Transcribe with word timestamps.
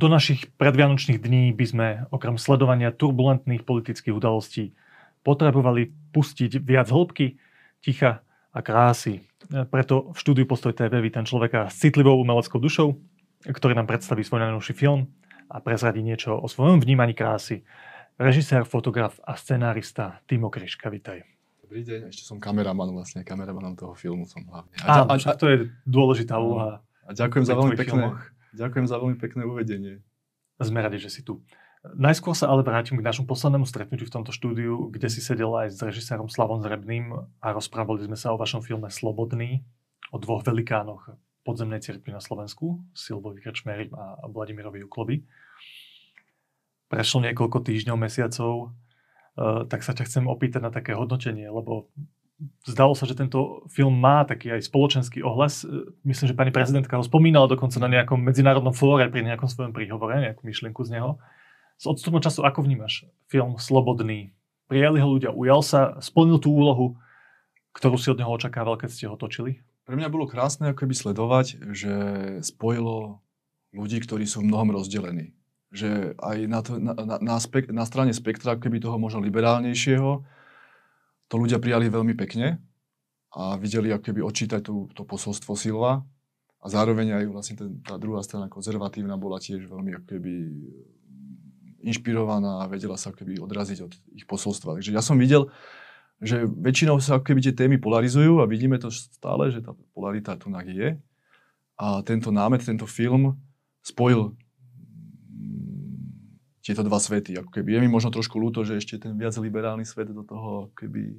do 0.00 0.08
našich 0.08 0.48
predvianočných 0.56 1.20
dní 1.20 1.52
by 1.52 1.66
sme 1.68 1.86
okrem 2.08 2.40
sledovania 2.40 2.88
turbulentných 2.88 3.68
politických 3.68 4.16
udalostí 4.16 4.72
potrebovali 5.20 5.92
pustiť 6.16 6.64
viac 6.64 6.88
hĺbky, 6.88 7.36
ticha 7.84 8.24
a 8.48 8.58
krásy. 8.64 9.20
Preto 9.68 10.16
v 10.16 10.16
štúdiu 10.16 10.48
Postoj 10.48 10.72
TV 10.72 11.04
vítam 11.04 11.28
človeka 11.28 11.68
s 11.68 11.84
citlivou 11.84 12.16
umeleckou 12.16 12.56
dušou, 12.56 12.96
ktorý 13.44 13.76
nám 13.76 13.92
predstaví 13.92 14.24
svoj 14.24 14.48
najnovší 14.48 14.72
film 14.72 15.12
a 15.52 15.60
prezradí 15.60 16.00
niečo 16.00 16.32
o 16.32 16.48
svojom 16.48 16.80
vnímaní 16.80 17.12
krásy. 17.12 17.68
Režisér, 18.16 18.64
fotograf 18.64 19.20
a 19.20 19.36
scenárista 19.36 20.24
Timo 20.24 20.48
Kryška, 20.48 20.88
vitaj. 20.88 21.28
Dobrý 21.60 21.84
deň, 21.84 22.08
ešte 22.08 22.24
som 22.24 22.40
kameraman 22.40 22.88
vlastne, 22.96 23.20
kameramanom 23.20 23.76
toho 23.76 23.92
filmu 23.92 24.24
som 24.24 24.40
hlavne. 24.48 24.72
A, 24.80 25.04
a, 25.04 25.14
a, 25.20 25.32
to 25.36 25.44
je 25.44 25.56
dôležitá 25.84 26.40
úloha. 26.40 26.80
A 27.04 27.12
ďakujem 27.12 27.44
za 27.44 27.54
veľmi 27.54 27.76
pekné, 27.76 28.16
ďakujem 28.54 28.86
za 28.86 28.96
veľmi 28.98 29.16
pekné 29.18 29.42
uvedenie. 29.46 29.94
Sme 30.60 30.84
radi, 30.84 31.00
že 31.00 31.08
si 31.08 31.24
tu. 31.24 31.40
Najskôr 31.80 32.36
sa 32.36 32.52
ale 32.52 32.60
vrátim 32.60 33.00
k 33.00 33.06
našom 33.06 33.24
poslednému 33.24 33.64
stretnutiu 33.64 34.04
v 34.04 34.14
tomto 34.20 34.36
štúdiu, 34.36 34.92
kde 34.92 35.08
si 35.08 35.24
sedel 35.24 35.48
aj 35.56 35.72
s 35.72 35.80
režisérom 35.80 36.28
Slavom 36.28 36.60
Zrebným 36.60 37.16
a 37.40 37.46
rozprávali 37.56 38.04
sme 38.04 38.20
sa 38.20 38.36
o 38.36 38.40
vašom 38.40 38.60
filme 38.60 38.92
Slobodný, 38.92 39.64
o 40.12 40.20
dvoch 40.20 40.44
velikánoch 40.44 41.08
podzemnej 41.40 41.80
cirkvi 41.80 42.12
na 42.12 42.20
Slovensku, 42.20 42.84
Silvovi 42.92 43.40
Krčmery 43.40 43.88
a 43.96 44.28
Vladimirovi 44.28 44.84
Juklovi. 44.84 45.24
Prešlo 46.92 47.24
niekoľko 47.24 47.64
týždňov, 47.64 47.96
mesiacov, 47.96 48.52
e, 48.60 49.64
tak 49.64 49.80
sa 49.80 49.96
ťa 49.96 50.04
chcem 50.04 50.24
opýtať 50.28 50.60
na 50.60 50.68
také 50.68 50.92
hodnotenie, 50.92 51.48
lebo 51.48 51.88
zdalo 52.64 52.96
sa, 52.96 53.04
že 53.04 53.16
tento 53.16 53.64
film 53.68 53.96
má 53.96 54.24
taký 54.24 54.52
aj 54.56 54.66
spoločenský 54.68 55.20
ohlas. 55.20 55.62
E, 55.62 55.92
myslím, 56.08 56.26
že 56.32 56.38
pani 56.38 56.52
prezidentka 56.52 56.96
ho 56.96 57.04
spomínala 57.04 57.46
dokonca 57.48 57.76
na 57.78 57.88
nejakom 57.88 58.20
medzinárodnom 58.20 58.72
fóre 58.72 59.08
pri 59.12 59.24
nejakom 59.24 59.48
svojom 59.48 59.72
príhovore, 59.72 60.20
nejakú 60.20 60.42
myšlienku 60.44 60.80
z 60.84 60.98
neho. 60.98 61.20
S 61.80 61.88
odstupom 61.88 62.20
času, 62.20 62.44
ako 62.44 62.64
vnímaš 62.64 63.08
film 63.28 63.56
Slobodný? 63.56 64.36
Prijali 64.68 65.00
ho 65.00 65.08
ľudia, 65.16 65.34
ujal 65.34 65.64
sa, 65.64 65.80
splnil 65.98 66.38
tú 66.38 66.52
úlohu, 66.52 67.00
ktorú 67.74 67.96
si 67.96 68.12
od 68.12 68.20
neho 68.20 68.30
očakával, 68.30 68.76
keď 68.76 68.88
ste 68.92 69.08
ho 69.08 69.16
točili? 69.16 69.64
Pre 69.88 69.98
mňa 69.98 70.12
bolo 70.12 70.30
krásne 70.30 70.70
ako 70.70 70.86
keby 70.86 70.94
sledovať, 70.94 71.46
že 71.74 71.94
spojilo 72.46 73.18
ľudí, 73.74 73.98
ktorí 74.02 74.26
sú 74.26 74.44
v 74.44 74.50
mnohom 74.50 74.76
rozdelení. 74.76 75.34
Že 75.74 76.18
aj 76.18 76.38
na, 76.46 76.60
to, 76.62 76.72
na, 76.78 76.94
na, 76.94 77.16
na, 77.18 77.36
spek, 77.38 77.70
na 77.70 77.82
strane 77.86 78.14
spektra, 78.14 78.58
keby 78.58 78.82
toho 78.82 78.98
možno 78.98 79.22
liberálnejšieho, 79.22 80.22
to 81.30 81.38
ľudia 81.38 81.62
prijali 81.62 81.86
veľmi 81.86 82.18
pekne 82.18 82.58
a 83.30 83.54
videli 83.54 83.94
ako 83.94 84.02
keby 84.10 84.20
odčítať 84.26 84.66
tú, 84.66 84.90
to 84.90 85.06
posolstvo 85.06 85.54
Silva 85.54 86.02
a 86.60 86.66
zároveň 86.66 87.22
aj 87.22 87.24
vlastne 87.30 87.54
ten, 87.56 87.70
tá 87.86 87.94
druhá 87.96 88.20
strana 88.26 88.50
konzervatívna 88.50 89.14
bola 89.14 89.38
tiež 89.38 89.70
veľmi 89.70 90.02
ako 90.02 90.06
keby 90.10 90.32
inšpirovaná 91.86 92.66
a 92.66 92.68
vedela 92.68 92.98
sa 92.98 93.14
keby 93.14 93.40
odraziť 93.40 93.78
od 93.80 93.92
ich 94.12 94.28
posolstva. 94.28 94.76
Takže 94.76 94.92
ja 94.92 95.00
som 95.00 95.16
videl, 95.16 95.48
že 96.20 96.44
väčšinou 96.44 97.00
sa 97.00 97.16
keby 97.22 97.40
tie 97.40 97.54
témy 97.56 97.80
polarizujú 97.80 98.44
a 98.44 98.50
vidíme 98.50 98.76
to 98.76 98.92
stále, 98.92 99.48
že 99.48 99.64
tá 99.64 99.72
polarita 99.96 100.36
tu 100.36 100.52
je. 100.52 101.00
A 101.80 102.04
tento 102.04 102.28
námet, 102.28 102.60
tento 102.60 102.84
film 102.84 103.40
spojil 103.80 104.36
mm, 104.36 104.39
tieto 106.70 106.86
dva 106.86 107.02
svety. 107.02 107.34
Ako 107.42 107.50
keby. 107.50 107.74
Je 107.74 107.80
mi 107.82 107.90
možno 107.90 108.14
trošku 108.14 108.38
ľúto, 108.38 108.62
že 108.62 108.78
ešte 108.78 109.02
ten 109.02 109.18
viac 109.18 109.34
liberálny 109.34 109.82
svet 109.82 110.14
do 110.14 110.22
toho 110.22 110.70
keby 110.78 111.18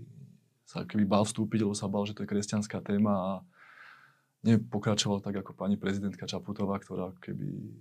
sa 0.63 0.87
keby 0.87 1.03
bál 1.03 1.27
vstúpiť, 1.27 1.67
lebo 1.67 1.75
sa 1.75 1.91
bál, 1.91 2.07
že 2.07 2.15
to 2.15 2.23
je 2.23 2.31
kresťanská 2.31 2.79
téma 2.79 3.11
a 3.11 3.31
nepokračoval 4.47 5.19
tak 5.19 5.43
ako 5.43 5.51
pani 5.51 5.75
prezidentka 5.75 6.23
Čaputová, 6.23 6.79
ktorá 6.79 7.11
keby 7.19 7.75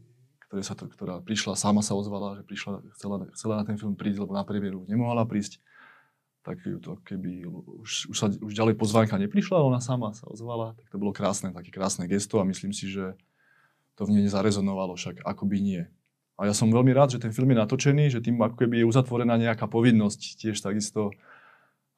ktoré 0.51 0.67
sa 0.67 0.75
to, 0.75 0.91
ktorá 0.91 1.23
prišla, 1.23 1.55
sama 1.55 1.79
sa 1.79 1.95
ozvala, 1.95 2.35
že 2.35 2.43
prišla, 2.43 2.83
chcela, 2.99 3.23
chcela 3.39 3.63
na 3.63 3.65
ten 3.71 3.79
film 3.79 3.95
prísť, 3.95 4.27
lebo 4.27 4.35
na 4.35 4.43
premiéru 4.43 4.83
nemohla 4.91 5.23
prísť. 5.23 5.63
Tak 6.43 6.67
ju 6.67 6.83
to 6.83 6.99
keby, 7.07 7.47
už, 7.47 8.11
už, 8.11 8.17
sa, 8.19 8.27
už 8.27 8.51
ďalej 8.51 8.75
pozvánka 8.75 9.15
neprišla, 9.15 9.63
ona 9.63 9.79
sama 9.79 10.11
sa 10.11 10.27
ozvala. 10.27 10.75
Tak 10.75 10.91
to 10.91 10.99
bolo 10.99 11.15
krásne, 11.15 11.55
také 11.55 11.71
krásne 11.71 12.11
gesto 12.11 12.43
a 12.43 12.49
myslím 12.51 12.75
si, 12.75 12.91
že 12.91 13.15
to 13.95 14.11
v 14.11 14.19
nej 14.19 14.27
nezarezonovalo, 14.27 14.99
však 14.99 15.23
ako 15.23 15.47
by 15.47 15.59
nie. 15.63 15.83
A 16.41 16.49
ja 16.49 16.57
som 16.57 16.73
veľmi 16.73 16.97
rád, 16.97 17.13
že 17.13 17.21
ten 17.21 17.37
film 17.37 17.53
je 17.53 17.61
natočený, 17.61 18.09
že 18.09 18.25
tým 18.25 18.41
ako 18.41 18.57
keby 18.65 18.81
je 18.81 18.89
uzatvorená 18.89 19.37
nejaká 19.37 19.69
povinnosť 19.69 20.41
tiež 20.41 20.57
takisto 20.65 21.13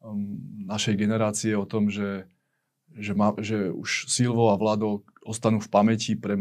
um, 0.02 0.42
našej 0.66 0.98
generácie 0.98 1.54
o 1.54 1.62
tom, 1.62 1.86
že, 1.86 2.26
že, 2.90 3.14
má, 3.14 3.38
že 3.38 3.70
už 3.70 4.10
Silvo 4.10 4.50
a 4.50 4.58
Vlado 4.58 5.06
ostanú 5.22 5.62
v 5.62 5.70
pamäti 5.70 6.18
pre 6.18 6.34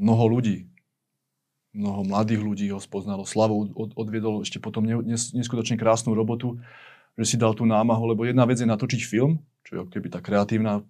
mnoho 0.00 0.24
ľudí 0.24 0.70
mnoho 1.70 2.02
mladých 2.02 2.42
ľudí 2.42 2.66
ho 2.74 2.82
spoznalo. 2.82 3.22
Slavo 3.22 3.70
od, 3.70 3.94
odviedol 3.94 4.42
ešte 4.42 4.58
potom 4.58 4.82
nes, 4.86 5.30
neskutočne 5.30 5.78
krásnu 5.78 6.14
robotu, 6.18 6.58
že 7.14 7.34
si 7.34 7.36
dal 7.38 7.54
tú 7.54 7.66
námahu, 7.66 8.14
lebo 8.14 8.26
jedna 8.26 8.46
vec 8.46 8.58
je 8.58 8.66
natočiť 8.66 9.00
film, 9.06 9.42
čo 9.62 9.70
je 9.74 9.80
keby 9.86 10.10
tá 10.10 10.18
kreatívna 10.18 10.82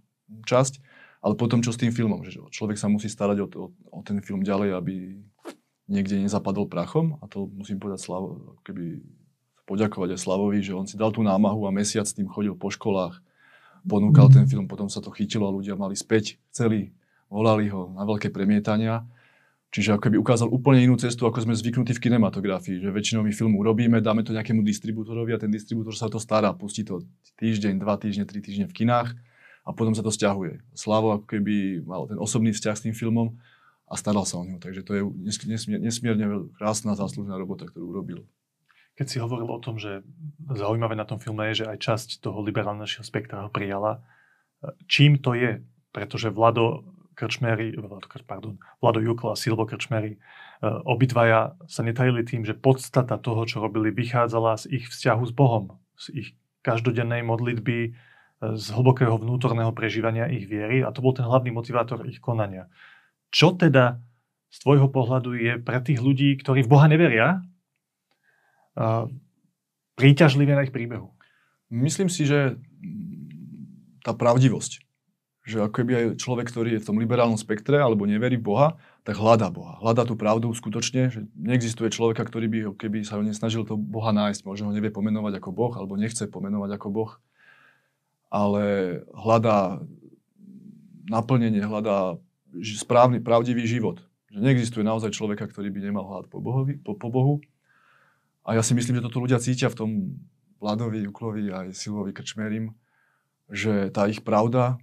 časť, 0.48 0.80
ale 1.20 1.36
potom 1.36 1.60
čo 1.60 1.72
s 1.72 1.80
tým 1.80 1.92
filmom, 1.92 2.24
že 2.24 2.40
človek 2.40 2.80
sa 2.80 2.88
musí 2.88 3.12
starať 3.12 3.44
o, 3.44 3.46
o, 3.60 3.66
o 3.92 4.00
ten 4.00 4.24
film 4.24 4.40
ďalej, 4.40 4.72
aby 4.72 5.20
niekde 5.90 6.22
nezapadol 6.22 6.70
prachom 6.70 7.18
a 7.18 7.26
to 7.26 7.50
musím 7.50 7.82
povedať 7.82 8.06
Slavo, 8.06 8.56
keby 8.62 9.02
poďakovať 9.66 10.14
aj 10.14 10.20
Slavovi, 10.22 10.62
že 10.62 10.72
on 10.72 10.86
si 10.86 10.94
dal 10.94 11.10
tú 11.10 11.26
námahu 11.26 11.66
a 11.66 11.74
mesiac 11.74 12.06
s 12.06 12.14
tým 12.14 12.30
chodil 12.30 12.54
po 12.54 12.70
školách, 12.70 13.18
ponúkal 13.82 14.30
ten 14.30 14.46
film, 14.46 14.70
potom 14.70 14.86
sa 14.86 15.02
to 15.02 15.10
chytilo 15.10 15.50
a 15.50 15.54
ľudia 15.54 15.74
mali 15.74 15.98
späť, 15.98 16.38
chceli, 16.54 16.94
volali 17.26 17.66
ho 17.68 17.90
na 17.90 18.06
veľké 18.06 18.30
premietania 18.30 19.02
Čiže 19.70 19.94
ako 19.94 20.02
keby 20.02 20.16
ukázal 20.18 20.50
úplne 20.50 20.82
inú 20.82 20.98
cestu, 20.98 21.30
ako 21.30 21.46
sme 21.46 21.54
zvyknutí 21.54 21.94
v 21.94 22.02
kinematografii, 22.10 22.82
že 22.82 22.90
väčšinou 22.90 23.22
my 23.22 23.30
film 23.30 23.54
urobíme, 23.54 24.02
dáme 24.02 24.26
to 24.26 24.34
nejakému 24.34 24.66
distribútorovi 24.66 25.30
a 25.30 25.38
ten 25.38 25.46
distribútor 25.46 25.94
sa 25.94 26.10
to 26.10 26.18
stará, 26.18 26.50
pustí 26.50 26.82
to 26.82 27.06
týždeň, 27.38 27.78
dva 27.78 27.94
týždne, 27.94 28.26
tri 28.26 28.42
týždne 28.42 28.66
v 28.66 28.74
kinách 28.82 29.14
a 29.62 29.70
potom 29.70 29.94
sa 29.94 30.02
to 30.02 30.10
stiahuje. 30.10 30.58
Slavo 30.74 31.14
ako 31.14 31.26
keby 31.30 31.86
mal 31.86 32.10
ten 32.10 32.18
osobný 32.18 32.50
vzťah 32.50 32.74
s 32.74 32.82
tým 32.82 32.94
filmom 32.98 33.38
a 33.90 33.94
staral 33.98 34.22
sa 34.22 34.38
o 34.38 34.46
neho. 34.46 34.62
Takže 34.62 34.86
to 34.86 34.92
je 34.94 35.02
nesmierne, 35.18 35.82
nesmierne 35.82 36.26
krásna 36.54 36.94
záslužná 36.94 37.34
robota, 37.34 37.66
ktorú 37.66 37.90
urobil. 37.90 38.22
Keď 38.94 39.06
si 39.10 39.18
hovoril 39.18 39.50
o 39.50 39.58
tom, 39.58 39.82
že 39.82 40.06
zaujímavé 40.46 40.94
na 40.94 41.08
tom 41.08 41.18
filme 41.18 41.50
je, 41.50 41.64
že 41.64 41.68
aj 41.68 41.78
časť 41.82 42.08
toho 42.22 42.38
liberálneho 42.46 42.86
spektra 42.86 43.42
ho 43.42 43.50
prijala, 43.50 44.06
čím 44.86 45.18
to 45.18 45.34
je? 45.34 45.64
Pretože 45.90 46.30
Vlado 46.30 46.86
Krčmery, 47.18 47.74
pardon, 48.24 48.56
Vlado 48.80 49.00
Jukla 49.02 49.34
a 49.34 49.40
Silvo 49.40 49.66
Krčmery, 49.66 50.16
e, 50.16 50.18
obidvaja 50.86 51.58
sa 51.68 51.82
netajili 51.82 52.24
tým, 52.24 52.46
že 52.46 52.56
podstata 52.56 53.18
toho, 53.20 53.44
čo 53.44 53.60
robili, 53.60 53.92
vychádzala 53.92 54.56
z 54.56 54.80
ich 54.80 54.84
vzťahu 54.88 55.22
s 55.28 55.32
Bohom, 55.34 55.76
z 55.98 56.06
ich 56.16 56.28
každodennej 56.64 57.20
modlitby, 57.26 57.78
e, 57.84 57.90
z 58.56 58.66
hlbokého 58.72 59.20
vnútorného 59.20 59.74
prežívania 59.76 60.32
ich 60.32 60.48
viery 60.48 60.80
a 60.80 60.94
to 60.94 61.04
bol 61.04 61.12
ten 61.12 61.28
hlavný 61.28 61.52
motivátor 61.52 62.08
ich 62.08 62.22
konania. 62.22 62.72
Čo 63.30 63.54
teda 63.54 64.02
z 64.50 64.56
tvojho 64.62 64.90
pohľadu 64.90 65.38
je 65.38 65.52
pre 65.62 65.78
tých 65.82 66.02
ľudí, 66.02 66.34
ktorí 66.38 66.66
v 66.66 66.70
Boha 66.70 66.86
neveria, 66.90 67.42
príťažlivé 69.94 70.52
na 70.54 70.66
ich 70.66 70.74
príbehu? 70.74 71.14
Myslím 71.70 72.10
si, 72.10 72.26
že 72.26 72.58
tá 74.02 74.10
pravdivosť 74.10 74.90
že 75.50 75.66
ako 75.66 75.74
keby 75.82 75.92
aj 75.92 76.04
človek, 76.22 76.46
ktorý 76.52 76.78
je 76.78 76.82
v 76.84 76.88
tom 76.92 77.00
liberálnom 77.02 77.40
spektre 77.40 77.80
alebo 77.82 78.06
neverí 78.06 78.38
v 78.38 78.46
Boha, 78.46 78.68
tak 79.02 79.18
hľadá 79.18 79.50
Boha. 79.50 79.82
Hľadá 79.82 80.06
tú 80.06 80.14
pravdu 80.14 80.52
skutočne, 80.54 81.10
že 81.10 81.26
neexistuje 81.34 81.90
človeka, 81.90 82.22
ktorý 82.22 82.46
by 82.46 82.58
keby 82.78 83.02
sa 83.02 83.18
ho 83.18 83.22
nesnažil 83.26 83.66
to 83.66 83.74
Boha 83.74 84.14
nájsť. 84.14 84.46
Možno 84.46 84.70
ho 84.70 84.76
nevie 84.76 84.94
pomenovať 84.94 85.42
ako 85.42 85.50
Boh, 85.50 85.72
alebo 85.74 85.98
nechce 85.98 86.30
pomenovať 86.30 86.76
ako 86.78 86.88
Boh. 86.92 87.10
Ale 88.30 88.64
hľadá 89.10 89.82
naplnenie, 91.10 91.66
hľadá 91.66 92.22
správny, 92.58 93.22
pravdivý 93.22 93.64
život. 93.66 94.02
Že 94.30 94.38
neexistuje 94.42 94.84
naozaj 94.86 95.14
človeka, 95.14 95.46
ktorý 95.50 95.70
by 95.74 95.80
nemal 95.90 96.06
hľad 96.06 96.26
po, 96.30 96.38
Bohovi, 96.38 96.78
po, 96.78 96.94
po 96.94 97.08
Bohu. 97.10 97.34
A 98.46 98.58
ja 98.58 98.62
si 98.62 98.74
myslím, 98.74 98.98
že 98.98 99.06
toto 99.06 99.22
ľudia 99.22 99.42
cítia 99.42 99.70
v 99.70 99.78
tom 99.78 99.90
Vladovi, 100.60 101.02
Juklovi 101.08 101.48
aj 101.50 101.72
Silvovi 101.72 102.12
Krčmerim, 102.12 102.76
že 103.48 103.88
tá 103.90 104.06
ich 104.06 104.20
pravda, 104.20 104.76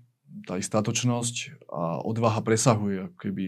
tá 0.49 0.59
ich 0.59 0.67
statočnosť 0.67 1.67
a 1.69 2.01
odvaha 2.03 2.41
presahuje 2.43 3.07
ako 3.07 3.15
keby 3.15 3.45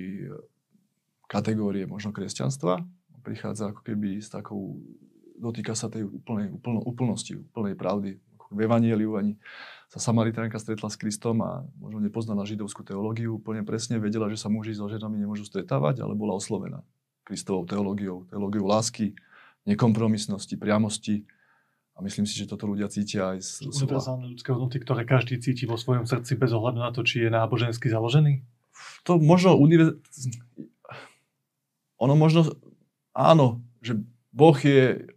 kategórie 1.27 1.85
možno 1.85 2.15
kresťanstva. 2.15 2.85
Prichádza 3.21 3.75
ako 3.75 3.81
keby 3.83 4.23
s 4.23 4.31
takou, 4.31 4.79
dotýka 5.37 5.75
sa 5.75 5.91
tej 5.91 6.07
úplnej, 6.07 6.49
úplno, 6.49 6.79
úplnosti, 6.81 7.35
úplnej 7.35 7.75
pravdy. 7.75 8.17
V 8.49 8.57
Evangeliu 8.57 9.13
ani 9.13 9.37
sa 9.89 9.97
Samaritánka 9.97 10.61
stretla 10.61 10.87
s 10.93 11.01
Kristom 11.01 11.41
a 11.41 11.65
možno 11.81 11.97
nepoznala 11.97 12.45
židovskú 12.45 12.85
teológiu, 12.85 13.41
úplne 13.41 13.65
presne 13.65 13.97
vedela, 13.97 14.29
že 14.29 14.37
sa 14.37 14.47
muži 14.47 14.77
so 14.77 14.85
ženami 14.85 15.17
nemôžu 15.17 15.49
stretávať, 15.49 16.05
ale 16.05 16.13
bola 16.13 16.37
oslovená 16.37 16.85
Kristovou 17.25 17.65
teológiou, 17.65 18.29
teológiou 18.29 18.69
lásky, 18.69 19.17
nekompromisnosti, 19.65 20.53
priamosti, 20.61 21.25
a 21.99 22.01
myslím 22.01 22.23
si, 22.23 22.39
že 22.39 22.47
toto 22.47 22.63
ľudia 22.63 22.87
cítia 22.87 23.35
aj 23.35 23.43
z... 23.43 23.51
Univerzálne 23.67 24.31
ľudské 24.31 24.55
hodnoty, 24.55 24.79
ktoré 24.79 25.03
každý 25.03 25.35
cíti 25.35 25.67
vo 25.67 25.75
svojom 25.75 26.07
srdci 26.07 26.39
bez 26.39 26.55
ohľadu 26.55 26.79
na 26.79 26.95
to, 26.95 27.03
či 27.03 27.27
je 27.27 27.29
nábožensky 27.29 27.91
založený? 27.91 28.39
To 29.03 29.19
možno 29.19 29.59
univerz... 29.59 29.99
ono 31.99 32.15
možno, 32.15 32.55
áno, 33.11 33.59
že 33.83 33.99
Boh 34.31 34.55
je, 34.55 35.11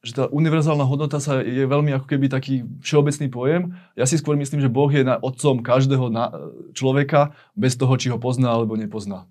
že 0.00 0.16
tá 0.16 0.24
univerzálna 0.32 0.88
hodnota 0.88 1.20
sa 1.20 1.44
je 1.44 1.60
veľmi 1.68 1.92
ako 1.92 2.06
keby 2.08 2.32
taký 2.32 2.64
všeobecný 2.80 3.28
pojem. 3.28 3.62
Ja 4.00 4.08
si 4.08 4.16
skôr 4.16 4.32
myslím, 4.40 4.64
že 4.64 4.72
Boh 4.72 4.88
je 4.88 5.04
na, 5.04 5.20
otcom 5.20 5.60
každého 5.60 6.08
na, 6.08 6.32
človeka 6.72 7.36
bez 7.52 7.76
toho, 7.76 7.92
či 8.00 8.08
ho 8.08 8.16
pozná 8.16 8.48
alebo 8.48 8.80
nepozná. 8.80 9.28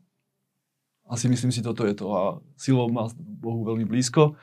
Asi 1.09 1.25
myslím 1.25 1.49
si, 1.49 1.65
toto 1.65 1.89
je 1.89 1.97
to. 1.97 2.05
A 2.13 2.21
silou 2.53 2.85
má 2.93 3.09
Bohu 3.17 3.65
veľmi 3.65 3.81
blízko. 3.89 4.37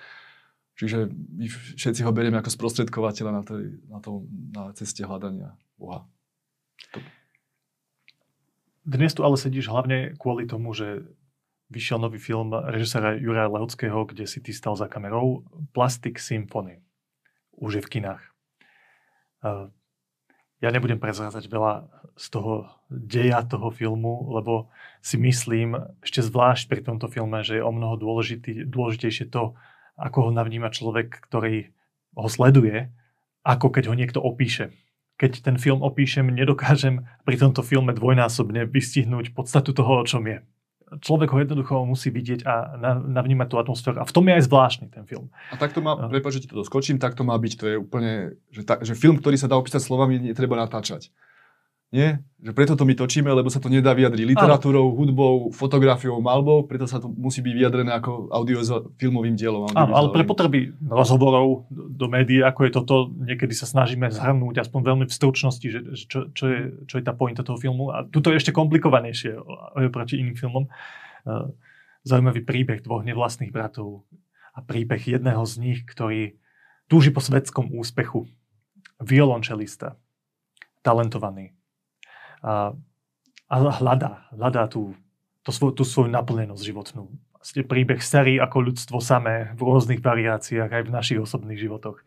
Čiže 0.76 1.08
my 1.08 1.46
všetci 1.78 2.02
ho 2.02 2.10
berieme 2.10 2.42
ako 2.42 2.50
sprostredkovateľa 2.50 3.30
na, 3.30 3.42
tej, 3.46 3.64
na, 3.86 3.98
tom, 4.02 4.26
na 4.50 4.74
ceste 4.74 5.06
hľadania 5.06 5.54
Boha. 5.78 6.10
Dnes 8.82 9.14
tu 9.14 9.22
ale 9.22 9.38
sedíš 9.38 9.70
hlavne 9.70 10.18
kvôli 10.18 10.50
tomu, 10.50 10.74
že 10.74 11.06
vyšiel 11.70 11.98
nový 11.98 12.22
film 12.22 12.54
režisera 12.54 13.18
Juraja 13.18 13.50
Lehockého, 13.50 14.06
kde 14.06 14.26
si 14.26 14.38
ty 14.38 14.54
stal 14.54 14.78
za 14.78 14.86
kamerou 14.86 15.42
Plastic 15.74 16.18
Symphony. 16.22 16.82
Už 17.56 17.80
je 17.80 17.82
v 17.82 17.90
kinách. 17.98 18.22
Ja 20.62 20.72
nebudem 20.72 20.96
prezrázať 20.96 21.52
veľa 21.52 21.88
z 22.16 22.26
toho 22.32 22.72
deja 22.88 23.44
toho 23.44 23.68
filmu, 23.68 24.32
lebo 24.32 24.72
si 25.04 25.20
myslím, 25.20 25.76
ešte 26.00 26.24
zvlášť 26.24 26.72
pri 26.72 26.80
tomto 26.80 27.12
filme, 27.12 27.44
že 27.44 27.60
je 27.60 27.64
o 27.64 27.72
mnoho 27.74 28.00
dôležitý, 28.00 28.64
dôležitejšie 28.64 29.28
to, 29.28 29.52
ako 30.00 30.18
ho 30.28 30.30
navníma 30.32 30.72
človek, 30.72 31.20
ktorý 31.28 31.72
ho 32.16 32.28
sleduje, 32.28 32.88
ako 33.44 33.68
keď 33.68 33.92
ho 33.92 33.94
niekto 33.94 34.20
opíše. 34.24 34.72
Keď 35.20 35.44
ten 35.44 35.56
film 35.60 35.80
opíšem, 35.84 36.28
nedokážem 36.28 37.04
pri 37.24 37.36
tomto 37.36 37.60
filme 37.60 37.92
dvojnásobne 37.92 38.68
vystihnúť 38.68 39.32
podstatu 39.36 39.72
toho, 39.76 40.00
o 40.00 40.04
čom 40.08 40.24
je. 40.24 40.40
Človek 40.86 41.34
ho 41.34 41.38
jednoducho 41.42 41.82
musí 41.82 42.14
vidieť 42.14 42.46
a 42.46 42.78
navnímať 43.02 43.48
tú 43.50 43.56
atmosféru. 43.58 43.98
A 43.98 44.06
v 44.06 44.14
tom 44.14 44.22
je 44.30 44.38
aj 44.38 44.46
zvláštny 44.46 44.86
ten 44.94 45.02
film. 45.02 45.34
A 45.50 45.58
tak 45.58 45.74
to 45.74 45.82
má, 45.82 45.98
prepáč, 45.98 46.38
že 46.38 46.46
ti 46.46 46.50
to 46.54 46.62
doskočím, 46.62 47.02
tak 47.02 47.18
to 47.18 47.26
má 47.26 47.34
byť. 47.34 47.52
To 47.58 47.64
je 47.66 47.76
úplne, 47.76 48.38
že, 48.54 48.62
ta, 48.62 48.78
že 48.78 48.94
film, 48.94 49.18
ktorý 49.18 49.34
sa 49.34 49.50
dá 49.50 49.58
opísať 49.58 49.82
slovami, 49.82 50.22
netreba 50.22 50.54
natáčať. 50.54 51.10
Nie? 51.94 52.18
Že 52.42 52.52
preto 52.52 52.74
to 52.74 52.84
my 52.84 52.94
točíme, 52.98 53.30
lebo 53.30 53.46
sa 53.46 53.62
to 53.62 53.70
nedá 53.70 53.94
vyjadriť 53.94 54.26
literatúrou, 54.36 54.90
ano. 54.90 54.96
hudbou, 54.98 55.34
fotografiou, 55.54 56.18
malbou, 56.18 56.66
preto 56.66 56.86
sa 56.86 56.98
to 56.98 57.10
musí 57.10 57.42
byť 57.42 57.54
vyjadrené 57.54 57.90
ako 57.94 58.30
audio-filmovým 58.30 59.34
dielom. 59.38 59.70
Áno, 59.74 59.94
ale 59.94 60.10
pre 60.10 60.26
potreby 60.26 60.74
rozhovorov 60.82 61.66
do 61.70 62.06
médií, 62.06 62.42
ako 62.42 62.60
je 62.66 62.70
toto, 62.74 62.94
niekedy 63.18 63.54
sa 63.54 63.64
snažíme 63.70 64.10
zhrnúť 64.10 64.66
aspoň 64.66 64.80
veľmi 64.82 65.04
v 65.08 65.14
stručnosti, 65.14 65.66
že, 65.66 65.80
čo, 66.06 66.30
čo, 66.34 66.44
je, 66.46 66.60
čo 66.86 66.94
je 67.00 67.04
tá 67.06 67.14
pointa 67.16 67.40
toho 67.40 67.58
filmu. 67.58 67.94
A 67.94 68.04
tuto 68.04 68.30
je 68.30 68.38
ešte 68.38 68.52
komplikovanejšie 68.52 69.38
proti 69.88 70.20
iným 70.20 70.36
filmom. 70.36 70.66
E, 70.66 70.70
zaujímavý 72.04 72.44
príbeh 72.44 72.84
dvoch 72.84 73.02
nevlastných 73.02 73.50
bratov 73.50 74.04
a 74.54 74.60
príbeh 74.60 75.00
jedného 75.00 75.42
z 75.42 75.54
nich, 75.58 75.80
ktorý 75.88 76.36
túži 76.86 77.10
po 77.10 77.24
svetskom 77.24 77.72
úspechu. 77.74 78.30
Violončelista, 79.02 79.98
talentovaný, 80.86 81.55
a, 82.42 82.74
a 83.46 83.54
hľadá, 83.60 84.26
hľadá 84.34 84.66
tú, 84.66 84.96
tú, 85.46 85.50
svoj, 85.54 85.72
tú 85.76 85.84
svoju 85.86 86.10
naplnenosť 86.10 86.62
životnú. 86.62 87.12
Vlastne 87.38 87.62
príbeh 87.62 88.02
starý 88.02 88.42
ako 88.42 88.72
ľudstvo 88.72 88.98
samé 88.98 89.54
v 89.54 89.60
rôznych 89.62 90.02
variáciách 90.02 90.70
aj 90.72 90.82
v 90.82 90.94
našich 90.94 91.18
osobných 91.22 91.62
životoch. 91.62 92.02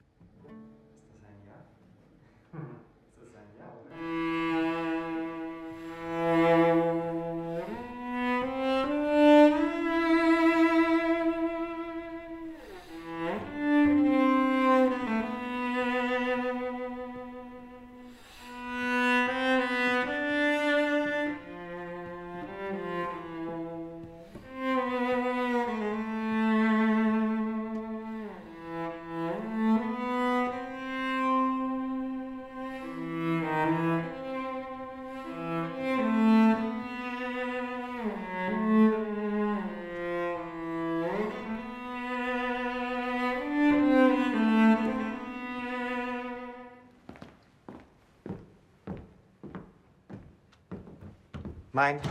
Mein 51.80 52.02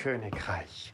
Königreich. 0.00 0.92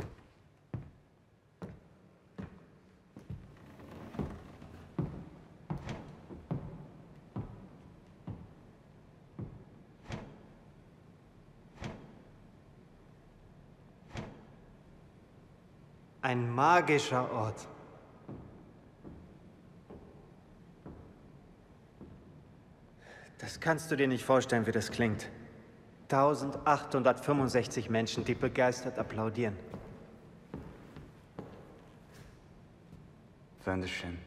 Ein 16.23 16.51
magischer 16.51 17.31
Ort. 17.31 17.69
Das 23.37 23.61
kannst 23.61 23.91
du 23.91 23.97
dir 23.97 24.09
nicht 24.09 24.25
vorstellen, 24.25 24.67
wie 24.67 24.73
das 24.73 24.91
klingt. 24.91 25.29
1865 26.13 27.91
Menschen, 27.91 28.25
die 28.25 28.35
begeistert 28.35 28.99
applaudieren. 28.99 29.57
Dankeschön. 33.65 34.19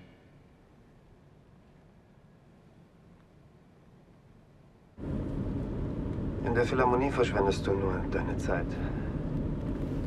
In 6.46 6.54
der 6.54 6.63
Philharmonie 6.63 7.12
verschwendest 7.12 7.68
du 7.68 7.74
nur 7.74 8.00
deine 8.12 8.38
Zeit. 8.38 8.68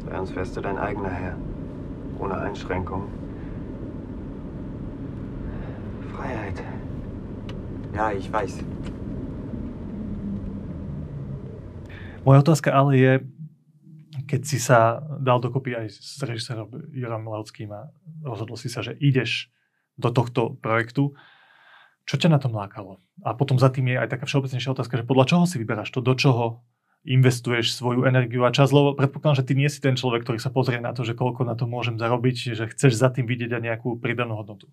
Bei 0.09 0.19
uns 0.19 0.35
wärst 0.35 0.57
du 0.57 0.61
dein 0.61 0.79
eigener 0.79 1.11
Herr. 1.11 1.37
Ohne 2.19 2.39
Einschränkung. 2.39 3.09
Freiheit. 6.17 6.63
Ja, 7.95 8.13
ich 8.13 8.33
weiß. 8.33 8.59
Moja 12.29 12.45
otázka 12.45 12.77
ale 12.77 12.93
je, 13.01 13.13
keď 14.29 14.41
si 14.45 14.61
sa 14.61 15.01
dal 15.17 15.41
dokopy 15.41 15.81
aj 15.81 15.87
s 15.97 16.21
režisérom 16.21 16.69
Jurom 16.93 17.25
Lehockým 17.25 17.73
a 17.73 17.89
rozhodol 18.21 18.61
si 18.61 18.69
sa, 18.69 18.85
že 18.85 18.93
ideš 19.01 19.49
do 19.97 20.13
tohto 20.13 20.61
projektu, 20.61 21.17
čo 22.05 22.21
ťa 22.21 22.29
na 22.29 22.37
tom 22.37 22.53
lákalo? 22.53 23.01
A 23.25 23.33
potom 23.33 23.57
za 23.57 23.73
tým 23.73 23.89
je 23.89 23.97
aj 23.97 24.13
taká 24.13 24.29
všeobecnejšia 24.29 24.77
otázka, 24.77 25.01
že 25.01 25.09
podľa 25.09 25.25
čoho 25.25 25.45
si 25.49 25.57
vyberáš 25.57 25.89
to, 25.89 26.05
do 26.05 26.13
čoho 26.13 26.61
investuješ 27.09 27.73
svoju 27.73 28.05
energiu 28.05 28.45
a 28.45 28.53
čas, 28.53 28.77
lebo 28.77 28.93
predpokladám, 28.93 29.41
že 29.41 29.47
ty 29.49 29.57
nie 29.57 29.73
si 29.73 29.81
ten 29.81 29.97
človek, 29.97 30.29
ktorý 30.29 30.37
sa 30.37 30.53
pozrie 30.53 30.85
na 30.85 30.93
to, 30.93 31.09
že 31.09 31.17
koľko 31.17 31.49
na 31.49 31.57
to 31.57 31.65
môžem 31.65 31.97
zarobiť, 31.97 32.53
že 32.53 32.69
chceš 32.77 32.93
za 32.93 33.09
tým 33.09 33.25
vidieť 33.25 33.57
aj 33.57 33.63
nejakú 33.65 33.97
pridanú 33.97 34.37
hodnotu. 34.37 34.69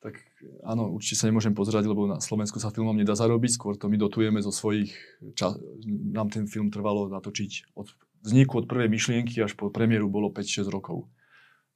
Tak 0.00 0.16
áno, 0.64 0.96
určite 0.96 1.20
sa 1.20 1.28
nemôžem 1.28 1.52
pozerať, 1.52 1.84
lebo 1.84 2.08
na 2.08 2.24
Slovensku 2.24 2.56
sa 2.56 2.72
filmom 2.72 2.96
nedá 2.96 3.12
zarobiť, 3.12 3.52
skôr 3.52 3.76
to 3.76 3.92
my 3.92 4.00
dotujeme 4.00 4.40
zo 4.40 4.48
svojich, 4.48 4.96
čas, 5.36 5.60
nám 5.84 6.32
ten 6.32 6.48
film 6.48 6.72
trvalo 6.72 7.12
natočiť 7.12 7.76
od 7.76 7.92
vzniku, 8.24 8.64
od 8.64 8.66
prvej 8.68 8.88
myšlienky 8.88 9.44
až 9.44 9.52
po 9.60 9.68
premiéru 9.68 10.08
bolo 10.08 10.32
5-6 10.32 10.72
rokov. 10.72 11.04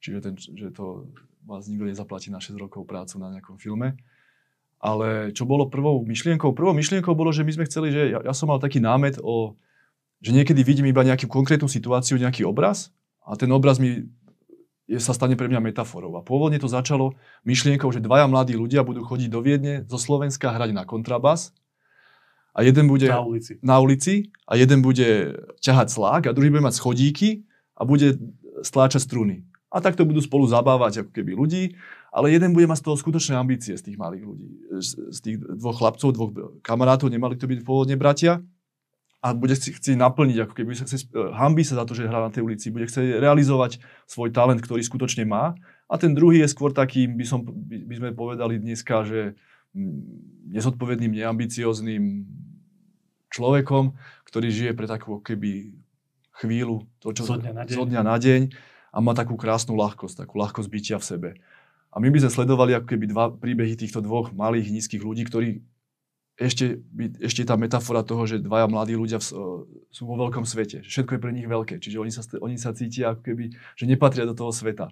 Čiže 0.00 0.18
ten, 0.24 0.34
že 0.40 0.72
to 0.72 1.08
vás 1.44 1.68
nikto 1.68 1.84
nezaplatí 1.84 2.32
na 2.32 2.40
6 2.40 2.56
rokov 2.56 2.88
prácu 2.88 3.20
na 3.20 3.28
nejakom 3.28 3.60
filme. 3.60 4.00
Ale 4.80 5.32
čo 5.32 5.48
bolo 5.48 5.68
prvou 5.68 6.00
myšlienkou? 6.04 6.52
Prvou 6.52 6.76
myšlienkou 6.76 7.12
bolo, 7.16 7.32
že 7.32 7.44
my 7.44 7.52
sme 7.56 7.68
chceli, 7.68 7.88
že 7.92 8.12
ja, 8.12 8.20
ja 8.20 8.32
som 8.36 8.52
mal 8.52 8.60
taký 8.60 8.80
námet 8.84 9.16
o, 9.20 9.56
že 10.20 10.32
niekedy 10.32 10.60
vidím 10.64 10.88
iba 10.88 11.04
nejakú 11.04 11.28
konkrétnu 11.28 11.68
situáciu, 11.68 12.20
nejaký 12.20 12.44
obraz 12.44 12.92
a 13.24 13.36
ten 13.36 13.48
obraz 13.52 13.80
mi 13.80 14.08
sa 15.00 15.16
stane 15.16 15.34
pre 15.34 15.48
mňa 15.48 15.64
metaforou. 15.64 16.12
A 16.18 16.22
pôvodne 16.22 16.60
to 16.60 16.68
začalo 16.68 17.16
myšlienkou, 17.48 17.88
že 17.88 18.04
dvaja 18.04 18.28
mladí 18.28 18.52
ľudia 18.52 18.84
budú 18.84 19.00
chodiť 19.04 19.28
do 19.32 19.40
Viedne 19.40 19.74
zo 19.88 19.96
Slovenska 19.96 20.52
hrať 20.52 20.76
na 20.76 20.84
kontrabas 20.84 21.56
a 22.54 22.62
jeden 22.62 22.86
bude 22.86 23.08
na 23.08 23.24
ulici, 23.24 23.52
na 23.64 23.76
ulici 23.80 24.14
a 24.46 24.54
jeden 24.54 24.84
bude 24.84 25.34
ťahať 25.58 25.88
slák 25.90 26.22
a 26.28 26.34
druhý 26.36 26.52
bude 26.52 26.62
mať 26.62 26.78
schodíky 26.78 27.48
a 27.74 27.82
bude 27.82 28.20
stláčať 28.62 29.02
struny. 29.02 29.42
A 29.74 29.82
takto 29.82 30.06
budú 30.06 30.22
spolu 30.22 30.46
zabávať 30.46 31.02
ako 31.02 31.10
keby 31.10 31.34
ľudí, 31.34 31.74
ale 32.14 32.30
jeden 32.30 32.54
bude 32.54 32.70
mať 32.70 32.78
z 32.78 32.84
toho 32.86 32.96
skutočné 33.00 33.34
ambície 33.34 33.74
z 33.74 33.82
tých 33.90 33.98
malých 33.98 34.22
ľudí. 34.22 34.48
Z, 34.78 34.90
z 35.10 35.18
tých 35.18 35.36
dvoch 35.42 35.82
chlapcov, 35.82 36.14
dvoch 36.14 36.30
kamarátov, 36.62 37.10
nemali 37.10 37.34
to 37.34 37.50
byť 37.50 37.66
pôvodne 37.66 37.98
bratia. 37.98 38.38
A 39.24 39.32
bude 39.32 39.56
si 39.56 39.72
chcieť 39.72 39.96
naplniť, 39.96 40.44
ako 40.44 40.52
keby 40.52 40.76
sa 40.76 40.84
chce, 40.84 41.08
hambí 41.32 41.64
sa 41.64 41.80
za 41.80 41.88
to, 41.88 41.96
že 41.96 42.04
hrá 42.04 42.20
na 42.20 42.28
tej 42.28 42.44
ulici, 42.44 42.68
bude 42.68 42.84
chcieť 42.84 43.24
realizovať 43.24 43.80
svoj 44.04 44.28
talent, 44.36 44.60
ktorý 44.60 44.84
skutočne 44.84 45.24
má. 45.24 45.56
A 45.88 45.96
ten 45.96 46.12
druhý 46.12 46.44
je 46.44 46.52
skôr 46.52 46.76
taký, 46.76 47.08
by, 47.08 47.24
som, 47.24 47.40
by, 47.40 47.88
by 47.88 47.94
sme 47.96 48.10
povedali 48.12 48.60
dneska, 48.60 49.00
že 49.08 49.32
mm, 49.72 50.52
nezodpovedným, 50.52 51.16
neambiciozným 51.16 52.28
človekom, 53.32 53.96
ktorý 54.28 54.48
žije 54.52 54.72
pre 54.76 54.84
takú 54.84 55.16
keby 55.24 55.72
chvíľu, 56.44 56.84
to, 57.00 57.16
čo, 57.16 57.24
Zo 57.24 57.40
dňa 57.40 57.52
na 57.56 57.62
deň. 57.64 57.74
zo 57.80 57.84
dňa 57.88 58.02
na 58.04 58.16
deň 58.20 58.42
a 58.92 58.98
má 59.00 59.16
takú 59.16 59.40
krásnu 59.40 59.72
ľahkosť, 59.72 60.20
takú 60.20 60.36
ľahkosť 60.36 60.68
bytia 60.68 60.96
v 61.00 61.08
sebe. 61.08 61.30
A 61.94 61.96
my 61.96 62.12
by 62.12 62.26
sme 62.26 62.44
sledovali 62.44 62.76
ako 62.76 62.92
keby 62.92 63.08
dva 63.08 63.32
príbehy 63.32 63.72
týchto 63.78 64.04
dvoch 64.04 64.36
malých, 64.36 64.68
nízkych 64.68 65.00
ľudí, 65.00 65.24
ktorí 65.24 65.64
ešte, 66.34 66.82
ešte 67.22 67.46
tá 67.46 67.54
metafora 67.54 68.02
toho, 68.02 68.26
že 68.26 68.42
dvaja 68.42 68.66
mladí 68.66 68.98
ľudia 68.98 69.22
sú 69.22 70.02
vo 70.02 70.14
veľkom 70.18 70.42
svete. 70.42 70.82
Že 70.82 70.90
všetko 70.90 71.12
je 71.14 71.22
pre 71.22 71.30
nich 71.30 71.46
veľké. 71.46 71.78
Čiže 71.78 72.02
oni 72.02 72.10
sa, 72.10 72.22
oni 72.42 72.56
sa 72.58 72.74
cítia 72.74 73.14
ako 73.14 73.22
keby, 73.22 73.54
že 73.78 73.84
nepatria 73.86 74.26
do 74.26 74.34
toho 74.34 74.50
sveta. 74.50 74.90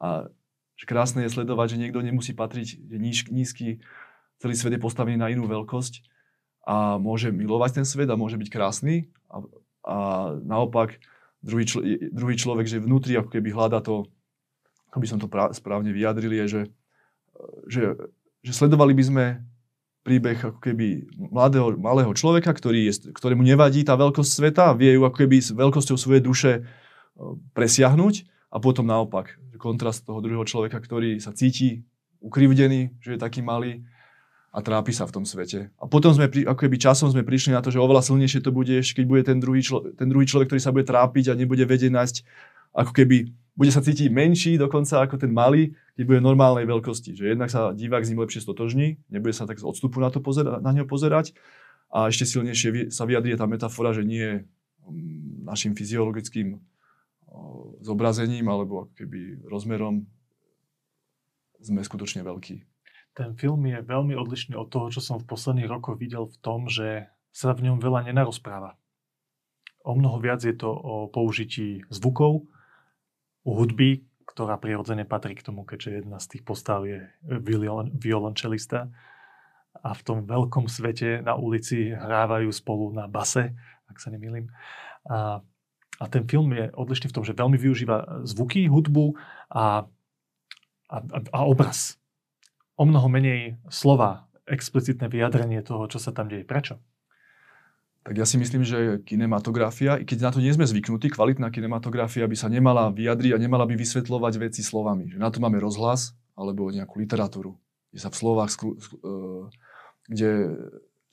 A 0.00 0.32
že 0.80 0.88
krásne 0.88 1.28
je 1.28 1.34
sledovať, 1.36 1.76
že 1.76 1.80
niekto 1.84 2.00
nemusí 2.00 2.32
patriť, 2.32 2.88
že 2.88 2.96
níž, 2.96 3.28
nízky, 3.28 3.84
celý 4.40 4.56
svet 4.56 4.74
je 4.74 4.82
postavený 4.82 5.20
na 5.20 5.28
inú 5.28 5.44
veľkosť 5.44 6.02
a 6.64 6.96
môže 6.96 7.28
milovať 7.30 7.82
ten 7.82 7.86
svet 7.86 8.08
a 8.08 8.18
môže 8.18 8.40
byť 8.40 8.48
krásny. 8.48 9.12
A, 9.28 9.44
a 9.84 9.96
naopak 10.40 10.96
druhý, 11.44 11.68
čl- 11.68 11.84
druhý 12.10 12.34
človek, 12.34 12.64
že 12.64 12.80
vnútri 12.80 13.14
ako 13.20 13.28
keby 13.28 13.52
hľada 13.52 13.84
to, 13.84 14.08
ako 14.88 14.98
by 14.98 15.06
som 15.06 15.18
to 15.20 15.28
pra- 15.28 15.52
správne 15.52 15.92
vyjadril, 15.92 16.32
je, 16.32 16.44
že, 16.48 16.62
že, 17.68 17.82
že 18.40 18.52
sledovali 18.56 18.96
by 18.96 19.04
sme 19.04 19.24
príbeh 20.02 20.38
ako 20.38 20.58
keby 20.58 21.06
mladého, 21.30 21.78
malého 21.78 22.12
človeka, 22.12 22.50
ktorý 22.50 22.90
je, 22.90 23.14
ktorému 23.14 23.46
nevadí 23.46 23.86
tá 23.86 23.94
veľkosť 23.94 24.30
sveta, 24.30 24.74
vie 24.74 24.98
ju 24.98 25.06
ako 25.06 25.16
keby 25.26 25.38
s 25.38 25.54
veľkosťou 25.54 25.96
svojej 25.96 26.22
duše 26.22 26.52
e, 26.58 26.62
presiahnuť 27.54 28.26
a 28.50 28.58
potom 28.58 28.84
naopak, 28.84 29.38
kontrast 29.62 30.02
toho 30.02 30.18
druhého 30.18 30.42
človeka, 30.42 30.82
ktorý 30.82 31.22
sa 31.22 31.30
cíti 31.30 31.86
ukrivdený, 32.18 32.98
že 32.98 33.14
je 33.14 33.22
taký 33.22 33.46
malý 33.46 33.86
a 34.52 34.58
trápi 34.60 34.90
sa 34.92 35.06
v 35.06 35.14
tom 35.16 35.24
svete. 35.24 35.70
A 35.78 35.86
potom 35.86 36.12
sme, 36.12 36.28
ako 36.28 36.58
keby 36.66 36.76
časom 36.76 37.08
sme 37.08 37.24
prišli 37.24 37.54
na 37.56 37.62
to, 37.62 37.72
že 37.72 37.80
oveľa 37.80 38.04
silnejšie 38.04 38.44
to 38.44 38.52
bude, 38.52 38.74
keď 38.84 39.04
bude 39.06 39.22
ten 39.24 39.38
druhý, 39.38 39.64
člo, 39.64 39.86
ten 39.94 40.10
druhý 40.10 40.28
človek, 40.28 40.50
ktorý 40.50 40.60
sa 40.60 40.74
bude 40.74 40.84
trápiť 40.84 41.32
a 41.32 41.38
nebude 41.38 41.64
vedieť 41.64 41.94
nájsť, 41.94 42.16
ako 42.76 42.92
keby 42.92 43.32
bude 43.52 43.68
sa 43.68 43.84
cítiť 43.84 44.08
menší 44.08 44.56
dokonca 44.56 45.04
ako 45.04 45.20
ten 45.20 45.28
malý, 45.28 45.76
keď 45.94 46.04
bude 46.08 46.20
normálnej 46.24 46.64
veľkosti. 46.64 47.12
Že 47.12 47.36
jednak 47.36 47.52
sa 47.52 47.76
divák 47.76 48.00
s 48.00 48.10
ním 48.12 48.24
lepšie 48.24 48.40
stotožní, 48.40 48.96
nebude 49.12 49.36
sa 49.36 49.44
tak 49.44 49.60
z 49.60 49.68
odstupu 49.68 50.00
na, 50.00 50.08
to 50.08 50.24
pozera- 50.24 50.58
na 50.60 50.72
neho 50.72 50.88
pozerať 50.88 51.36
a 51.92 52.08
ešte 52.08 52.24
silnejšie 52.24 52.88
sa 52.88 53.04
vyjadrie 53.04 53.36
tá 53.36 53.44
metafora, 53.44 53.92
že 53.92 54.08
nie 54.08 54.48
mm, 54.88 55.44
našim 55.44 55.76
fyziologickým 55.76 56.56
zobrazením 57.80 58.46
alebo 58.48 58.92
keby 58.94 59.48
rozmerom 59.48 60.04
sme 61.62 61.80
skutočne 61.80 62.26
veľkí. 62.26 62.56
Ten 63.12 63.36
film 63.36 63.68
je 63.68 63.78
veľmi 63.84 64.16
odlišný 64.16 64.56
od 64.56 64.72
toho, 64.72 64.88
čo 64.88 65.04
som 65.04 65.20
v 65.20 65.28
posledných 65.28 65.68
rokoch 65.68 66.00
videl 66.00 66.28
v 66.28 66.36
tom, 66.40 66.66
že 66.66 67.12
sa 67.28 67.52
v 67.52 67.68
ňom 67.68 67.80
veľa 67.80 68.08
nenarozpráva. 68.08 68.76
O 69.84 69.92
mnoho 69.96 70.16
viac 70.22 70.40
je 70.40 70.54
to 70.56 70.70
o 70.70 71.08
použití 71.12 71.84
zvukov, 71.92 72.48
hudby, 73.46 74.06
ktorá 74.26 74.56
prirodzene 74.56 75.04
patrí 75.04 75.36
k 75.36 75.44
tomu, 75.44 75.66
keďže 75.66 76.04
jedna 76.04 76.18
z 76.22 76.26
tých 76.36 76.42
postav 76.46 76.86
je 76.86 77.04
violon, 77.22 77.92
violončelista 77.92 78.88
a 79.82 79.90
v 79.92 80.02
tom 80.04 80.24
veľkom 80.24 80.68
svete 80.68 81.24
na 81.24 81.34
ulici 81.34 81.90
hrávajú 81.90 82.48
spolu 82.52 82.92
na 82.92 83.08
base, 83.10 83.52
ak 83.88 83.96
sa 83.98 84.12
nemýlim. 84.12 84.52
A, 85.08 85.42
a 85.98 86.04
ten 86.08 86.24
film 86.28 86.52
je 86.54 86.70
odlišný 86.72 87.10
v 87.10 87.16
tom, 87.16 87.24
že 87.24 87.36
veľmi 87.36 87.58
využíva 87.58 88.24
zvuky, 88.28 88.68
hudbu 88.68 89.16
a, 89.52 89.84
a, 90.88 90.96
a, 91.32 91.40
obraz. 91.44 91.98
O 92.78 92.88
mnoho 92.88 93.08
menej 93.10 93.60
slova, 93.68 94.28
explicitné 94.48 95.08
vyjadrenie 95.08 95.60
toho, 95.64 95.88
čo 95.88 95.98
sa 96.00 96.14
tam 96.14 96.28
deje. 96.28 96.46
Prečo? 96.46 96.80
Tak 98.02 98.18
ja 98.18 98.26
si 98.26 98.34
myslím, 98.34 98.66
že 98.66 98.98
kinematografia, 99.06 99.94
i 99.94 100.02
keď 100.02 100.18
na 100.26 100.30
to 100.34 100.42
nie 100.42 100.50
sme 100.50 100.66
zvyknutí, 100.66 101.06
kvalitná 101.14 101.54
kinematografia 101.54 102.26
by 102.26 102.34
sa 102.34 102.50
nemala 102.50 102.90
vyjadriť 102.90 103.38
a 103.38 103.38
nemala 103.38 103.62
by 103.62 103.78
vysvetľovať 103.78 104.42
veci 104.42 104.66
slovami. 104.66 105.14
Že 105.14 105.18
na 105.22 105.30
to 105.30 105.38
máme 105.38 105.62
rozhlas 105.62 106.18
alebo 106.34 106.66
nejakú 106.74 106.98
literatúru, 106.98 107.54
kde 107.94 108.00
sa 108.02 108.10
v 108.10 108.18
slovách, 108.18 108.50
sklu, 108.50 108.74
uh, 108.74 109.46
kde 110.10 110.58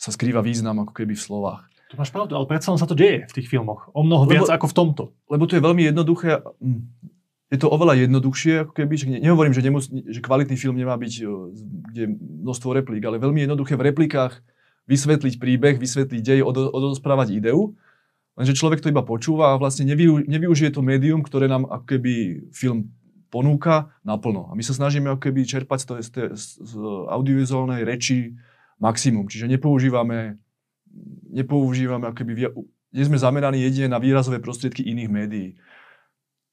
sa 0.01 0.09
skrýva 0.09 0.41
význam 0.41 0.81
ako 0.81 0.97
keby 0.97 1.13
v 1.13 1.21
slovách. 1.21 1.69
Tu 1.89 1.97
máš 1.97 2.09
pravdu, 2.09 2.33
ale 2.33 2.49
predsa 2.49 2.73
sa 2.73 2.89
to 2.89 2.97
deje 2.97 3.25
v 3.29 3.33
tých 3.37 3.49
filmoch. 3.49 3.89
O 3.93 4.01
mnoho 4.01 4.25
viac 4.25 4.49
Lebo- 4.49 4.57
ako 4.57 4.67
v 4.69 4.75
tomto. 4.77 5.03
Lebo 5.29 5.45
to 5.45 5.57
je 5.57 5.61
veľmi 5.61 5.83
jednoduché. 5.93 6.41
mm, 6.41 6.81
Je 7.49 7.57
to 7.57 7.65
oveľa 7.65 8.05
jednoduchšie, 8.05 8.61
ako 8.61 8.73
keby, 8.77 8.93
že 8.93 9.05
ne- 9.09 9.21
nehovorím, 9.25 9.57
že, 9.57 9.65
nemus, 9.65 9.89
že 9.89 10.21
kvalitný 10.21 10.53
film 10.53 10.77
nemá 10.77 10.93
byť, 11.01 11.13
eh, 11.21 11.29
kde 11.89 12.01
je 12.05 12.09
množstvo 12.45 12.77
replík, 12.77 13.01
ale 13.01 13.17
veľmi 13.17 13.41
jednoduché 13.41 13.73
v 13.73 13.89
replikách 13.89 14.37
vysvetliť 14.89 15.37
príbeh, 15.37 15.77
vysvetliť 15.77 16.21
dej, 16.25 16.39
odo, 16.41 16.73
odosprávať 16.73 17.37
ideu, 17.37 17.77
lenže 18.33 18.57
človek 18.57 18.81
to 18.81 18.89
iba 18.89 19.05
počúva 19.05 19.53
a 19.53 19.59
vlastne 19.61 19.85
nevyu, 19.85 20.25
nevyužije 20.25 20.73
to 20.73 20.81
médium, 20.81 21.21
ktoré 21.21 21.45
nám 21.45 21.69
ako 21.69 21.85
keby 21.85 22.13
film 22.49 22.89
ponúka 23.29 23.93
naplno. 24.01 24.49
A 24.49 24.57
my 24.57 24.65
sa 24.65 24.73
snažíme 24.73 25.13
ako 25.13 25.29
keby 25.29 25.45
čerpať 25.45 25.79
z, 25.79 25.85
to, 25.85 25.93
z, 26.01 26.09
z, 26.65 26.71
audiovizuálnej 27.13 27.85
reči 27.85 28.33
maximum. 28.81 29.29
Čiže 29.29 29.45
nepoužívame, 29.45 30.41
nepoužívame 31.29 32.09
ako 32.09 32.17
keby, 32.25 32.31
nie 32.89 33.05
sme 33.05 33.21
zameraní 33.21 33.61
jedine 33.61 33.93
na 33.93 34.01
výrazové 34.01 34.41
prostriedky 34.41 34.81
iných 34.81 35.09
médií. 35.13 35.49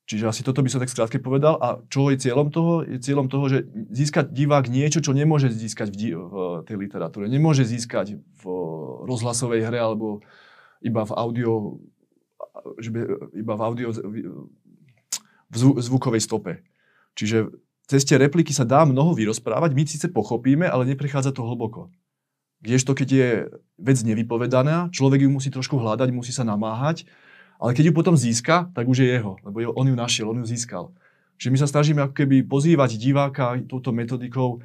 Čiže 0.07 0.31
asi 0.31 0.47
toto 0.47 0.63
by 0.63 0.71
som 0.71 0.79
tak 0.79 0.95
skrátke 0.95 1.19
povedal. 1.19 1.59
A 1.59 1.83
čo 1.91 2.15
je 2.15 2.23
cieľom 2.23 2.55
toho? 2.55 2.87
Je 2.87 3.03
cieľom 3.03 3.27
toho, 3.27 3.51
že 3.51 3.67
získať 3.91 4.31
divák 4.31 4.71
niečo, 4.71 5.03
čo 5.03 5.11
nemôže 5.11 5.51
získať 5.51 5.91
v, 5.91 6.15
v 6.15 6.35
tej 6.63 6.77
literatúre. 6.79 7.27
Nemôže 7.27 7.67
získať 7.67 8.15
v 8.15 8.43
rozhlasovej 9.03 9.67
hre 9.67 9.83
alebo 9.83 10.23
iba 10.79 11.03
v 11.03 11.13
audio, 11.13 11.83
že 12.79 12.95
by, 12.95 13.01
iba 13.35 13.55
v 13.59 13.63
audio 13.67 13.91
v 15.51 15.55
zvu, 15.59 15.73
zvukovej 15.83 16.23
stope. 16.23 16.63
Čiže 17.19 17.51
cez 17.91 18.07
tie 18.07 18.19
repliky 18.19 18.55
sa 18.55 18.63
dá 18.63 18.87
mnoho 18.87 19.11
vyrozprávať, 19.15 19.75
my 19.75 19.83
síce 19.87 20.07
pochopíme, 20.11 20.67
ale 20.67 20.87
neprechádza 20.87 21.35
to 21.35 21.47
hlboko. 21.47 21.91
Kdežto, 22.63 22.95
keď 22.95 23.09
je 23.11 23.29
vec 23.79 23.99
nevypovedaná, 24.03 24.91
človek 24.91 25.27
ju 25.27 25.31
musí 25.31 25.51
trošku 25.55 25.79
hľadať, 25.79 26.09
musí 26.11 26.35
sa 26.35 26.43
namáhať, 26.43 27.07
ale 27.57 27.73
keď 27.73 27.91
ju 27.91 27.93
potom 27.97 28.15
získa, 28.17 28.69
tak 28.77 28.85
už 28.89 29.05
je 29.05 29.09
jeho, 29.17 29.41
lebo 29.45 29.65
on 29.73 29.87
ju 29.89 29.97
našiel, 29.97 30.29
on 30.29 30.45
ju 30.45 30.47
získal. 30.47 30.93
Čiže 31.37 31.53
my 31.53 31.59
sa 31.61 31.69
snažíme 31.69 32.01
ako 32.05 32.15
keby 32.17 32.49
pozývať 32.49 32.97
diváka 32.97 33.61
touto 33.69 33.93
metodikou 33.93 34.65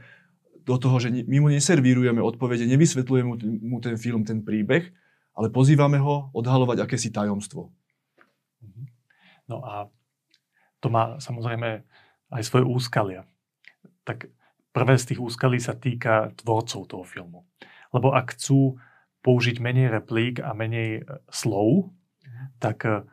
do 0.62 0.76
toho, 0.78 0.96
že 1.02 1.12
my 1.12 1.38
mu 1.42 1.50
neservírujeme 1.52 2.22
odpovede, 2.22 2.64
nevysvetľujeme 2.70 3.28
mu, 3.66 3.78
ten 3.82 3.96
film, 4.00 4.24
ten 4.24 4.46
príbeh, 4.46 4.88
ale 5.36 5.48
pozývame 5.50 6.00
ho 6.00 6.32
odhalovať 6.32 6.86
akési 6.86 7.10
tajomstvo. 7.12 7.74
No 9.50 9.58
a 9.68 9.92
to 10.80 10.88
má 10.88 11.20
samozrejme 11.20 11.84
aj 12.32 12.42
svoje 12.48 12.64
úskalia. 12.64 13.28
Tak 14.08 14.32
prvé 14.72 14.96
z 14.96 15.14
tých 15.14 15.20
úskalí 15.20 15.60
sa 15.60 15.76
týka 15.76 16.32
tvorcov 16.40 16.88
toho 16.88 17.04
filmu. 17.04 17.44
Lebo 17.92 18.16
ak 18.16 18.40
chcú 18.40 18.80
použiť 19.22 19.60
menej 19.60 19.92
replík 19.92 20.42
a 20.42 20.56
menej 20.56 21.04
e, 21.04 21.20
slov, 21.30 21.94
tak 22.58 22.84
e, 22.84 23.06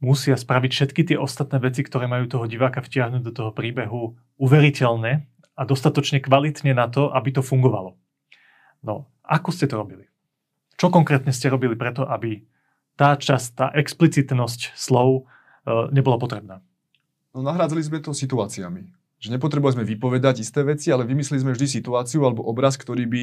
musia 0.00 0.38
spraviť 0.38 0.70
všetky 0.70 1.02
tie 1.12 1.16
ostatné 1.18 1.58
veci, 1.58 1.82
ktoré 1.82 2.06
majú 2.06 2.30
toho 2.30 2.46
diváka 2.46 2.80
vtiahnuť 2.80 3.22
do 3.22 3.32
toho 3.34 3.50
príbehu 3.52 4.14
uveriteľne 4.38 5.26
a 5.58 5.62
dostatočne 5.66 6.22
kvalitne 6.22 6.72
na 6.72 6.86
to, 6.86 7.10
aby 7.10 7.34
to 7.34 7.42
fungovalo. 7.42 7.98
No, 8.86 9.10
ako 9.26 9.50
ste 9.50 9.66
to 9.66 9.76
robili? 9.76 10.06
Čo 10.78 10.94
konkrétne 10.94 11.34
ste 11.34 11.50
robili 11.50 11.74
preto, 11.74 12.06
aby 12.06 12.46
tá 12.94 13.18
časť, 13.18 13.48
tá 13.54 13.66
explicitnosť 13.74 14.78
slov 14.78 15.22
e, 15.66 15.90
nebola 15.90 16.18
potrebná? 16.18 16.62
No 17.34 17.42
nahrádzali 17.42 17.82
sme 17.82 17.98
to 17.98 18.14
situáciami. 18.14 18.97
Že 19.18 19.34
nepotrebovali 19.34 19.82
sme 19.82 19.86
vypovedať 19.86 20.46
isté 20.46 20.62
veci, 20.62 20.94
ale 20.94 21.02
vymysleli 21.02 21.42
sme 21.42 21.50
vždy 21.50 21.66
situáciu 21.66 22.22
alebo 22.22 22.46
obraz, 22.46 22.78
ktorý 22.78 23.02
by, 23.10 23.22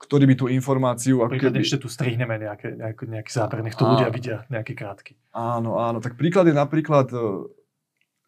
ktorý 0.00 0.24
by 0.24 0.34
tú 0.40 0.48
informáciu... 0.48 1.20
Ako 1.20 1.36
Príklad 1.36 1.52
keby, 1.52 1.60
ešte 1.60 1.78
tu 1.84 1.92
strihneme 1.92 2.40
nejaké, 2.40 2.72
nejaký, 2.72 3.04
nejaký 3.12 3.28
záber, 3.28 3.60
nech 3.60 3.76
to 3.76 3.84
Á. 3.84 3.90
ľudia 3.92 4.08
vidia, 4.08 4.36
nejaký 4.48 4.72
krátky. 4.72 5.12
Áno, 5.36 5.76
áno. 5.76 6.00
Tak 6.00 6.16
príklad 6.16 6.48
je 6.48 6.56
napríklad, 6.56 7.12
e, 7.12 7.20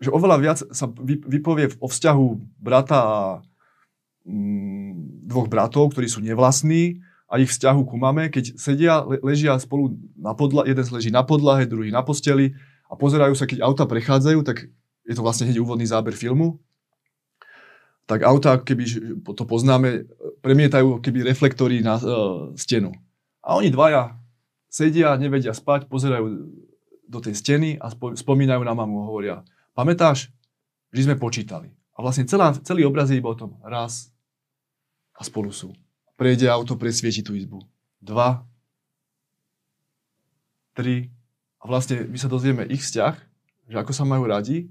že 0.05 0.13
oveľa 0.13 0.37
viac 0.37 0.59
sa 0.69 0.85
vy- 0.93 1.25
vypovie 1.25 1.73
o 1.81 1.89
vzťahu 1.89 2.27
brata 2.61 2.99
a 3.01 3.19
mm, 4.29 5.25
dvoch 5.33 5.49
bratov, 5.49 5.97
ktorí 5.97 6.13
sú 6.13 6.21
nevlastní 6.21 7.01
a 7.33 7.41
ich 7.41 7.49
vzťahu 7.57 7.89
ku 7.89 7.97
mame, 7.97 8.29
keď 8.29 8.53
sedia, 8.61 9.01
le- 9.01 9.25
ležia 9.25 9.57
spolu 9.57 9.97
na 10.13 10.37
podlahe, 10.37 10.69
jeden 10.69 10.85
leží 10.93 11.09
na 11.09 11.25
podlahe, 11.25 11.65
druhý 11.65 11.89
na 11.89 12.05
posteli 12.05 12.53
a 12.87 12.95
pozerajú 12.95 13.33
sa, 13.33 13.49
keď 13.49 13.65
auta 13.65 13.89
prechádzajú, 13.89 14.45
tak 14.45 14.69
je 15.07 15.15
to 15.15 15.23
vlastne 15.23 15.47
hneď 15.49 15.63
úvodný 15.63 15.87
záber 15.87 16.15
filmu. 16.15 16.59
Tak 18.07 18.23
ako 18.23 18.63
keby 18.63 18.85
to 19.27 19.45
poznáme, 19.45 20.07
premietajú 20.39 21.03
keby 21.03 21.27
reflektory 21.27 21.83
na 21.83 21.99
uh, 21.99 22.55
stenu. 22.55 22.95
A 23.43 23.59
oni 23.59 23.75
dvaja 23.75 24.15
sedia, 24.71 25.19
nevedia 25.19 25.51
spať, 25.51 25.91
pozerajú 25.91 26.27
do 27.07 27.19
tej 27.19 27.35
steny 27.35 27.79
a 27.83 27.91
spo, 27.91 28.15
spomínajú 28.15 28.63
na 28.63 28.75
mamu, 28.75 29.11
hovoria, 29.11 29.43
pamätáš, 29.75 30.31
že 30.95 31.07
sme 31.07 31.19
počítali. 31.19 31.71
A 31.97 32.03
vlastne 32.05 32.29
celá, 32.29 32.55
celý 32.63 32.87
obraz 32.87 33.11
je 33.11 33.19
iba 33.19 33.31
o 33.31 33.39
tom. 33.39 33.59
Raz 33.65 34.15
a 35.17 35.25
spolu 35.25 35.51
sú. 35.51 35.73
Prejde 36.15 36.47
auto, 36.47 36.77
presvieti 36.77 37.25
tú 37.25 37.33
izbu. 37.33 37.65
Dva, 37.99 38.45
tri. 40.77 41.09
A 41.57 41.65
vlastne 41.65 42.05
my 42.05 42.19
sa 42.21 42.29
dozvieme 42.29 42.69
ich 42.69 42.85
vzťah, 42.85 43.15
že 43.73 43.77
ako 43.81 43.93
sa 43.97 44.05
majú 44.05 44.29
radi, 44.29 44.69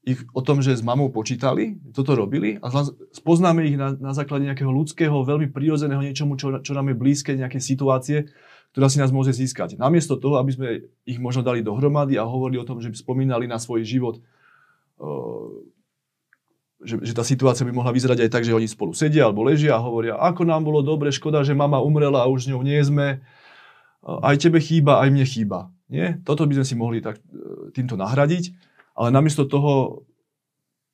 ich 0.00 0.24
o 0.32 0.40
tom, 0.40 0.64
že 0.64 0.72
s 0.72 0.80
mamou 0.80 1.12
počítali, 1.12 1.76
toto 1.92 2.16
robili 2.16 2.56
a 2.64 2.72
spoznáme 3.12 3.68
ich 3.68 3.76
na, 3.76 3.92
na 4.00 4.16
základe 4.16 4.48
nejakého 4.48 4.72
ľudského, 4.72 5.12
veľmi 5.12 5.52
prírodzeného 5.52 6.00
niečomu, 6.00 6.40
čo, 6.40 6.56
čo 6.64 6.72
nám 6.72 6.88
je 6.88 6.96
blízke, 6.96 7.36
nejaké 7.36 7.60
situácie, 7.60 8.32
ktorá 8.72 8.88
si 8.88 8.96
nás 8.96 9.12
môže 9.12 9.36
získať. 9.36 9.76
Namiesto 9.76 10.16
toho, 10.16 10.40
aby 10.40 10.50
sme 10.56 10.68
ich 11.04 11.20
možno 11.20 11.44
dali 11.44 11.60
dohromady 11.60 12.16
a 12.16 12.24
hovorili 12.24 12.56
o 12.56 12.64
tom, 12.64 12.80
že 12.80 12.88
by 12.88 12.96
spomínali 12.96 13.44
na 13.44 13.60
svoj 13.60 13.84
život, 13.84 14.24
uh, 15.04 15.52
že, 16.80 16.96
že 17.04 17.12
tá 17.12 17.20
situácia 17.20 17.68
by 17.68 17.76
mohla 17.76 17.92
vyzerať 17.92 18.24
aj 18.24 18.30
tak, 18.32 18.42
že 18.48 18.56
oni 18.56 18.64
spolu 18.64 18.96
sedia 18.96 19.28
alebo 19.28 19.44
ležia 19.44 19.76
a 19.76 19.84
hovoria, 19.84 20.16
ako 20.16 20.48
nám 20.48 20.64
bolo 20.64 20.80
dobre, 20.80 21.12
škoda, 21.12 21.44
že 21.44 21.52
mama 21.52 21.76
umrela 21.76 22.24
a 22.24 22.30
už 22.32 22.48
s 22.48 22.50
ňou 22.56 22.64
nie 22.64 22.80
sme, 22.80 23.20
uh, 23.20 24.18
aj 24.24 24.48
tebe 24.48 24.64
chýba, 24.64 25.04
aj 25.04 25.12
mne 25.12 25.26
chýba. 25.28 25.68
Nie? 25.92 26.16
Toto 26.24 26.48
by 26.48 26.56
sme 26.56 26.64
si 26.64 26.72
mohli 26.72 27.04
tak, 27.04 27.20
uh, 27.20 27.68
týmto 27.76 28.00
nahradiť 28.00 28.69
ale 28.94 29.08
namiesto 29.10 29.46
toho 29.46 30.04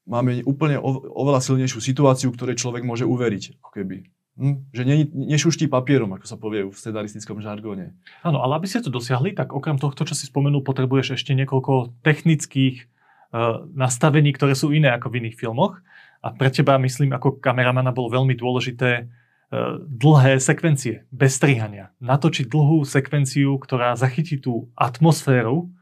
máme 0.07 0.41
úplne 0.47 0.79
oveľa 1.13 1.43
silnejšiu 1.43 1.83
situáciu, 1.83 2.31
ktorej 2.31 2.57
človek 2.57 2.87
môže 2.87 3.05
uveriť. 3.05 3.59
Ako 3.61 3.71
keby. 3.75 4.07
Hm? 4.37 4.57
Že 4.71 4.83
ne, 4.85 4.97
nešuští 5.35 5.67
papierom, 5.67 6.13
ako 6.15 6.27
sa 6.29 6.37
povie 6.39 6.69
v 6.69 6.77
scenaristickom 6.77 7.43
žargóne. 7.43 7.97
Áno, 8.23 8.45
ale 8.45 8.61
aby 8.61 8.69
ste 8.71 8.85
to 8.85 8.93
dosiahli, 8.93 9.35
tak 9.35 9.51
okrem 9.57 9.81
tohto, 9.81 10.07
čo 10.07 10.15
si 10.15 10.29
spomenul, 10.29 10.63
potrebuješ 10.63 11.19
ešte 11.19 11.33
niekoľko 11.35 11.99
technických 12.05 12.87
uh, 12.87 13.67
nastavení, 13.75 14.31
ktoré 14.37 14.55
sú 14.55 14.71
iné 14.77 14.95
ako 14.95 15.11
v 15.11 15.27
iných 15.27 15.41
filmoch. 15.41 15.81
A 16.21 16.33
pre 16.37 16.53
teba, 16.53 16.77
myslím, 16.79 17.17
ako 17.17 17.41
kameramana 17.41 17.97
bolo 17.97 18.13
veľmi 18.13 18.37
dôležité 18.37 19.09
uh, 19.09 19.81
dlhé 19.81 20.37
sekvencie, 20.37 21.09
bez 21.09 21.41
strihania. 21.41 21.97
Natočiť 22.05 22.47
dlhú 22.47 22.85
sekvenciu, 22.85 23.57
ktorá 23.57 23.97
zachytí 23.97 24.37
tú 24.37 24.69
atmosféru 24.77 25.73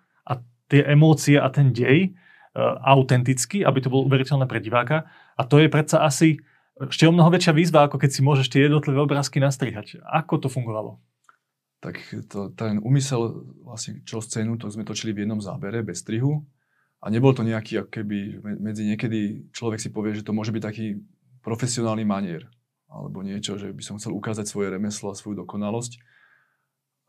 tie 0.74 0.82
emócie 0.90 1.38
a 1.38 1.46
ten 1.54 1.70
dej 1.70 2.10
uh, 2.10 2.82
autenticky, 2.82 3.62
aby 3.62 3.78
to 3.78 3.94
bolo 3.94 4.10
uveriteľné 4.10 4.50
pre 4.50 4.58
diváka. 4.58 5.06
A 5.38 5.46
to 5.46 5.62
je 5.62 5.70
predsa 5.70 6.02
asi 6.02 6.42
ešte 6.74 7.06
o 7.06 7.14
mnoho 7.14 7.30
väčšia 7.30 7.54
výzva, 7.54 7.86
ako 7.86 8.02
keď 8.02 8.10
si 8.10 8.20
môžeš 8.26 8.50
tie 8.50 8.66
jednotlivé 8.66 8.98
obrázky 8.98 9.38
nastrihať. 9.38 10.02
Ako 10.02 10.42
to 10.42 10.50
fungovalo? 10.50 10.98
Tak 11.78 12.02
to, 12.26 12.50
ten 12.58 12.82
úmysel, 12.82 13.46
vlastne 13.62 14.02
čo 14.02 14.18
scénu, 14.18 14.58
to 14.58 14.66
sme 14.66 14.82
točili 14.82 15.14
v 15.14 15.22
jednom 15.22 15.38
zábere, 15.38 15.86
bez 15.86 16.02
strihu. 16.02 16.42
A 16.98 17.12
nebol 17.14 17.30
to 17.30 17.46
nejaký, 17.46 17.84
ako 17.84 17.90
keby 18.00 18.42
medzi 18.58 18.88
niekedy 18.88 19.52
človek 19.54 19.78
si 19.78 19.92
povie, 19.92 20.18
že 20.18 20.26
to 20.26 20.34
môže 20.34 20.50
byť 20.50 20.64
taký 20.64 20.98
profesionálny 21.46 22.02
manier. 22.02 22.48
Alebo 22.90 23.22
niečo, 23.22 23.54
že 23.54 23.70
by 23.70 23.82
som 23.84 24.00
chcel 24.00 24.16
ukázať 24.16 24.48
svoje 24.48 24.74
remeslo 24.74 25.12
a 25.12 25.18
svoju 25.18 25.44
dokonalosť 25.44 26.00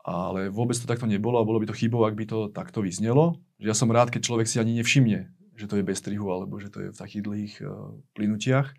ale 0.06 0.54
vôbec 0.54 0.78
to 0.78 0.86
takto 0.86 1.10
nebolo 1.10 1.42
a 1.42 1.48
bolo 1.48 1.58
by 1.58 1.66
to 1.66 1.74
chybou, 1.74 2.06
ak 2.06 2.14
by 2.14 2.30
to 2.30 2.46
takto 2.54 2.78
vyznelo. 2.78 3.42
Ja 3.58 3.74
som 3.74 3.90
rád, 3.90 4.14
keď 4.14 4.22
človek 4.30 4.46
si 4.46 4.62
ani 4.62 4.78
nevšimne, 4.78 5.26
že 5.58 5.66
to 5.66 5.74
je 5.74 5.82
bez 5.82 5.98
strihu 5.98 6.30
alebo 6.30 6.62
že 6.62 6.70
to 6.70 6.78
je 6.78 6.88
v 6.94 7.00
takých 7.02 7.22
dlhých 7.26 7.54
uh, 7.66 7.90
plynutiach. 8.14 8.70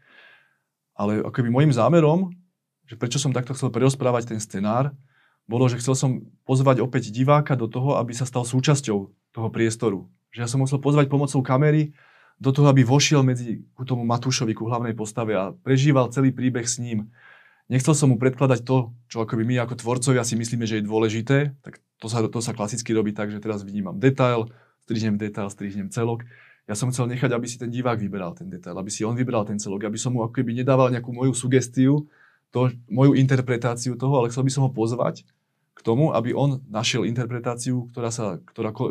Ale 0.96 1.20
akoby 1.28 1.52
môjim 1.52 1.76
zámerom, 1.76 2.32
že 2.88 2.96
prečo 2.96 3.20
som 3.20 3.36
takto 3.36 3.52
chcel 3.52 3.76
prerozprávať 3.76 4.32
ten 4.32 4.40
scenár, 4.40 4.96
bolo, 5.52 5.68
že 5.68 5.84
chcel 5.84 6.00
som 6.00 6.12
pozvať 6.48 6.80
opäť 6.80 7.12
diváka 7.12 7.60
do 7.60 7.68
toho, 7.68 8.00
aby 8.00 8.16
sa 8.16 8.24
stal 8.24 8.48
súčasťou 8.48 8.98
toho 9.36 9.50
priestoru. 9.52 10.08
Že 10.32 10.40
ja 10.44 10.48
som 10.48 10.64
musel 10.64 10.80
pozvať 10.80 11.12
pomocou 11.12 11.44
kamery 11.44 11.92
do 12.40 12.56
toho, 12.56 12.72
aby 12.72 12.88
vošiel 12.88 13.20
medzi 13.24 13.68
ku 13.76 13.84
tomu 13.84 14.08
Matúšovi, 14.08 14.56
ku 14.56 14.68
hlavnej 14.68 14.96
postave 14.96 15.36
a 15.36 15.52
prežíval 15.52 16.12
celý 16.12 16.32
príbeh 16.32 16.64
s 16.64 16.80
ním 16.80 17.12
nechcel 17.68 17.94
som 17.96 18.12
mu 18.12 18.18
predkladať 18.20 18.64
to, 18.64 18.92
čo 19.12 19.24
akoby 19.24 19.44
my 19.44 19.64
ako 19.64 19.80
tvorcovia 19.80 20.24
si 20.24 20.36
myslíme, 20.40 20.68
že 20.68 20.80
je 20.80 20.88
dôležité, 20.88 21.38
tak 21.64 21.80
to 22.00 22.08
sa, 22.08 22.24
to 22.24 22.40
sa 22.40 22.56
klasicky 22.56 22.92
robí 22.96 23.12
tak, 23.12 23.32
že 23.32 23.44
teraz 23.44 23.64
vnímam 23.64 24.00
detail, 24.00 24.48
strihnem 24.88 25.20
detail, 25.20 25.52
strihnem 25.52 25.92
celok. 25.92 26.24
Ja 26.68 26.76
som 26.76 26.92
chcel 26.92 27.08
nechať, 27.16 27.32
aby 27.32 27.48
si 27.48 27.56
ten 27.56 27.72
divák 27.72 27.96
vyberal 27.96 28.36
ten 28.36 28.52
detail, 28.52 28.76
aby 28.76 28.92
si 28.92 29.08
on 29.08 29.16
vybral 29.16 29.48
ten 29.48 29.56
celok, 29.56 29.88
aby 29.88 29.96
som 29.96 30.12
mu 30.12 30.24
akoby 30.24 30.52
nedával 30.52 30.92
nejakú 30.92 31.16
moju 31.16 31.32
sugestiu, 31.32 32.08
to, 32.52 32.72
moju 32.88 33.16
interpretáciu 33.16 34.00
toho, 34.00 34.24
ale 34.24 34.32
chcel 34.32 34.44
by 34.48 34.52
som 34.52 34.64
ho 34.68 34.72
pozvať 34.72 35.28
k 35.78 35.80
tomu, 35.86 36.10
aby 36.10 36.34
on 36.34 36.64
našiel 36.74 37.06
interpretáciu, 37.06 37.86
ktorá, 37.94 38.10
sa, 38.10 38.42
ktorá 38.42 38.74
ko, 38.74 38.84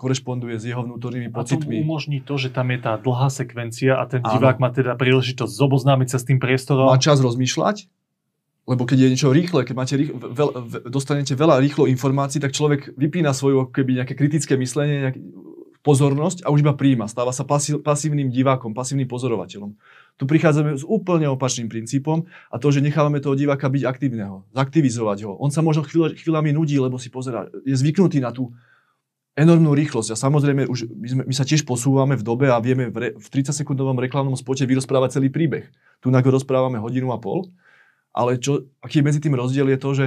korešponduje 0.00 0.56
s 0.56 0.64
jeho 0.64 0.80
vnútornými 0.80 1.28
pocitmi. 1.28 1.76
A 1.76 1.80
to 1.82 1.84
umožní 1.84 2.18
to, 2.24 2.34
že 2.40 2.48
tam 2.48 2.72
je 2.72 2.80
tá 2.80 2.96
dlhá 2.96 3.28
sekvencia 3.28 4.00
a 4.00 4.08
ten 4.08 4.24
divák 4.24 4.56
Áno. 4.56 4.62
má 4.64 4.68
teda 4.72 4.96
príležitosť 4.96 5.52
zoboznámiť 5.52 6.08
sa 6.08 6.18
s 6.18 6.24
tým 6.24 6.40
priestorom. 6.40 6.88
Má 6.88 6.96
čas 6.96 7.20
rozmýšľať, 7.20 7.92
lebo 8.70 8.86
keď 8.86 8.98
je 9.02 9.08
niečo 9.10 9.34
rýchle, 9.34 9.66
keď 9.66 9.74
máte 9.74 9.94
rýchle, 9.98 10.14
veľ, 10.14 10.48
dostanete 10.86 11.34
veľa 11.34 11.58
rýchlo 11.58 11.90
informácií, 11.90 12.38
tak 12.38 12.54
človek 12.54 12.94
vypína 12.94 13.34
svoju 13.34 13.66
keby 13.74 13.98
nejaké 13.98 14.14
kritické 14.14 14.54
myslenie, 14.54 15.10
nejaký, 15.10 15.20
pozornosť 15.80 16.44
a 16.44 16.52
už 16.52 16.60
iba 16.60 16.76
príjma. 16.76 17.08
Stáva 17.08 17.32
sa 17.32 17.44
pasív, 17.48 17.80
pasívnym 17.80 18.28
divákom, 18.28 18.76
pasívnym 18.76 19.08
pozorovateľom. 19.08 19.72
Tu 20.20 20.24
prichádzame 20.28 20.76
s 20.76 20.84
úplne 20.84 21.24
opačným 21.32 21.72
princípom 21.72 22.28
a 22.52 22.56
to, 22.60 22.68
že 22.68 22.84
nechávame 22.84 23.24
toho 23.24 23.32
diváka 23.32 23.72
byť 23.72 23.82
aktívneho, 23.88 24.44
zaktivizovať 24.52 25.18
ho. 25.24 25.32
On 25.40 25.48
sa 25.48 25.64
možno 25.64 25.88
chvíľ, 25.88 26.12
chvíľami 26.12 26.52
nudí, 26.52 26.76
lebo 26.76 27.00
si 27.00 27.08
pozera, 27.08 27.48
je 27.64 27.72
zvyknutý 27.72 28.20
na 28.20 28.28
tú 28.28 28.52
enormnú 29.32 29.72
rýchlosť. 29.72 30.12
A 30.12 30.16
samozrejme, 30.20 30.68
už 30.68 30.92
my, 30.92 31.08
sme, 31.08 31.22
my 31.24 31.34
sa 31.34 31.48
tiež 31.48 31.64
posúvame 31.64 32.12
v 32.20 32.26
dobe 32.28 32.52
a 32.52 32.60
vieme 32.60 32.92
v, 32.92 32.96
re, 33.00 33.08
v 33.16 33.26
30-sekundovom 33.32 33.96
reklamnom 33.96 34.36
spote 34.36 34.68
vyrozprávať 34.68 35.16
celý 35.16 35.32
príbeh. 35.32 35.64
Tu 36.04 36.12
na 36.12 36.20
rozprávame 36.20 36.76
hodinu 36.76 37.08
a 37.16 37.16
pol 37.16 37.48
ale 38.10 38.38
čo, 38.42 38.66
aký 38.82 39.00
je 39.00 39.06
medzi 39.06 39.20
tým 39.22 39.38
rozdiel 39.38 39.70
je 39.70 39.78
to, 39.78 39.90
že 39.94 40.06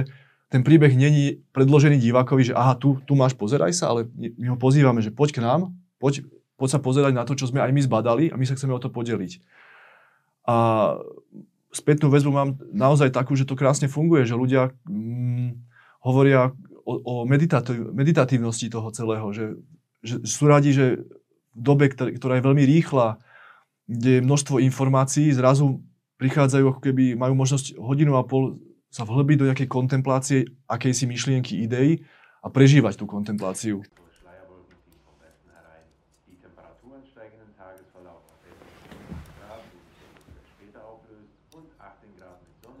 ten 0.52 0.62
príbeh 0.62 0.92
není 0.94 1.42
predložený 1.50 1.98
divákovi, 1.98 2.52
že 2.52 2.54
aha, 2.54 2.78
tu, 2.78 3.00
tu 3.02 3.18
máš, 3.18 3.34
pozeraj 3.34 3.74
sa, 3.74 3.90
ale 3.90 4.06
my 4.14 4.54
ho 4.54 4.58
pozývame, 4.60 5.02
že 5.02 5.10
poď 5.10 5.40
k 5.40 5.42
nám, 5.42 5.74
poď, 5.98 6.22
poď 6.54 6.68
sa 6.68 6.80
pozerať 6.80 7.12
na 7.16 7.26
to, 7.26 7.34
čo 7.34 7.50
sme 7.50 7.64
aj 7.64 7.74
my 7.74 7.80
zbadali 7.82 8.24
a 8.30 8.38
my 8.38 8.44
sa 8.46 8.54
chceme 8.54 8.76
o 8.76 8.78
to 8.78 8.92
podeliť. 8.92 9.42
A 10.44 10.56
spätnú 11.74 12.12
väzbu 12.12 12.30
mám 12.30 12.50
naozaj 12.70 13.10
takú, 13.10 13.34
že 13.34 13.48
to 13.48 13.58
krásne 13.58 13.90
funguje, 13.90 14.28
že 14.28 14.38
ľudia 14.38 14.70
mm, 14.86 15.58
hovoria 16.06 16.54
o, 16.86 16.92
o 17.02 17.14
meditátiv, 17.26 17.90
meditatívnosti 17.90 18.70
toho 18.70 18.94
celého, 18.94 19.26
že, 19.34 19.58
že 20.04 20.22
sú 20.22 20.46
radi, 20.46 20.70
že 20.70 21.02
v 21.54 21.60
dobe, 21.60 21.90
ktorá 21.90 22.38
je 22.38 22.46
veľmi 22.46 22.62
rýchla, 22.62 23.18
kde 23.88 24.20
je 24.20 24.26
množstvo 24.26 24.62
informácií, 24.62 25.32
zrazu 25.34 25.82
prichádzajú 26.24 26.64
ako 26.72 26.80
keby, 26.80 27.20
majú 27.20 27.36
možnosť 27.36 27.76
hodinu 27.76 28.16
a 28.16 28.24
pol 28.24 28.56
sa 28.88 29.04
vhlbiť 29.04 29.36
do 29.36 29.48
nejakej 29.52 29.68
kontemplácie 29.68 30.48
akejsi 30.64 31.04
myšlienky, 31.04 31.60
idei 31.60 32.00
a 32.40 32.48
prežívať 32.48 32.96
tú 32.96 33.04
kontempláciu. 33.04 33.84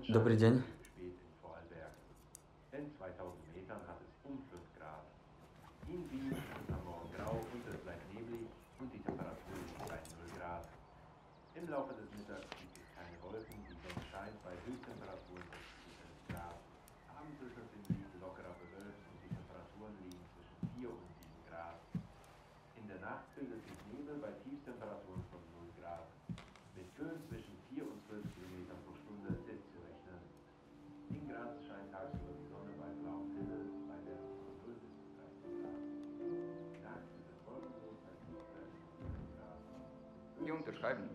Dobrý 0.04 0.36
deň. 0.38 0.73
Hier 40.44 40.54
unterschreiben. 40.54 41.08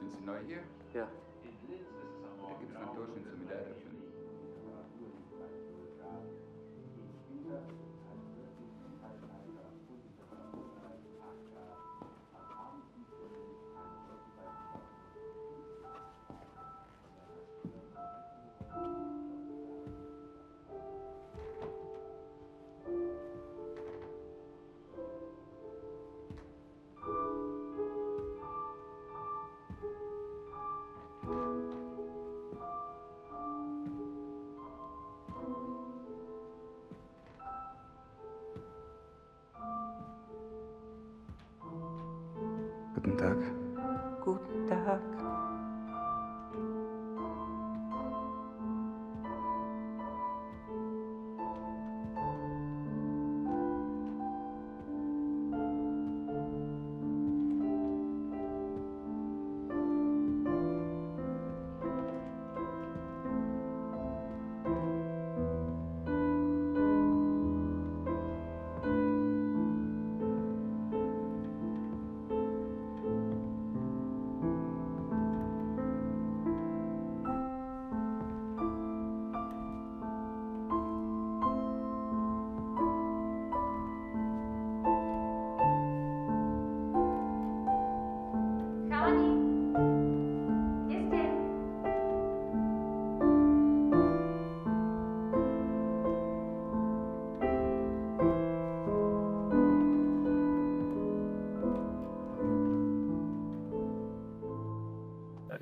Sind 0.00 0.12
Sie 0.12 0.24
neu 0.24 0.38
hier? 0.46 0.62
Ja. 0.94 1.08
Da 2.22 2.58
gibt 2.58 2.70
es 2.70 2.76
einen 2.76 2.94
Durchschnitt 2.94 3.24
zum. 3.30 3.40
Guten 3.48 3.91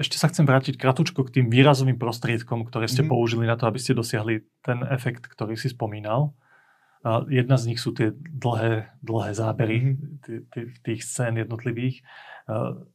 Ešte 0.01 0.17
sa 0.17 0.33
chcem 0.33 0.49
vrátiť 0.49 0.81
kratučko 0.81 1.29
k 1.29 1.35
tým 1.39 1.47
výrazovým 1.53 2.01
prostriedkom, 2.01 2.65
ktoré 2.65 2.89
ste 2.89 3.05
Mhm. 3.05 3.11
použili 3.13 3.45
na 3.45 3.61
to, 3.61 3.69
aby 3.69 3.77
ste 3.77 3.93
dosiahli 3.93 4.41
ten 4.65 4.81
efekt, 4.89 5.29
ktorý 5.29 5.61
si 5.61 5.69
spomínal. 5.69 6.33
A 7.01 7.25
jedna 7.29 7.57
z 7.57 7.73
nich 7.73 7.81
sú 7.81 7.93
tie 7.93 8.13
dlhé, 8.13 8.93
dlhé 9.01 9.31
zábery 9.33 9.77
Mhm. 9.81 10.53
tých, 10.85 11.01
scén 11.05 11.37
jednotlivých. 11.37 12.01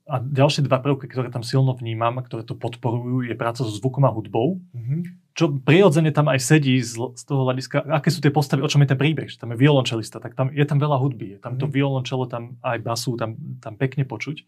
A 0.06 0.16
ďalšie 0.20 0.68
dva 0.68 0.78
prvky, 0.78 1.08
ktoré 1.08 1.32
tam 1.32 1.42
silno 1.42 1.74
vnímam, 1.74 2.20
ktoré 2.20 2.44
to 2.44 2.54
podporujú, 2.54 3.24
je 3.24 3.34
práca 3.34 3.64
so 3.64 3.72
zvukom 3.72 4.04
a 4.06 4.12
hudbou. 4.12 4.60
Mhm. 4.74 4.98
Čo 5.34 5.58
prirodzene 5.58 6.12
tam 6.12 6.28
aj 6.28 6.40
sedí 6.40 6.76
z, 6.82 6.96
z 7.16 7.24
toho 7.24 7.44
hľadiska, 7.46 7.82
aké 7.88 8.10
sú 8.10 8.20
tie 8.22 8.32
postavy, 8.32 8.62
o 8.62 8.70
čom 8.70 8.82
je 8.82 8.90
ten 8.94 9.00
príbeh. 9.00 9.30
že 9.30 9.38
Tam 9.38 9.52
je 9.52 9.58
violončelista, 9.58 10.20
tak 10.20 10.34
tam 10.34 10.50
je 10.54 10.66
tam 10.66 10.78
veľa 10.78 10.98
hudby. 10.98 11.38
Je 11.38 11.40
tam 11.40 11.58
to 11.58 11.66
Mhm. 11.66 11.74
violončelo, 11.74 12.26
tam 12.28 12.58
aj 12.64 12.78
basu, 12.82 13.16
tam, 13.18 13.36
tam 13.62 13.74
pekne 13.76 14.06
počuť. 14.06 14.44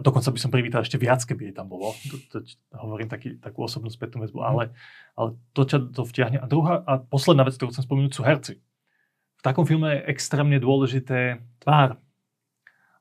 A 0.00 0.04
dokonca 0.04 0.32
by 0.32 0.40
som 0.40 0.48
privítal 0.48 0.80
ešte 0.80 0.96
viac, 0.96 1.20
keby 1.28 1.52
je 1.52 1.54
tam 1.60 1.68
bolo. 1.68 1.92
To, 2.08 2.16
to, 2.32 2.36
hovorím 2.72 3.12
taký, 3.12 3.36
takú 3.36 3.68
osobnú 3.68 3.92
spätnú 3.92 4.24
väzbu, 4.24 4.40
ale, 4.40 4.72
ale 5.12 5.36
to 5.52 5.68
ťa 5.68 5.92
to 5.92 6.08
vtiahne. 6.08 6.40
A 6.40 6.48
druhá 6.48 6.80
a 6.88 6.96
posledná 7.04 7.44
vec, 7.44 7.60
ktorú 7.60 7.68
chcem 7.68 7.84
spomenúť, 7.84 8.16
sú 8.16 8.24
herci. 8.24 8.64
V 9.36 9.42
takom 9.44 9.68
filme 9.68 10.00
je 10.00 10.08
extrémne 10.08 10.56
dôležité 10.56 11.44
tvár. 11.60 12.00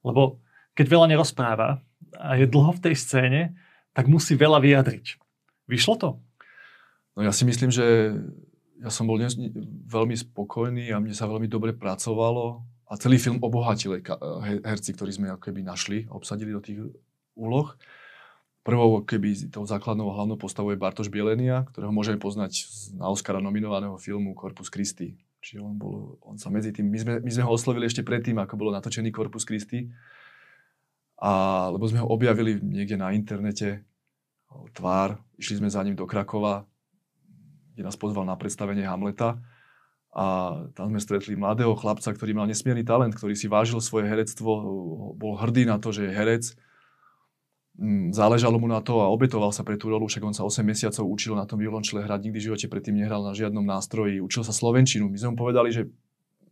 Lebo 0.04 0.44
keď 0.76 0.92
veľa 0.92 1.08
nerozpráva 1.16 1.80
a 2.20 2.36
je 2.36 2.52
dlho 2.52 2.76
v 2.76 2.84
tej 2.92 2.96
scéne, 3.00 3.42
tak 3.96 4.12
musí 4.12 4.36
veľa 4.36 4.60
vyjadriť. 4.60 5.16
Vyšlo 5.72 5.96
to? 5.96 6.10
No 7.16 7.24
ja 7.24 7.32
si 7.32 7.48
myslím, 7.48 7.72
že 7.72 8.12
ja 8.84 8.92
som 8.92 9.08
bol 9.08 9.16
dnes 9.16 9.40
veľmi 9.88 10.20
spokojný 10.20 10.92
a 10.92 11.00
mne 11.00 11.16
sa 11.16 11.32
veľmi 11.32 11.48
dobre 11.48 11.72
pracovalo 11.72 12.60
a 12.90 12.98
celý 12.98 13.22
film 13.22 13.38
obohatili 13.38 14.02
he- 14.02 14.64
herci, 14.66 14.98
ktorí 14.98 15.14
sme 15.14 15.30
ako 15.30 15.46
keby 15.46 15.62
našli, 15.62 16.10
obsadili 16.10 16.50
do 16.50 16.62
tých 16.62 16.82
úloh. 17.38 17.78
Prvou 18.66 19.06
keby 19.06 19.54
tou 19.54 19.62
základnou 19.64 20.10
hlavnou 20.10 20.36
postavou 20.42 20.74
je 20.74 20.82
Bartoš 20.82 21.14
Bielenia, 21.14 21.70
ktorého 21.70 21.94
môžeme 21.94 22.18
poznať 22.18 22.66
z- 22.66 22.98
na 22.98 23.08
Oscara 23.08 23.38
nominovaného 23.38 23.94
filmu 24.02 24.34
Corpus 24.34 24.74
Christi. 24.74 25.14
Čiže 25.40 25.64
on, 25.64 25.78
bol, 25.78 26.20
on 26.26 26.36
sa 26.36 26.52
medzi 26.52 26.74
tým, 26.74 26.90
my 26.92 27.00
sme, 27.00 27.14
my 27.24 27.32
sme 27.32 27.46
ho 27.48 27.56
oslovili 27.56 27.88
ešte 27.88 28.04
predtým, 28.04 28.36
ako 28.42 28.60
bolo 28.60 28.76
natočený 28.76 29.14
Corpus 29.14 29.48
Christi, 29.48 29.88
a, 31.16 31.32
lebo 31.72 31.88
sme 31.88 32.04
ho 32.04 32.12
objavili 32.12 32.60
niekde 32.60 33.00
na 33.00 33.16
internete, 33.16 33.86
tvár, 34.74 35.22
išli 35.38 35.62
sme 35.62 35.70
za 35.72 35.80
ním 35.86 35.96
do 35.96 36.04
Krakova, 36.04 36.66
kde 37.72 37.86
nás 37.86 37.96
pozval 37.96 38.28
na 38.28 38.36
predstavenie 38.36 38.84
Hamleta 38.84 39.40
a 40.10 40.26
tam 40.74 40.90
sme 40.90 41.00
stretli 41.00 41.38
mladého 41.38 41.78
chlapca, 41.78 42.10
ktorý 42.10 42.34
mal 42.34 42.50
nesmierny 42.50 42.82
talent, 42.82 43.14
ktorý 43.14 43.38
si 43.38 43.46
vážil 43.46 43.78
svoje 43.78 44.10
herectvo, 44.10 44.52
bol 45.14 45.34
hrdý 45.38 45.70
na 45.70 45.78
to, 45.78 45.94
že 45.94 46.10
je 46.10 46.12
herec, 46.12 46.46
Mm, 47.80 48.12
záležalo 48.12 48.60
mu 48.60 48.68
na 48.68 48.84
to 48.84 49.00
a 49.00 49.08
obetoval 49.08 49.56
sa 49.56 49.64
pre 49.64 49.80
tú 49.80 49.88
rolu, 49.88 50.04
však 50.12 50.20
on 50.20 50.36
sa 50.36 50.44
8 50.44 50.68
mesiacov 50.68 51.08
učil 51.08 51.32
na 51.40 51.48
tom 51.48 51.64
violončele 51.64 52.04
hrať, 52.04 52.28
nikdy 52.28 52.38
v 52.44 52.48
živote 52.52 52.68
predtým 52.68 53.00
nehral 53.00 53.24
na 53.24 53.32
žiadnom 53.32 53.64
nástroji, 53.64 54.20
učil 54.20 54.44
sa 54.44 54.52
slovenčinu. 54.52 55.08
My 55.08 55.16
sme 55.16 55.32
mu 55.32 55.38
povedali, 55.40 55.72
že, 55.72 55.88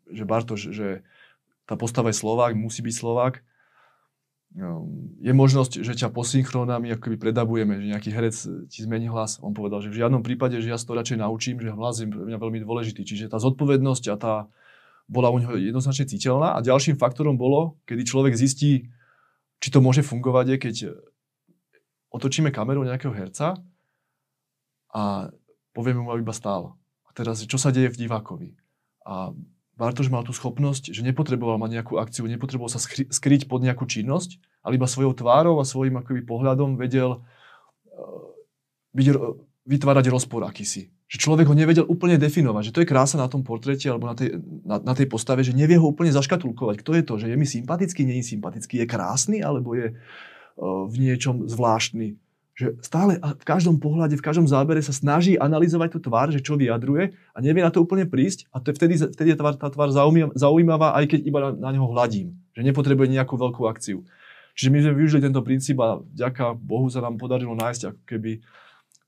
že 0.07 0.23
Bartoš, 0.23 0.71
že 0.71 1.03
tá 1.67 1.75
postava 1.75 2.15
je 2.15 2.21
Slovák, 2.23 2.55
musí 2.55 2.79
byť 2.79 2.95
Slovák. 2.95 3.43
No, 4.55 4.87
je 5.19 5.33
možnosť, 5.35 5.83
že 5.83 5.93
ťa 5.93 6.09
po 6.09 6.23
synchronami 6.23 6.89
akoby 6.95 7.19
predabujeme, 7.19 7.83
že 7.83 7.91
nejaký 7.91 8.09
herec 8.15 8.35
ti 8.71 8.79
zmení 8.79 9.11
hlas. 9.11 9.43
On 9.43 9.51
povedal, 9.51 9.83
že 9.83 9.91
v 9.91 9.99
žiadnom 10.01 10.23
prípade, 10.23 10.57
že 10.63 10.71
ja 10.71 10.79
to 10.79 10.95
radšej 10.95 11.19
naučím, 11.19 11.59
že 11.59 11.75
hlas 11.75 11.99
je 11.99 12.07
pre 12.07 12.23
mňa 12.25 12.39
veľmi 12.39 12.59
dôležitý. 12.63 13.03
Čiže 13.03 13.29
tá 13.29 13.37
zodpovednosť 13.43 14.03
a 14.07 14.15
tá 14.15 14.33
bola 15.07 15.29
u 15.31 15.37
neho 15.43 15.55
jednoznačne 15.59 16.07
citeľná. 16.07 16.55
A 16.55 16.63
ďalším 16.63 16.95
faktorom 16.95 17.35
bolo, 17.35 17.75
kedy 17.85 18.07
človek 18.07 18.33
zistí, 18.39 18.87
či 19.59 19.69
to 19.69 19.83
môže 19.83 20.01
fungovať, 20.01 20.45
je 20.55 20.57
keď 20.57 20.75
otočíme 22.11 22.49
kameru 22.49 22.87
nejakého 22.87 23.11
herca 23.11 23.59
a 24.89 25.29
povieme 25.75 26.01
mu, 26.01 26.09
aby 26.15 26.23
iba 26.23 26.35
stál. 26.35 26.79
A 27.05 27.13
teraz, 27.13 27.43
čo 27.43 27.59
sa 27.59 27.69
deje 27.69 27.91
v 27.91 27.99
divákovi? 28.07 28.55
A 29.05 29.35
Bartoš 29.77 30.09
mal 30.09 30.25
tú 30.25 30.33
schopnosť, 30.33 30.89
že 30.89 31.05
nepotreboval 31.05 31.61
mať 31.61 31.79
nejakú 31.79 32.01
akciu, 32.01 32.25
nepotreboval 32.25 32.73
sa 32.73 32.81
skry- 32.81 33.05
skryť 33.05 33.45
pod 33.45 33.61
nejakú 33.61 33.85
činnosť, 33.85 34.41
ale 34.65 34.81
iba 34.81 34.89
svojou 34.89 35.13
tvárou 35.13 35.61
a 35.61 35.69
svojim 35.69 36.01
akoby 36.01 36.25
pohľadom 36.25 36.81
vedel 36.81 37.21
uh, 37.21 38.21
byť, 38.97 39.07
vytvárať 39.69 40.09
rozpor 40.09 40.41
akýsi. 40.49 40.89
Že 41.07 41.17
človek 41.23 41.47
ho 41.47 41.55
nevedel 41.55 41.85
úplne 41.85 42.17
definovať, 42.17 42.63
že 42.67 42.73
to 42.73 42.81
je 42.83 42.89
krása 42.89 43.21
na 43.21 43.29
tom 43.29 43.45
portréte 43.45 43.87
alebo 43.87 44.09
na 44.09 44.17
tej, 44.17 44.41
na, 44.65 44.81
na 44.81 44.93
tej 44.97 45.07
postave, 45.07 45.45
že 45.45 45.55
nevie 45.55 45.79
ho 45.79 45.87
úplne 45.87 46.11
zaškatulkovať. 46.11 46.83
Kto 46.83 46.91
je 46.97 47.03
to? 47.05 47.13
Že 47.21 47.31
je 47.31 47.37
mi 47.37 47.47
sympatický, 47.47 48.01
nie 48.03 48.19
je 48.19 48.33
sympatický, 48.33 48.81
je 48.81 48.89
krásny 48.89 49.45
alebo 49.45 49.77
je 49.77 49.93
uh, 49.93 50.89
v 50.89 50.95
niečom 50.99 51.45
zvláštny. 51.45 52.17
Že 52.57 52.81
stále 52.81 53.21
v 53.21 53.45
každom 53.45 53.77
pohľade, 53.77 54.17
v 54.17 54.25
každom 54.25 54.49
zábere 54.49 54.81
sa 54.81 54.89
snaží 54.89 55.37
analyzovať 55.37 55.93
tú 55.93 55.99
tvár, 56.09 56.33
že 56.33 56.41
čo 56.41 56.57
vyjadruje 56.57 57.13
a 57.13 57.37
nevie 57.37 57.61
na 57.61 57.69
to 57.69 57.85
úplne 57.85 58.09
prísť 58.09 58.49
a 58.49 58.57
to 58.57 58.73
je 58.73 58.77
vtedy, 58.81 58.93
vtedy 58.97 59.29
je 59.33 59.37
tvár, 59.37 59.53
tá 59.61 59.69
tvár 59.69 59.93
zaujímavá, 60.33 60.97
aj 60.97 61.05
keď 61.05 61.19
iba 61.21 61.39
na, 61.39 61.49
na 61.53 61.69
neho 61.77 61.85
hladím. 61.93 62.33
Že 62.57 62.73
nepotrebuje 62.73 63.13
nejakú 63.13 63.37
veľkú 63.37 63.61
akciu. 63.69 64.01
Čiže 64.57 64.73
my 64.73 64.79
sme 64.81 64.93
využili 64.97 65.21
tento 65.21 65.45
princíp 65.45 65.77
a 65.85 66.01
vďaka 66.01 66.57
Bohu 66.57 66.89
sa 66.89 67.05
nám 67.05 67.21
podarilo 67.21 67.53
nájsť 67.53 67.93
ako 67.93 68.01
keby 68.09 68.41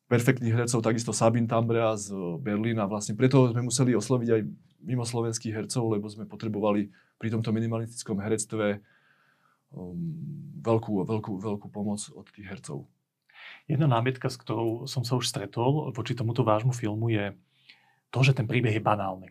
perfektných 0.05 0.53
hercov, 0.53 0.85
takisto 0.85 1.09
Sabin 1.09 1.49
Tambrea 1.49 1.97
z 1.97 2.13
Berlína. 2.37 2.85
Vlastne 2.85 3.17
preto 3.17 3.49
sme 3.49 3.65
museli 3.65 3.97
osloviť 3.97 4.29
aj 4.29 4.41
mimo 4.85 5.01
slovenských 5.01 5.57
hercov, 5.57 5.89
lebo 5.89 6.05
sme 6.05 6.29
potrebovali 6.29 6.93
pri 7.17 7.33
tomto 7.33 7.49
minimalistickom 7.49 8.21
herectve 8.21 8.77
um, 9.73 9.97
veľkú, 10.61 11.01
veľkú, 11.01 11.33
veľkú 11.41 11.67
pomoc 11.73 12.01
od 12.13 12.29
tých 12.29 12.45
hercov. 12.45 12.85
Jedna 13.69 13.85
námietka, 13.85 14.33
s 14.33 14.41
ktorou 14.41 14.89
som 14.89 15.05
sa 15.05 15.13
už 15.13 15.29
stretol 15.29 15.93
voči 15.93 16.17
tomuto 16.17 16.41
vášmu 16.41 16.73
filmu 16.73 17.13
je 17.13 17.37
to, 18.09 18.25
že 18.25 18.33
ten 18.33 18.49
príbeh 18.49 18.73
je 18.73 18.81
banálny. 18.81 19.29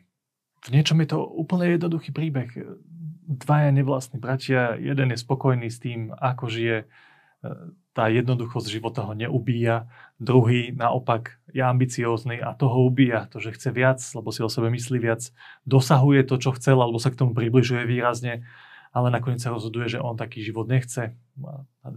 V 0.62 0.68
niečom 0.70 1.03
je 1.03 1.11
to 1.11 1.18
úplne 1.18 1.74
jednoduchý 1.74 2.14
príbeh. 2.14 2.46
Dvaja 3.27 3.74
nevlastní 3.74 4.22
bratia, 4.22 4.79
jeden 4.79 5.11
je 5.11 5.18
spokojný 5.18 5.66
s 5.66 5.83
tým, 5.83 6.14
ako 6.14 6.46
žije, 6.46 6.87
tá 7.94 8.07
jednoduchosť 8.07 8.66
života 8.70 9.03
ho 9.03 9.14
neubíja, 9.14 9.90
druhý 10.22 10.70
naopak 10.70 11.38
je 11.51 11.62
ambiciózny 11.62 12.38
a 12.38 12.55
toho 12.55 12.87
ubíja, 12.87 13.27
to, 13.27 13.42
že 13.42 13.59
chce 13.59 13.74
viac, 13.74 13.98
lebo 14.14 14.31
si 14.31 14.42
o 14.42 14.51
sebe 14.51 14.70
myslí 14.70 14.98
viac, 15.03 15.35
dosahuje 15.66 16.27
to, 16.27 16.38
čo 16.38 16.55
chcel, 16.55 16.79
alebo 16.79 17.03
sa 17.03 17.11
k 17.11 17.18
tomu 17.18 17.35
približuje 17.35 17.87
výrazne, 17.87 18.46
ale 18.94 19.11
nakoniec 19.11 19.42
sa 19.42 19.51
rozhoduje, 19.51 19.98
že 19.98 20.03
on 20.03 20.14
taký 20.14 20.46
život 20.46 20.70
nechce. 20.70 21.14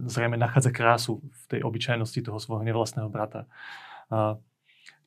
Zrejme 0.06 0.38
nachádza 0.38 0.70
krásu 0.70 1.18
v 1.18 1.42
tej 1.48 1.60
obyčajnosti 1.66 2.20
toho 2.22 2.38
svojho 2.38 2.62
nevlastného 2.62 3.10
brata. 3.10 3.50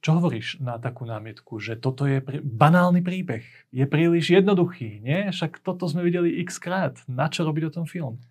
Čo 0.06 0.22
hovoríš 0.22 0.62
na 0.62 0.78
takú 0.78 1.02
námietku, 1.10 1.58
že 1.58 1.74
toto 1.82 2.06
je 2.06 2.22
prí... 2.22 2.38
banálny 2.38 3.02
príbeh, 3.02 3.42
je 3.74 3.86
príliš 3.90 4.38
jednoduchý, 4.38 5.02
nie? 5.02 5.34
Však 5.34 5.66
toto 5.66 5.90
sme 5.90 6.06
videli 6.06 6.38
x 6.46 6.62
krát. 6.62 7.02
Na 7.10 7.26
čo 7.26 7.42
robiť 7.42 7.74
o 7.74 7.76
tom 7.82 7.86
film? 7.90 8.22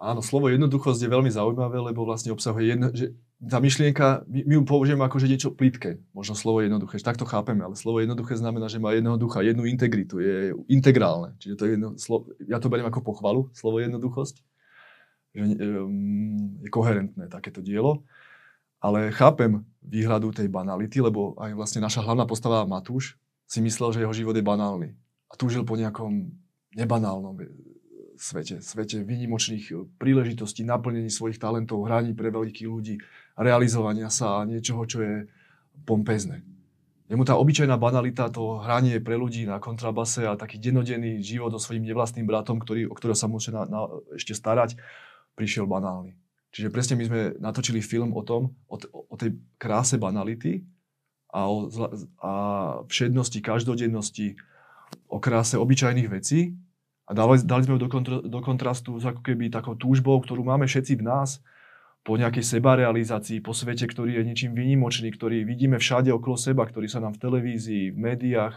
Áno, 0.00 0.24
slovo 0.24 0.48
jednoduchosť 0.48 0.96
je 0.96 1.12
veľmi 1.12 1.28
zaujímavé, 1.28 1.76
lebo 1.92 2.08
vlastne 2.08 2.32
obsahuje 2.32 2.72
jedno, 2.72 2.88
že 2.88 3.12
tá 3.36 3.60
myšlienka, 3.60 4.24
my, 4.24 4.48
my 4.48 4.52
ju 4.56 4.62
použijeme 4.64 5.04
ako 5.04 5.20
že 5.20 5.28
niečo 5.28 5.52
plítke, 5.52 6.00
možno 6.16 6.32
slovo 6.32 6.64
jednoduché, 6.64 6.96
že 6.96 7.04
takto 7.04 7.28
chápeme, 7.28 7.68
ale 7.68 7.76
slovo 7.76 8.00
jednoduché 8.00 8.40
znamená, 8.40 8.72
že 8.72 8.80
má 8.80 8.96
jedného 8.96 9.20
ducha, 9.20 9.44
jednu 9.44 9.68
integritu, 9.68 10.24
je 10.24 10.56
integrálne. 10.72 11.36
Čiže 11.36 11.54
to 11.56 11.64
je 11.68 11.70
jedno, 11.76 11.88
slovo, 12.00 12.32
ja 12.48 12.56
to 12.56 12.72
beriem 12.72 12.88
ako 12.88 13.04
pochvalu, 13.04 13.52
slovo 13.52 13.76
jednoduchosť. 13.84 14.40
Že 15.34 15.42
je 16.60 16.68
koherentné 16.68 17.30
takéto 17.30 17.62
dielo. 17.62 18.02
Ale 18.80 19.12
chápem 19.12 19.60
výhradu 19.84 20.32
tej 20.32 20.48
banality, 20.48 21.04
lebo 21.04 21.36
aj 21.36 21.52
vlastne 21.52 21.84
naša 21.84 22.00
hlavná 22.00 22.24
postava 22.24 22.64
Matúš 22.64 23.20
si 23.44 23.60
myslel, 23.60 23.92
že 23.92 24.00
jeho 24.00 24.16
život 24.16 24.32
je 24.32 24.44
banálny. 24.46 24.88
A 25.28 25.36
túžil 25.36 25.68
po 25.68 25.76
nejakom 25.76 26.32
nebanálnom 26.72 27.36
svete, 28.20 28.60
svete 28.60 29.00
výnimočných 29.04 29.96
príležitostí, 29.96 30.64
naplnení 30.64 31.08
svojich 31.08 31.40
talentov, 31.40 31.88
hraní 31.88 32.12
pre 32.12 32.28
veľkých 32.28 32.68
ľudí, 32.68 33.00
realizovania 33.36 34.12
sa 34.12 34.40
a 34.40 34.48
niečoho, 34.48 34.84
čo 34.84 35.00
je 35.00 35.14
pompezné. 35.88 36.44
Jemu 37.10 37.26
tá 37.26 37.34
obyčajná 37.34 37.74
banalita, 37.74 38.30
to 38.30 38.62
hranie 38.62 39.02
pre 39.02 39.18
ľudí 39.18 39.42
na 39.42 39.58
kontrabase 39.58 40.30
a 40.30 40.38
taký 40.38 40.62
denodenný 40.62 41.18
život 41.26 41.50
so 41.50 41.58
svojím 41.58 41.82
nevlastným 41.90 42.22
bratom, 42.22 42.62
ktorý, 42.62 42.86
o 42.86 42.94
ktorého 42.94 43.18
sa 43.18 43.26
musí 43.26 43.50
na, 43.50 43.66
na, 43.66 43.90
ešte 44.14 44.30
starať, 44.30 44.78
prišiel 45.40 45.64
banálny. 45.64 46.12
Čiže 46.52 46.68
presne 46.68 47.00
my 47.00 47.04
sme 47.08 47.20
natočili 47.40 47.80
film 47.80 48.12
o 48.12 48.20
tom, 48.20 48.52
o, 48.68 48.76
o 48.84 49.14
tej 49.16 49.40
kráse 49.56 49.96
banality 49.96 50.60
a 51.32 51.48
o 51.48 51.72
a 52.20 52.32
všednosti, 52.84 53.40
každodennosti, 53.40 54.36
o 55.08 55.16
kráse 55.16 55.56
obyčajných 55.56 56.12
vecí 56.12 56.52
a 57.08 57.16
dali, 57.16 57.40
dali 57.40 57.64
sme 57.64 57.78
ju 57.78 57.80
do, 57.80 57.88
kontra, 57.88 58.16
do 58.20 58.40
kontrastu 58.44 59.00
s 59.00 59.08
ako 59.08 59.24
keby 59.24 59.48
takou 59.48 59.78
túžbou, 59.78 60.20
ktorú 60.20 60.44
máme 60.44 60.68
všetci 60.68 61.00
v 61.00 61.06
nás, 61.08 61.40
po 62.00 62.16
nejakej 62.16 62.42
sebarealizácii, 62.42 63.44
po 63.44 63.52
svete, 63.52 63.84
ktorý 63.84 64.18
je 64.18 64.22
ničím 64.24 64.56
výnimočný, 64.56 65.12
ktorý 65.12 65.44
vidíme 65.44 65.76
všade 65.76 66.08
okolo 66.10 66.34
seba, 66.34 66.64
ktorý 66.64 66.88
sa 66.88 66.98
nám 66.98 67.14
v 67.14 67.22
televízii, 67.22 67.92
v 67.92 67.98
médiách 67.98 68.56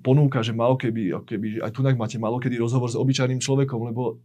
ponúka, 0.00 0.40
že 0.40 0.56
malo 0.56 0.76
keby, 0.76 1.12
keby 1.24 1.64
aj 1.64 1.72
tu 1.72 1.80
máte 1.96 2.16
malo 2.16 2.40
kedy 2.40 2.60
rozhovor 2.60 2.88
s 2.88 2.96
obyčajným 2.96 3.40
človekom, 3.40 3.92
lebo 3.92 4.20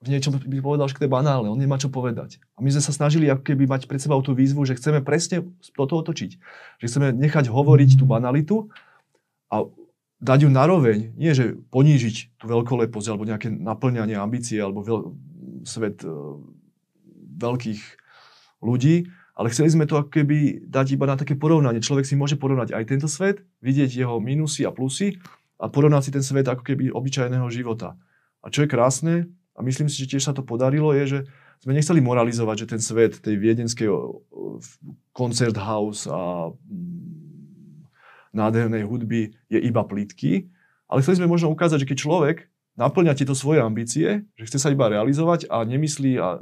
v 0.00 0.08
niečom 0.08 0.32
by 0.32 0.58
povedal, 0.64 0.88
že 0.88 0.96
to 0.96 1.04
je 1.04 1.12
banálne, 1.12 1.52
on 1.52 1.60
nemá 1.60 1.76
čo 1.76 1.92
povedať. 1.92 2.40
A 2.56 2.64
my 2.64 2.72
sme 2.72 2.80
sa 2.80 2.96
snažili 2.96 3.28
ako 3.28 3.44
keby 3.44 3.68
mať 3.68 3.84
pred 3.84 4.00
sebou 4.00 4.24
tú 4.24 4.32
výzvu, 4.32 4.64
že 4.64 4.80
chceme 4.80 5.04
presne 5.04 5.44
toto 5.76 6.00
otočiť. 6.00 6.30
Že 6.80 6.86
chceme 6.88 7.08
nechať 7.20 7.52
hovoriť 7.52 8.00
tú 8.00 8.08
banalitu 8.08 8.72
a 9.52 9.68
dať 10.24 10.48
ju 10.48 10.50
naroveň, 10.52 11.12
nie 11.20 11.32
že 11.36 11.52
ponížiť 11.68 12.40
tú 12.40 12.44
veľkoleposť 12.48 13.06
alebo 13.12 13.28
nejaké 13.28 13.52
naplňanie 13.52 14.16
ambície 14.16 14.56
alebo 14.56 14.80
veľ, 14.80 15.00
svet 15.68 16.00
e, 16.00 16.12
veľkých 17.40 17.80
ľudí, 18.64 19.08
ale 19.36 19.48
chceli 19.52 19.72
sme 19.72 19.88
to 19.88 20.00
ako 20.00 20.12
keby 20.12 20.64
dať 20.64 20.96
iba 20.96 21.08
na 21.08 21.16
také 21.16 21.36
porovnanie. 21.36 21.80
Človek 21.80 22.04
si 22.04 22.16
môže 22.16 22.36
porovnať 22.36 22.76
aj 22.76 22.84
tento 22.88 23.08
svet, 23.08 23.40
vidieť 23.64 24.04
jeho 24.04 24.16
minusy 24.20 24.68
a 24.68 24.72
plusy 24.72 25.16
a 25.56 25.68
porovnať 25.68 26.02
si 26.08 26.10
ten 26.12 26.24
svet 26.24 26.48
ako 26.48 26.64
keby 26.64 26.92
obyčajného 26.92 27.48
života. 27.48 27.96
A 28.44 28.52
čo 28.52 28.64
je 28.64 28.72
krásne, 28.72 29.28
a 29.60 29.64
myslím 29.64 29.92
si, 29.92 30.00
že 30.00 30.16
tiež 30.16 30.24
sa 30.24 30.32
to 30.32 30.40
podarilo, 30.40 30.96
je, 30.96 31.04
že 31.04 31.18
sme 31.60 31.76
nechceli 31.76 32.00
moralizovať, 32.00 32.64
že 32.64 32.70
ten 32.72 32.80
svet 32.80 33.20
tej 33.20 33.36
viedenskej 33.36 33.92
koncert 35.12 35.60
house 35.60 36.08
a 36.08 36.48
mm, 36.48 37.84
nádhernej 38.32 38.88
hudby 38.88 39.36
je 39.52 39.60
iba 39.60 39.84
plitky, 39.84 40.48
ale 40.88 41.04
chceli 41.04 41.20
sme 41.20 41.28
možno 41.28 41.52
ukázať, 41.52 41.84
že 41.84 41.88
keď 41.92 41.98
človek 42.00 42.36
naplňa 42.80 43.12
tieto 43.12 43.36
svoje 43.36 43.60
ambície, 43.60 44.24
že 44.40 44.44
chce 44.48 44.56
sa 44.56 44.72
iba 44.72 44.88
realizovať 44.88 45.52
a 45.52 45.60
nemyslí 45.68 46.16
a 46.16 46.40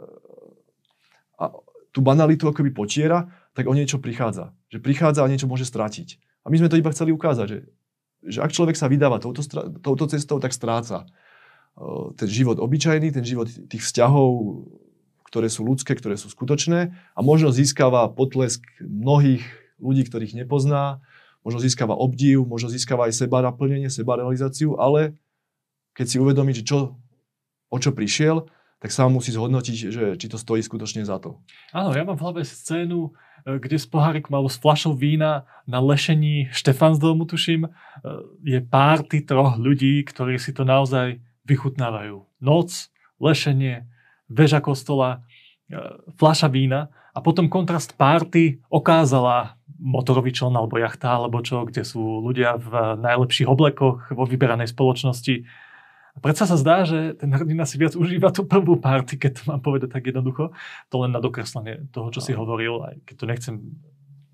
a 1.39 1.55
tú 1.95 2.03
banalitu 2.03 2.51
akoby 2.51 2.75
potiera, 2.75 3.31
tak 3.55 3.71
o 3.71 3.75
niečo 3.75 4.03
prichádza. 4.03 4.53
Že 4.75 4.83
prichádza 4.83 5.23
a 5.23 5.31
niečo 5.31 5.47
môže 5.47 5.65
stratiť. 5.65 6.19
A 6.45 6.51
my 6.51 6.59
sme 6.59 6.69
to 6.71 6.79
iba 6.79 6.91
chceli 6.91 7.15
ukázať, 7.15 7.47
že, 7.47 7.59
že 8.27 8.39
ak 8.43 8.51
človek 8.51 8.75
sa 8.75 8.91
vydáva 8.91 9.23
touto, 9.23 9.47
touto 9.81 10.05
cestou, 10.11 10.43
tak 10.43 10.51
stráca 10.51 11.07
ten 12.19 12.29
život 12.29 12.59
obyčajný, 12.59 13.15
ten 13.15 13.23
život 13.23 13.47
tých 13.47 13.83
vzťahov, 13.83 14.65
ktoré 15.29 15.53
sú 15.53 15.63
ľudské, 15.63 15.93
ktoré 15.93 16.17
sú 16.17 16.33
skutočné 16.33 16.97
a 17.13 17.21
možno 17.21 17.53
získava 17.53 18.09
potlesk 18.09 18.65
mnohých 18.81 19.45
ľudí, 19.79 20.09
ktorých 20.09 20.35
nepozná, 20.35 21.05
možno 21.45 21.61
získava 21.63 21.95
obdiv, 21.95 22.43
možno 22.49 22.73
získava 22.73 23.07
aj 23.07 23.15
seba 23.25 23.45
naplnenie, 23.45 23.93
seba 23.93 24.19
realizáciu, 24.19 24.81
ale 24.81 25.15
keď 25.95 26.07
si 26.09 26.17
uvedomí, 26.19 26.57
že 26.57 26.67
čo, 26.67 26.99
o 27.71 27.77
čo 27.79 27.93
prišiel, 27.93 28.49
tak 28.79 28.95
sám 28.95 29.11
musí 29.11 29.35
zhodnotiť, 29.35 29.77
že 29.91 30.05
či 30.15 30.27
to 30.31 30.39
stojí 30.39 30.63
skutočne 30.63 31.03
za 31.03 31.19
to. 31.19 31.43
Áno, 31.75 31.91
ja 31.91 32.07
mám 32.07 32.15
v 32.15 32.23
hlave 32.23 32.43
scénu, 32.47 33.11
e, 33.43 33.59
kde 33.59 33.75
s 33.75 33.91
pohárikom 33.91 34.31
alebo 34.31 34.47
s 34.47 34.55
flašou 34.55 34.95
vína 34.95 35.51
na 35.67 35.83
lešení 35.83 36.47
Štefansdomu, 36.55 37.27
tuším, 37.27 37.67
e, 37.67 37.71
je 38.47 38.59
párty 38.63 39.27
troch 39.27 39.59
ľudí, 39.59 40.07
ktorí 40.07 40.39
si 40.39 40.55
to 40.55 40.63
naozaj 40.63 41.19
vychutnávajú. 41.49 42.29
Noc, 42.45 42.93
lešenie, 43.17 43.89
väža 44.29 44.61
kostola, 44.61 45.25
e, 45.73 45.81
flaša 46.21 46.53
vína 46.53 46.93
a 47.17 47.25
potom 47.25 47.49
kontrast 47.49 47.97
párty 47.97 48.61
okázala 48.69 49.57
motorový 49.81 50.31
čln 50.37 50.55
alebo 50.55 50.77
jachta 50.77 51.17
alebo 51.17 51.41
čo, 51.41 51.65
kde 51.65 51.83
sú 51.83 52.21
ľudia 52.21 52.61
v 52.61 53.01
najlepších 53.01 53.49
oblekoch 53.49 54.13
vo 54.13 54.25
vyberanej 54.29 54.69
spoločnosti 54.71 55.49
a 56.19 56.19
predsa 56.19 56.51
sa 56.51 56.59
zdá, 56.59 56.83
že 56.83 57.15
ten 57.15 57.31
hrdina 57.31 57.63
si 57.63 57.79
viac 57.79 57.95
užíva 57.95 58.35
tú 58.35 58.43
prvú 58.43 58.75
party, 58.75 59.23
keď 59.23 59.39
to 59.39 59.43
mám 59.55 59.63
povedať 59.63 59.95
tak 59.95 60.11
jednoducho. 60.11 60.51
To 60.91 61.07
len 61.07 61.15
na 61.15 61.23
dokreslenie 61.23 61.87
toho, 61.95 62.11
čo 62.11 62.19
no. 62.19 62.27
si 62.27 62.33
hovoril, 62.35 62.75
aj 62.83 62.95
keď 63.07 63.15
to 63.15 63.25
nechcem, 63.31 63.55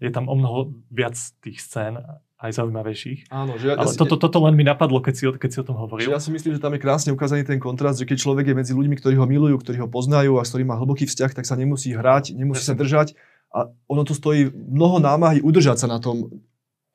je 0.00 0.08
tam 0.08 0.32
o 0.32 0.34
mnoho 0.34 0.72
viac 0.88 1.12
tých 1.44 1.60
scén, 1.60 2.00
aj 2.44 2.52
zaujímavejších. 2.60 3.32
Áno, 3.32 3.56
že 3.56 3.72
ja, 3.72 3.80
Ale 3.80 3.88
ja 3.88 3.94
si, 3.94 3.96
toto, 3.96 4.20
toto 4.20 4.44
len 4.44 4.52
mi 4.52 4.68
napadlo, 4.68 5.00
keď 5.00 5.14
si, 5.16 5.24
keď 5.24 5.50
si 5.50 5.58
o 5.64 5.66
tom 5.66 5.80
hovoril. 5.80 6.12
Ja 6.12 6.20
si 6.20 6.28
myslím, 6.28 6.52
že 6.56 6.60
tam 6.60 6.76
je 6.76 6.80
krásne 6.84 7.10
ukázaný 7.16 7.48
ten 7.48 7.56
kontrast, 7.56 7.96
že 7.96 8.04
keď 8.04 8.20
človek 8.20 8.52
je 8.52 8.54
medzi 8.54 8.72
ľuďmi, 8.76 9.00
ktorí 9.00 9.16
ho 9.16 9.24
milujú, 9.24 9.56
ktorí 9.64 9.80
ho 9.80 9.88
poznajú 9.88 10.36
a 10.36 10.44
s 10.44 10.52
ktorými 10.52 10.68
má 10.68 10.76
hlboký 10.76 11.08
vzťah, 11.08 11.32
tak 11.32 11.48
sa 11.48 11.56
nemusí 11.56 11.96
hrať, 11.96 12.36
nemusí 12.36 12.60
sa 12.60 12.76
držať. 12.76 13.16
A 13.48 13.72
ono 13.88 14.04
to 14.04 14.12
stojí 14.12 14.52
mnoho 14.52 15.00
námahy 15.00 15.40
udržať 15.40 15.82
sa 15.82 15.88
na 15.88 15.96
tom, 15.96 16.28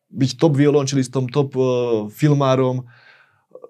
byť 0.09 0.37
top 0.37 0.53
violončelistom, 0.57 1.29
top 1.29 1.53
uh, 1.57 1.65
filmárom, 2.13 2.85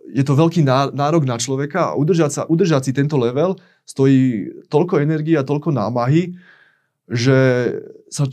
je 0.09 0.23
to 0.25 0.33
veľký 0.33 0.65
nárok 0.65 1.23
na 1.25 1.37
človeka 1.37 1.93
a 1.93 1.97
udržať, 1.97 2.31
sa, 2.33 2.41
udržať 2.49 2.89
si 2.89 2.91
tento 2.97 3.13
level 3.13 3.61
stojí 3.85 4.49
toľko 4.69 5.05
energie 5.05 5.37
a 5.37 5.45
toľko 5.45 5.69
námahy, 5.69 6.33
že 7.05 7.37
sa, 8.09 8.25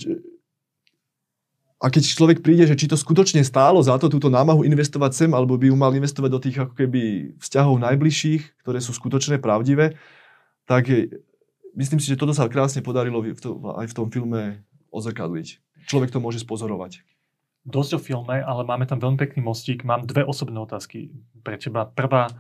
a 1.76 1.86
keď 1.92 2.02
človek 2.08 2.38
príde, 2.40 2.64
že 2.64 2.78
či 2.78 2.88
to 2.88 2.96
skutočne 2.96 3.44
stálo 3.44 3.80
za 3.84 4.00
to 4.00 4.08
túto 4.08 4.32
námahu 4.32 4.64
investovať 4.64 5.12
sem, 5.12 5.30
alebo 5.36 5.60
by 5.60 5.68
ju 5.68 5.76
mal 5.76 5.92
investovať 5.92 6.30
do 6.32 6.40
tých 6.40 6.56
ako 6.64 6.72
keby 6.72 7.34
vzťahov 7.36 7.76
najbližších, 7.84 8.64
ktoré 8.64 8.80
sú 8.80 8.96
skutočne 8.96 9.36
pravdivé, 9.36 10.00
tak 10.64 10.88
myslím 11.76 12.00
si, 12.00 12.08
že 12.08 12.16
toto 12.16 12.32
sa 12.32 12.48
krásne 12.48 12.80
podarilo 12.80 13.20
aj 13.76 13.86
v 13.92 13.96
tom 13.96 14.08
filme 14.08 14.64
ozrkadliť. 14.88 15.60
Človek 15.84 16.10
to 16.10 16.18
môže 16.24 16.40
spozorovať 16.40 17.04
dosť 17.66 17.98
o 17.98 18.00
filme, 18.00 18.38
ale 18.38 18.62
máme 18.62 18.86
tam 18.86 19.02
veľmi 19.02 19.18
pekný 19.18 19.42
mostík. 19.42 19.82
Mám 19.82 20.06
dve 20.06 20.22
osobné 20.22 20.54
otázky 20.62 21.10
pre 21.42 21.58
teba. 21.58 21.82
Prvá 21.90 22.30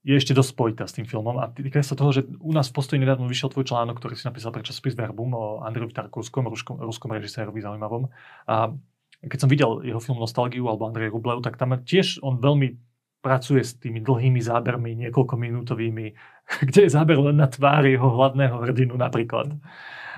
je 0.00 0.16
ešte 0.16 0.32
dosť 0.32 0.50
spojitá 0.56 0.84
s 0.88 0.96
tým 0.96 1.04
filmom 1.04 1.36
a 1.36 1.52
týka 1.52 1.84
sa 1.84 1.92
toho, 1.92 2.08
že 2.08 2.24
u 2.40 2.52
nás 2.56 2.72
v 2.72 2.76
postoji 2.80 2.98
nedávno 3.00 3.28
vyšiel 3.28 3.52
tvoj 3.52 3.68
článok, 3.68 4.00
ktorý 4.00 4.16
si 4.16 4.24
napísal 4.24 4.48
pre 4.48 4.64
časopis 4.64 4.96
Verbum 4.96 5.36
o 5.36 5.44
Andrejovi 5.60 5.92
Tarkovskom, 5.92 6.48
ruskom, 6.48 6.80
ruskom 6.80 7.12
režisérovi 7.12 7.60
zaujímavom. 7.60 8.08
A 8.48 8.72
keď 9.20 9.38
som 9.44 9.52
videl 9.52 9.84
jeho 9.84 10.00
film 10.00 10.16
Nostalgiu 10.16 10.64
alebo 10.72 10.88
Andrej 10.88 11.12
Rublev, 11.12 11.44
tak 11.44 11.60
tam 11.60 11.76
tiež 11.76 12.24
on 12.24 12.40
veľmi 12.40 12.80
pracuje 13.20 13.60
s 13.60 13.76
tými 13.76 14.00
dlhými 14.00 14.40
zábermi, 14.40 14.96
niekoľko 14.96 15.36
minútovými, 15.36 16.06
kde 16.72 16.80
je 16.88 16.90
záber 16.90 17.20
len 17.20 17.36
na 17.36 17.52
tvári 17.52 17.92
jeho 17.92 18.08
hlavného 18.08 18.56
hrdinu 18.56 18.96
napríklad. 18.96 19.52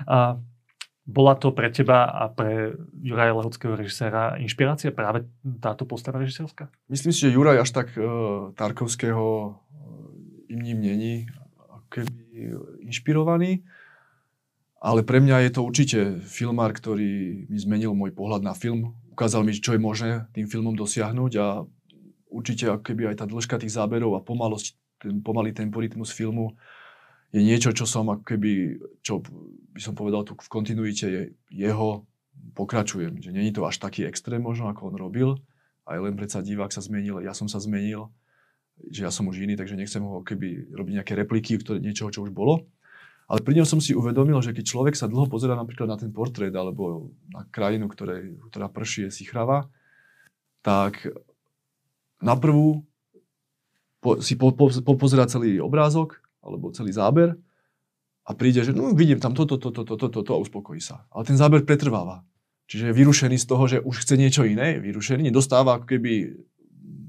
A 0.07 0.39
bola 1.03 1.35
to 1.35 1.51
pre 1.51 1.67
teba 1.67 2.07
a 2.07 2.31
pre 2.31 2.79
Juraja 3.03 3.35
Lehockého 3.35 3.75
režiséra 3.75 4.39
inšpirácia 4.39 4.95
práve 4.95 5.27
táto 5.59 5.83
postava 5.83 6.23
režisérska? 6.23 6.71
Myslím 6.87 7.11
si, 7.11 7.27
že 7.27 7.35
Juraj 7.35 7.59
až 7.59 7.75
tak 7.75 7.91
uh, 7.99 8.55
Tarkovského 8.55 9.59
ním 10.49 10.81
není 10.81 11.13
keby 11.93 12.57
inšpirovaný, 12.89 13.61
ale 14.83 15.05
pre 15.05 15.23
mňa 15.23 15.47
je 15.47 15.51
to 15.53 15.61
určite 15.63 15.99
filmár, 16.27 16.75
ktorý 16.75 17.45
mi 17.47 17.57
zmenil 17.61 17.95
môj 17.95 18.11
pohľad 18.11 18.43
na 18.43 18.51
film. 18.57 18.97
Ukázal 19.13 19.45
mi, 19.45 19.55
čo 19.55 19.77
je 19.77 19.79
možné 19.79 20.27
tým 20.35 20.49
filmom 20.49 20.75
dosiahnuť 20.75 21.31
a 21.39 21.63
určite 22.33 22.67
keby 22.81 23.13
aj 23.13 23.23
tá 23.23 23.25
dĺžka 23.29 23.61
tých 23.61 23.71
záberov 23.77 24.17
a 24.17 24.25
pomalosť, 24.25 24.75
ten 24.99 25.21
pomalý 25.21 25.53
temporitmus 25.53 26.09
filmu 26.09 26.57
je 27.33 27.41
niečo, 27.41 27.73
čo 27.73 27.85
som 27.89 28.09
keby, 28.09 28.77
čo 29.01 29.21
by 29.73 29.81
som 29.81 29.97
povedal 29.97 30.21
tu 30.21 30.37
v 30.37 30.49
kontinuite 30.49 31.05
je, 31.09 31.21
jeho 31.49 32.05
pokračujem. 32.53 33.21
Že 33.21 33.29
není 33.33 33.49
to 33.49 33.65
až 33.65 33.81
taký 33.81 34.05
extrém 34.05 34.41
možno, 34.41 34.69
ako 34.69 34.93
on 34.93 34.95
robil. 34.97 35.29
Aj 35.83 35.97
len 35.97 36.13
predsa 36.13 36.45
divák 36.45 36.69
sa 36.69 36.79
zmenil, 36.79 37.25
ja 37.25 37.33
som 37.33 37.49
sa 37.49 37.57
zmenil, 37.57 38.13
že 38.89 39.05
ja 39.05 39.11
som 39.13 39.29
už 39.29 39.43
iný, 39.43 39.57
takže 39.57 39.77
nechcem 39.77 40.01
ho 40.01 40.21
keby 40.25 40.73
robiť 40.73 40.93
nejaké 41.01 41.13
repliky 41.17 41.61
ktoré, 41.61 41.79
niečoho, 41.79 42.09
čo 42.09 42.25
už 42.25 42.33
bolo. 42.33 42.67
Ale 43.31 43.39
pri 43.39 43.61
ňom 43.61 43.67
som 43.67 43.79
si 43.79 43.95
uvedomil, 43.95 44.35
že 44.43 44.51
keď 44.51 44.65
človek 44.67 44.95
sa 44.99 45.07
dlho 45.07 45.31
pozera 45.31 45.55
napríklad 45.55 45.87
na 45.87 45.97
ten 45.97 46.11
portrét 46.11 46.51
alebo 46.51 47.13
na 47.31 47.47
krajinu, 47.47 47.87
ktoré, 47.87 48.35
ktorá 48.51 48.67
prší, 48.67 49.07
je 49.07 49.23
sichrava, 49.23 49.71
tak 50.59 51.07
na 52.19 52.35
prvú 52.35 52.83
po, 54.03 54.19
si 54.19 54.35
po, 54.35 54.51
po, 54.51 54.67
po, 54.67 54.93
pozera 54.99 55.23
celý 55.25 55.63
obrázok 55.63 56.19
alebo 56.43 56.75
celý 56.75 56.91
záber 56.91 57.39
a 58.27 58.31
príde, 58.35 58.63
že 58.63 58.75
no 58.75 58.91
vidím 58.91 59.19
tam 59.19 59.31
toto, 59.31 59.55
toto, 59.55 59.83
toto, 59.83 59.95
toto, 59.95 60.07
toto 60.11 60.31
a 60.35 60.43
uspokojí 60.43 60.83
sa. 60.83 61.07
Ale 61.11 61.23
ten 61.23 61.39
záber 61.39 61.63
pretrváva. 61.63 62.23
Čiže 62.67 62.91
je 62.91 62.97
vyrušený 62.99 63.37
z 63.39 63.47
toho, 63.47 63.63
že 63.67 63.83
už 63.83 64.07
chce 64.07 64.15
niečo 64.15 64.43
iné, 64.47 64.79
vyrušený, 64.79 65.27
nedostáva 65.27 65.79
ako 65.79 65.85
keby 65.95 66.31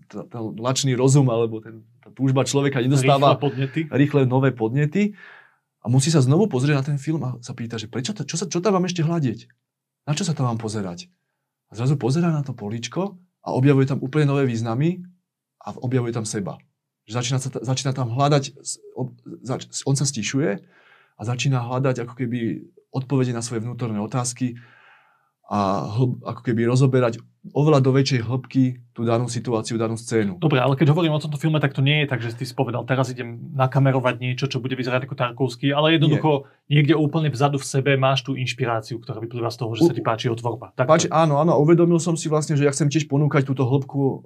ten 0.08 0.40
lačný 0.60 0.92
rozum 0.94 1.26
alebo 1.28 1.60
ten, 1.60 1.84
tá 2.00 2.12
túžba 2.12 2.44
človeka 2.44 2.80
nedostáva 2.80 3.34
Rýchle 3.34 3.44
podnety. 3.44 3.80
rýchle 3.90 4.20
nové 4.26 4.50
podnety 4.52 5.16
a 5.84 5.86
musí 5.92 6.08
sa 6.08 6.24
znovu 6.24 6.48
pozrieť 6.48 6.76
na 6.80 6.84
ten 6.84 6.98
film 7.00 7.20
a 7.24 7.36
sa 7.44 7.52
pýta, 7.52 7.76
že 7.76 7.92
prečo 7.92 8.16
to, 8.16 8.24
čo, 8.24 8.40
sa, 8.40 8.48
čo 8.48 8.64
tam 8.64 8.80
mám 8.80 8.88
ešte 8.88 9.04
hľadieť? 9.04 9.48
Na 10.08 10.16
čo 10.16 10.24
sa 10.24 10.32
tam 10.32 10.48
mám 10.48 10.60
pozerať? 10.60 11.12
A 11.68 11.76
zrazu 11.76 11.96
pozerá 12.00 12.32
na 12.32 12.44
to 12.44 12.56
políčko 12.56 13.20
a 13.44 13.52
objavuje 13.52 13.88
tam 13.88 14.00
úplne 14.00 14.28
nové 14.28 14.48
významy 14.48 15.04
a 15.60 15.76
objavuje 15.76 16.12
tam 16.12 16.24
seba. 16.24 16.56
Že 17.04 17.12
začína, 17.20 17.38
sa, 17.40 17.48
začína 17.52 17.92
tam 17.92 18.12
hľadať, 18.12 18.56
on 19.84 19.96
sa 19.96 20.08
stišuje 20.08 20.50
a 21.14 21.22
začína 21.24 21.60
hľadať 21.60 22.04
ako 22.04 22.14
keby 22.16 22.64
odpovede 22.94 23.36
na 23.36 23.44
svoje 23.44 23.60
vnútorné 23.60 24.00
otázky 24.00 24.56
a 25.44 25.84
hlb, 25.92 26.24
ako 26.24 26.40
keby 26.40 26.64
rozoberať 26.64 27.20
oveľa 27.52 27.84
do 27.84 27.92
väčšej 27.92 28.24
hĺbky 28.24 28.80
tú 28.96 29.04
danú 29.04 29.28
situáciu, 29.28 29.76
danú 29.76 30.00
scénu. 30.00 30.40
Dobre, 30.40 30.64
ale 30.64 30.72
keď 30.80 30.96
hovorím 30.96 31.12
o 31.12 31.20
tomto 31.20 31.36
filme, 31.36 31.60
tak 31.60 31.76
to 31.76 31.84
nie 31.84 32.04
je 32.04 32.06
tak, 32.08 32.24
že 32.24 32.32
si 32.32 32.48
povedal, 32.56 32.88
teraz 32.88 33.12
idem 33.12 33.52
nakamerovať 33.52 34.14
niečo, 34.16 34.48
čo 34.48 34.64
bude 34.64 34.72
vyzerať 34.72 35.04
ako 35.04 35.12
Tarkovský, 35.12 35.76
ale 35.76 36.00
jednoducho 36.00 36.48
niekde 36.72 36.96
úplne 36.96 37.28
vzadu 37.28 37.60
v 37.60 37.68
sebe 37.68 38.00
máš 38.00 38.24
tú 38.24 38.32
inšpiráciu, 38.32 38.96
ktorá 39.04 39.20
vyplýva 39.20 39.52
z 39.52 39.60
toho, 39.60 39.76
že 39.76 39.84
sa 39.84 39.92
ti 39.92 40.00
páči 40.00 40.32
jeho 40.32 40.38
tvorba. 40.40 40.72
Tak 40.72 40.88
Páči, 40.88 41.12
áno, 41.12 41.36
áno, 41.36 41.60
uvedomil 41.60 42.00
som 42.00 42.16
si 42.16 42.32
vlastne, 42.32 42.56
že 42.56 42.64
ja 42.64 42.72
chcem 42.72 42.88
tiež 42.88 43.04
ponúkať 43.04 43.44
túto 43.44 43.68
hĺbku, 43.68 44.24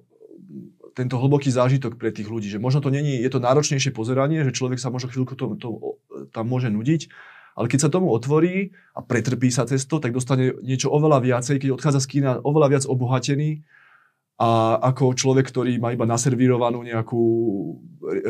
tento 0.94 1.14
hlboký 1.18 1.50
zážitok 1.50 1.94
pre 1.94 2.14
tých 2.14 2.26
ľudí, 2.26 2.50
že 2.50 2.62
možno 2.62 2.82
to 2.82 2.90
není, 2.90 3.18
je 3.22 3.30
to 3.30 3.38
náročnejšie 3.38 3.94
pozeranie, 3.94 4.42
že 4.42 4.54
človek 4.54 4.82
sa 4.82 4.90
možno 4.90 5.10
chvíľku 5.10 5.38
to, 5.38 5.54
to, 5.58 5.98
tam 6.34 6.50
môže 6.50 6.70
nudiť, 6.70 7.10
ale 7.58 7.66
keď 7.66 7.78
sa 7.82 7.90
tomu 7.90 8.14
otvorí 8.14 8.70
a 8.94 9.02
pretrpí 9.02 9.50
sa 9.50 9.66
cez 9.66 9.82
to, 9.90 9.98
tak 9.98 10.14
dostane 10.14 10.54
niečo 10.62 10.94
oveľa 10.94 11.18
viacej, 11.26 11.58
keď 11.58 11.74
odchádza 11.74 12.06
z 12.06 12.10
kína 12.14 12.30
oveľa 12.46 12.78
viac 12.78 12.84
obohatený 12.86 13.66
a 14.38 14.78
ako 14.94 15.18
človek, 15.18 15.50
ktorý 15.50 15.82
má 15.82 15.90
iba 15.90 16.06
naservírovanú 16.06 16.86
nejakú 16.86 17.22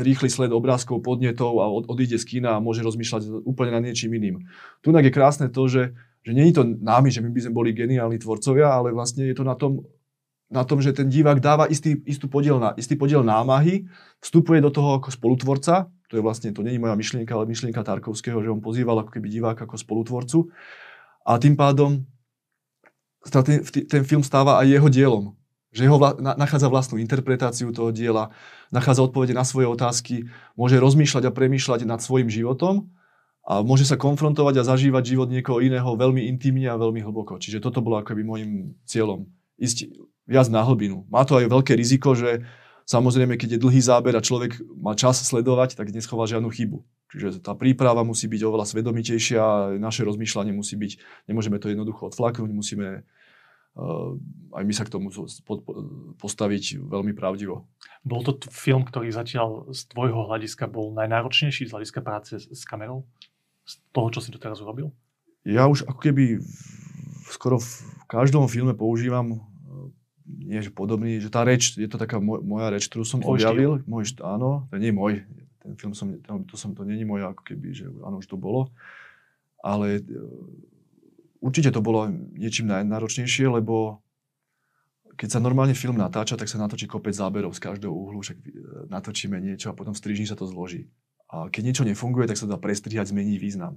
rýchly 0.00 0.32
sled 0.32 0.48
obrázkov, 0.48 1.04
podnetov 1.04 1.60
a 1.60 1.68
od, 1.68 1.84
odíde 1.92 2.16
z 2.16 2.24
kína 2.24 2.56
a 2.56 2.64
môže 2.64 2.80
rozmýšľať 2.80 3.44
úplne 3.44 3.76
nad 3.76 3.84
niečím 3.84 4.16
iným. 4.16 4.48
Tunak 4.80 5.04
je 5.04 5.12
krásne 5.12 5.52
to, 5.52 5.68
že, 5.68 5.92
že 6.24 6.32
nie 6.32 6.48
je 6.48 6.56
to 6.56 6.64
námi, 6.64 7.12
že 7.12 7.20
my 7.20 7.28
by 7.28 7.40
sme 7.44 7.52
boli 7.52 7.76
geniálni 7.76 8.16
tvorcovia, 8.16 8.72
ale 8.72 8.96
vlastne 8.96 9.28
je 9.28 9.36
to 9.36 9.44
na 9.44 9.52
tom, 9.52 9.84
na 10.48 10.64
tom, 10.64 10.80
že 10.80 10.96
ten 10.96 11.12
divák 11.12 11.44
dáva 11.44 11.68
istý, 11.68 12.00
istú 12.08 12.24
podiel 12.32 12.56
na, 12.56 12.72
istý 12.80 12.96
podiel 12.96 13.20
námahy, 13.20 13.84
vstupuje 14.24 14.64
do 14.64 14.72
toho 14.72 14.96
ako 14.96 15.12
spolutvorca, 15.12 15.92
to 16.08 16.16
je 16.16 16.22
vlastne, 16.24 16.48
to 16.56 16.64
není 16.64 16.80
moja 16.80 16.96
myšlienka, 16.96 17.30
ale 17.36 17.44
myšlienka 17.46 17.84
Tarkovského, 17.84 18.40
že 18.40 18.48
on 18.48 18.64
pozýval 18.64 19.04
ako 19.04 19.12
keby 19.12 19.28
diváka 19.28 19.68
ako 19.68 19.76
spolutvorcu 19.76 20.48
a 21.28 21.36
tým 21.36 21.54
pádom 21.54 22.08
ten, 23.28 23.60
ten 23.64 24.02
film 24.08 24.24
stáva 24.24 24.56
aj 24.60 24.66
jeho 24.72 24.88
dielom. 24.88 25.24
Že 25.68 25.84
jeho 25.84 25.98
vla, 26.00 26.16
na, 26.16 26.32
nachádza 26.32 26.72
vlastnú 26.72 26.96
interpretáciu 26.96 27.68
toho 27.76 27.92
diela, 27.92 28.32
nachádza 28.72 29.04
odpovede 29.04 29.36
na 29.36 29.44
svoje 29.44 29.68
otázky, 29.68 30.24
môže 30.56 30.80
rozmýšľať 30.80 31.28
a 31.28 31.34
premýšľať 31.34 31.84
nad 31.84 32.00
svojim 32.00 32.32
životom 32.32 32.88
a 33.44 33.60
môže 33.60 33.84
sa 33.84 34.00
konfrontovať 34.00 34.64
a 34.64 34.68
zažívať 34.68 35.04
život 35.04 35.28
niekoho 35.28 35.60
iného 35.60 35.88
veľmi 35.92 36.24
intimne 36.24 36.72
a 36.72 36.80
veľmi 36.80 37.04
hlboko. 37.04 37.36
Čiže 37.36 37.60
toto 37.60 37.84
bolo 37.84 38.00
akoby 38.00 38.24
môjim 38.24 38.50
cieľom. 38.88 39.28
Ísť 39.60 39.92
viac 40.24 40.48
na 40.48 40.64
hlbinu. 40.64 41.04
Má 41.12 41.28
to 41.28 41.36
aj 41.36 41.52
veľké 41.52 41.76
riziko, 41.76 42.16
že 42.16 42.48
samozrejme, 42.88 43.37
keď 43.37 43.61
je 43.61 43.62
dlhý 43.62 43.85
záber 43.85 44.16
a 44.16 44.24
človek 44.24 44.57
má 44.81 44.96
čas 44.96 45.20
sledovať, 45.20 45.77
tak 45.77 45.92
neschová 45.92 46.24
žiadnu 46.24 46.48
chybu. 46.48 46.81
Čiže 47.12 47.44
tá 47.44 47.53
príprava 47.53 48.01
musí 48.05 48.29
byť 48.29 48.40
oveľa 48.44 48.64
svedomitejšia 48.68 49.77
naše 49.77 50.05
rozmýšľanie 50.05 50.53
musí 50.57 50.77
byť, 50.77 51.24
nemôžeme 51.29 51.61
to 51.61 51.72
jednoducho 51.72 52.12
odflaknúť, 52.12 52.53
musíme 52.53 53.01
uh, 53.01 54.12
aj 54.57 54.64
my 54.64 54.72
sa 54.77 54.85
k 54.85 54.92
tomu 54.92 55.09
postaviť 56.20 56.81
veľmi 56.85 57.16
pravdivo. 57.16 57.64
Bol 58.05 58.24
to 58.24 58.37
t- 58.37 58.48
film, 58.53 58.85
ktorý 58.85 59.09
zatiaľ 59.09 59.72
z 59.72 59.88
tvojho 59.88 60.29
hľadiska 60.29 60.68
bol 60.68 60.92
najnáročnejší 60.96 61.68
z 61.68 61.72
hľadiska 61.72 62.01
práce 62.05 62.37
s, 62.37 62.44
s 62.44 62.64
kamerou? 62.68 63.09
Z 63.64 63.81
toho, 63.92 64.09
čo 64.12 64.20
si 64.20 64.33
doteraz 64.33 64.61
urobil? 64.61 64.92
Ja 65.48 65.64
už 65.64 65.88
ako 65.88 66.01
keby 66.01 66.44
v, 66.44 67.29
skoro 67.33 67.57
v 67.57 67.68
každom 68.05 68.44
filme 68.53 68.77
používam 68.77 69.47
nie 70.28 70.60
že 70.60 70.68
podobný, 70.68 71.16
že 71.18 71.32
tá 71.32 71.40
reč, 71.42 71.74
je 71.80 71.88
to 71.88 71.96
taká 71.96 72.20
mo- 72.20 72.44
moja 72.44 72.68
reč, 72.68 72.84
ktorú 72.92 73.04
som 73.08 73.24
Tvoj 73.24 73.40
objavil, 73.40 73.72
môj, 73.88 74.12
št- 74.12 74.20
áno, 74.20 74.68
to 74.68 74.76
nie 74.76 74.92
je 74.92 74.96
môj, 74.96 75.12
ten 75.64 75.72
film 75.80 75.96
som, 75.96 76.12
to, 76.20 76.44
to 76.44 76.54
som, 76.60 76.76
to 76.76 76.84
není 76.84 77.08
moje, 77.08 77.24
ako 77.24 77.42
keby, 77.44 77.68
že 77.72 77.88
áno, 78.04 78.20
už 78.20 78.28
to 78.28 78.36
bolo, 78.36 78.68
ale 79.64 80.00
e, 80.00 80.02
určite 81.40 81.72
to 81.72 81.80
bolo 81.80 82.08
niečím 82.36 82.68
najnáročnejšie, 82.68 83.48
lebo 83.48 84.04
keď 85.18 85.28
sa 85.34 85.42
normálne 85.42 85.74
film 85.74 85.98
natáča, 85.98 86.38
tak 86.38 86.46
sa 86.46 86.62
natočí 86.62 86.86
kopec 86.86 87.10
záberov 87.10 87.50
z 87.50 87.64
každého 87.64 87.90
uhlu, 87.90 88.22
však 88.22 88.38
e, 88.38 88.48
natočíme 88.86 89.36
niečo 89.40 89.72
a 89.72 89.76
potom 89.76 89.96
v 89.96 90.00
strižni 90.00 90.28
sa 90.28 90.38
to 90.38 90.46
zloží. 90.46 90.86
A 91.28 91.52
keď 91.52 91.62
niečo 91.68 91.84
nefunguje, 91.84 92.24
tak 92.24 92.40
sa 92.40 92.48
dá 92.48 92.56
prestrihať, 92.56 93.12
zmení 93.12 93.36
význam. 93.36 93.76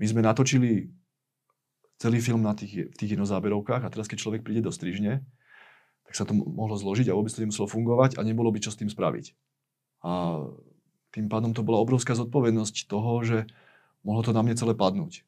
My 0.00 0.06
sme 0.08 0.24
natočili 0.24 0.88
celý 2.00 2.20
film 2.20 2.44
na 2.44 2.52
tých, 2.52 2.92
v 2.92 2.96
tých 2.96 3.16
jednozáberovkách 3.16 3.82
a 3.84 3.92
teraz 3.92 4.08
keď 4.08 4.18
človek 4.20 4.40
príde 4.44 4.64
do 4.64 4.72
strižne, 4.72 5.24
tak 6.06 6.14
sa 6.14 6.24
to 6.24 6.32
mo- 6.32 6.46
mohlo 6.46 6.78
zložiť 6.78 7.10
a 7.10 7.16
vôbec 7.18 7.34
to 7.34 7.42
nemuselo 7.42 7.66
fungovať 7.66 8.16
a 8.18 8.24
nebolo 8.26 8.50
by 8.54 8.62
čo 8.62 8.70
s 8.70 8.78
tým 8.78 8.88
spraviť. 8.88 9.34
A 10.06 10.42
tým 11.10 11.26
pádom 11.26 11.50
to 11.56 11.66
bola 11.66 11.82
obrovská 11.82 12.14
zodpovednosť 12.14 12.86
toho, 12.86 13.12
že 13.26 13.38
mohlo 14.06 14.22
to 14.22 14.30
na 14.30 14.44
mne 14.46 14.54
celé 14.54 14.76
padnúť. 14.76 15.26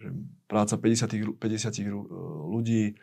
Že 0.00 0.08
práca 0.48 0.74
50, 0.80 1.26
ru- 1.28 1.36
50 1.36 1.84
ru- 1.92 2.08
ľudí, 2.54 2.96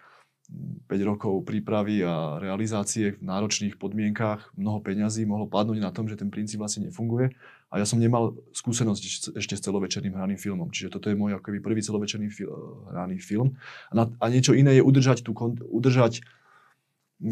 5 0.52 0.92
rokov 1.08 1.48
prípravy 1.48 2.04
a 2.04 2.36
realizácie 2.36 3.16
v 3.16 3.24
náročných 3.24 3.80
podmienkách, 3.80 4.52
mnoho 4.60 4.84
peňazí 4.84 5.24
mohlo 5.24 5.48
padnúť 5.48 5.80
na 5.80 5.96
tom, 5.96 6.12
že 6.12 6.20
ten 6.20 6.28
princíp 6.28 6.60
vlastne 6.60 6.92
nefunguje. 6.92 7.32
A 7.72 7.80
ja 7.80 7.88
som 7.88 8.04
nemal 8.04 8.36
skúsenosť 8.52 9.02
ešte- 9.40 9.56
s 9.56 9.64
celovečerným 9.64 10.12
hraným 10.12 10.36
filmom. 10.36 10.68
Čiže 10.68 10.92
toto 10.92 11.08
je 11.08 11.16
môj 11.16 11.40
akoby 11.40 11.64
prvý 11.64 11.80
celovečerný 11.80 12.28
fil- 12.28 12.52
hraný 12.92 13.24
film. 13.24 13.56
A, 13.88 13.94
na, 13.96 14.04
a 14.20 14.26
niečo 14.28 14.52
iné 14.52 14.76
je 14.76 14.84
udržať, 14.84 15.24
tú, 15.24 15.32
udržať 15.72 16.20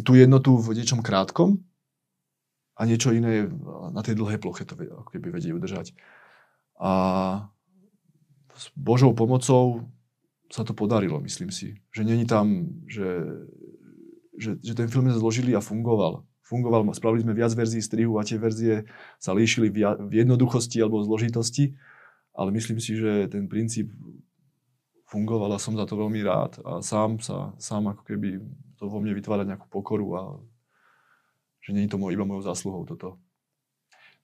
tú 0.05 0.13
jednotu 0.13 0.57
v 0.61 0.77
niečom 0.77 1.01
krátkom 1.01 1.57
a 2.77 2.85
niečo 2.85 3.11
iné 3.11 3.49
na 3.91 4.01
tej 4.05 4.15
dlhej 4.15 4.39
ploche 4.39 4.63
to 4.63 4.77
ako 4.77 5.09
keby 5.11 5.33
vedieť 5.33 5.51
udržať. 5.51 5.87
A 6.79 6.91
s 8.55 8.71
Božou 8.77 9.11
pomocou 9.11 9.89
sa 10.49 10.65
to 10.65 10.73
podarilo, 10.73 11.21
myslím 11.21 11.49
si. 11.53 11.77
Že 11.93 12.01
není 12.05 12.25
tam, 12.25 12.69
že, 12.89 13.21
že, 14.37 14.57
že 14.61 14.73
ten 14.73 14.89
film 14.89 15.09
sme 15.09 15.19
zložili 15.19 15.51
a 15.53 15.61
fungoval. 15.61 16.25
Fungoval, 16.41 16.81
spravili 16.97 17.21
sme 17.21 17.37
viac 17.37 17.53
verzií 17.53 17.83
strihu 17.83 18.17
a 18.17 18.25
tie 18.25 18.41
verzie 18.41 18.89
sa 19.21 19.37
líšili 19.37 19.69
v, 19.69 20.09
jednoduchosti 20.09 20.81
alebo 20.81 21.05
zložitosti, 21.05 21.77
ale 22.33 22.49
myslím 22.57 22.81
si, 22.81 22.97
že 22.97 23.29
ten 23.29 23.45
princíp 23.45 23.93
fungoval 25.09 25.57
a 25.57 25.59
som 25.59 25.73
za 25.73 25.89
to 25.89 25.97
veľmi 25.97 26.21
rád 26.21 26.61
a 26.61 26.85
sám 26.85 27.17
sa, 27.17 27.57
sám 27.57 27.89
ako 27.89 28.05
keby 28.05 28.37
to 28.77 28.85
vo 28.85 29.01
mne 29.01 29.17
vytvára 29.17 29.41
nejakú 29.41 29.65
pokoru 29.65 30.07
a 30.13 30.21
že 31.65 31.73
nie 31.73 31.89
je 31.89 31.91
to 31.91 31.99
moj, 31.99 32.13
iba 32.13 32.23
mojou 32.23 32.45
zásluhou 32.45 32.85
toto. 32.85 33.17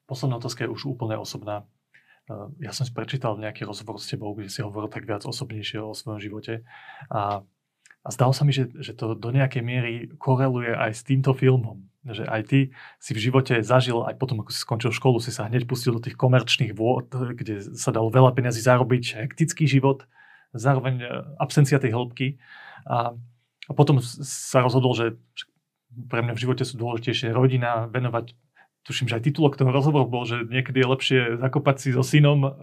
Posledná 0.06 0.38
otázka 0.38 0.64
je 0.64 0.72
už 0.72 0.96
úplne 0.96 1.18
osobná. 1.18 1.66
Uh, 2.30 2.54
Ja 2.62 2.70
som 2.70 2.86
si 2.86 2.94
prečítal 2.94 3.36
nejaký 3.42 3.66
rozhovor 3.66 3.98
s 3.98 4.08
tebou, 4.08 4.38
kde 4.38 4.54
si 4.54 4.62
hovoril 4.62 4.94
tak 4.94 5.10
viac 5.10 5.26
osobnejšie 5.26 5.82
o 5.82 5.98
svojom 5.98 6.22
živote 6.22 6.62
a, 7.10 7.42
a 8.06 8.08
zdalo 8.14 8.32
sa 8.32 8.46
mi, 8.46 8.54
že, 8.54 8.70
že 8.78 8.94
to 8.94 9.18
do 9.18 9.30
nejakej 9.34 9.66
miery 9.66 9.94
koreluje 10.22 10.70
aj 10.70 10.92
s 10.94 11.02
týmto 11.02 11.34
filmom. 11.34 11.82
Že 12.06 12.30
aj 12.30 12.42
ty 12.46 12.60
si 13.02 13.18
v 13.18 13.24
živote 13.30 13.66
zažil, 13.66 14.06
aj 14.06 14.22
potom 14.22 14.46
ako 14.46 14.54
si 14.54 14.62
skončil 14.62 14.94
školu, 14.94 15.18
si 15.18 15.34
sa 15.34 15.50
hneď 15.50 15.66
pustil 15.66 15.98
do 15.98 16.06
tých 16.06 16.14
komerčných 16.14 16.78
vôd, 16.78 17.10
kde 17.10 17.74
sa 17.74 17.90
dalo 17.90 18.14
veľa 18.14 18.30
peniazy 18.38 18.62
zarobiť, 18.62 19.26
hektický 19.26 19.66
život, 19.66 20.06
zároveň 20.56 20.96
e, 21.04 21.08
absencia 21.38 21.78
tej 21.78 21.94
hĺbky. 21.94 22.40
A, 22.88 23.14
a 23.68 23.72
potom 23.76 24.00
sa 24.02 24.64
rozhodol, 24.64 24.96
že 24.96 25.06
pre 26.10 26.24
mňa 26.24 26.34
v 26.36 26.42
živote 26.42 26.64
sú 26.64 26.80
dôležitejšie 26.80 27.32
rodina, 27.32 27.88
venovať 27.92 28.36
tuším, 28.86 29.10
že 29.10 29.18
aj 29.18 29.26
titulok 29.26 29.58
toho 29.58 29.74
rozhovoru 29.74 30.06
bol, 30.06 30.24
že 30.24 30.46
niekedy 30.46 30.84
je 30.84 30.92
lepšie 30.92 31.20
zakopať 31.42 31.76
si 31.82 31.90
so 31.92 32.06
synom 32.06 32.54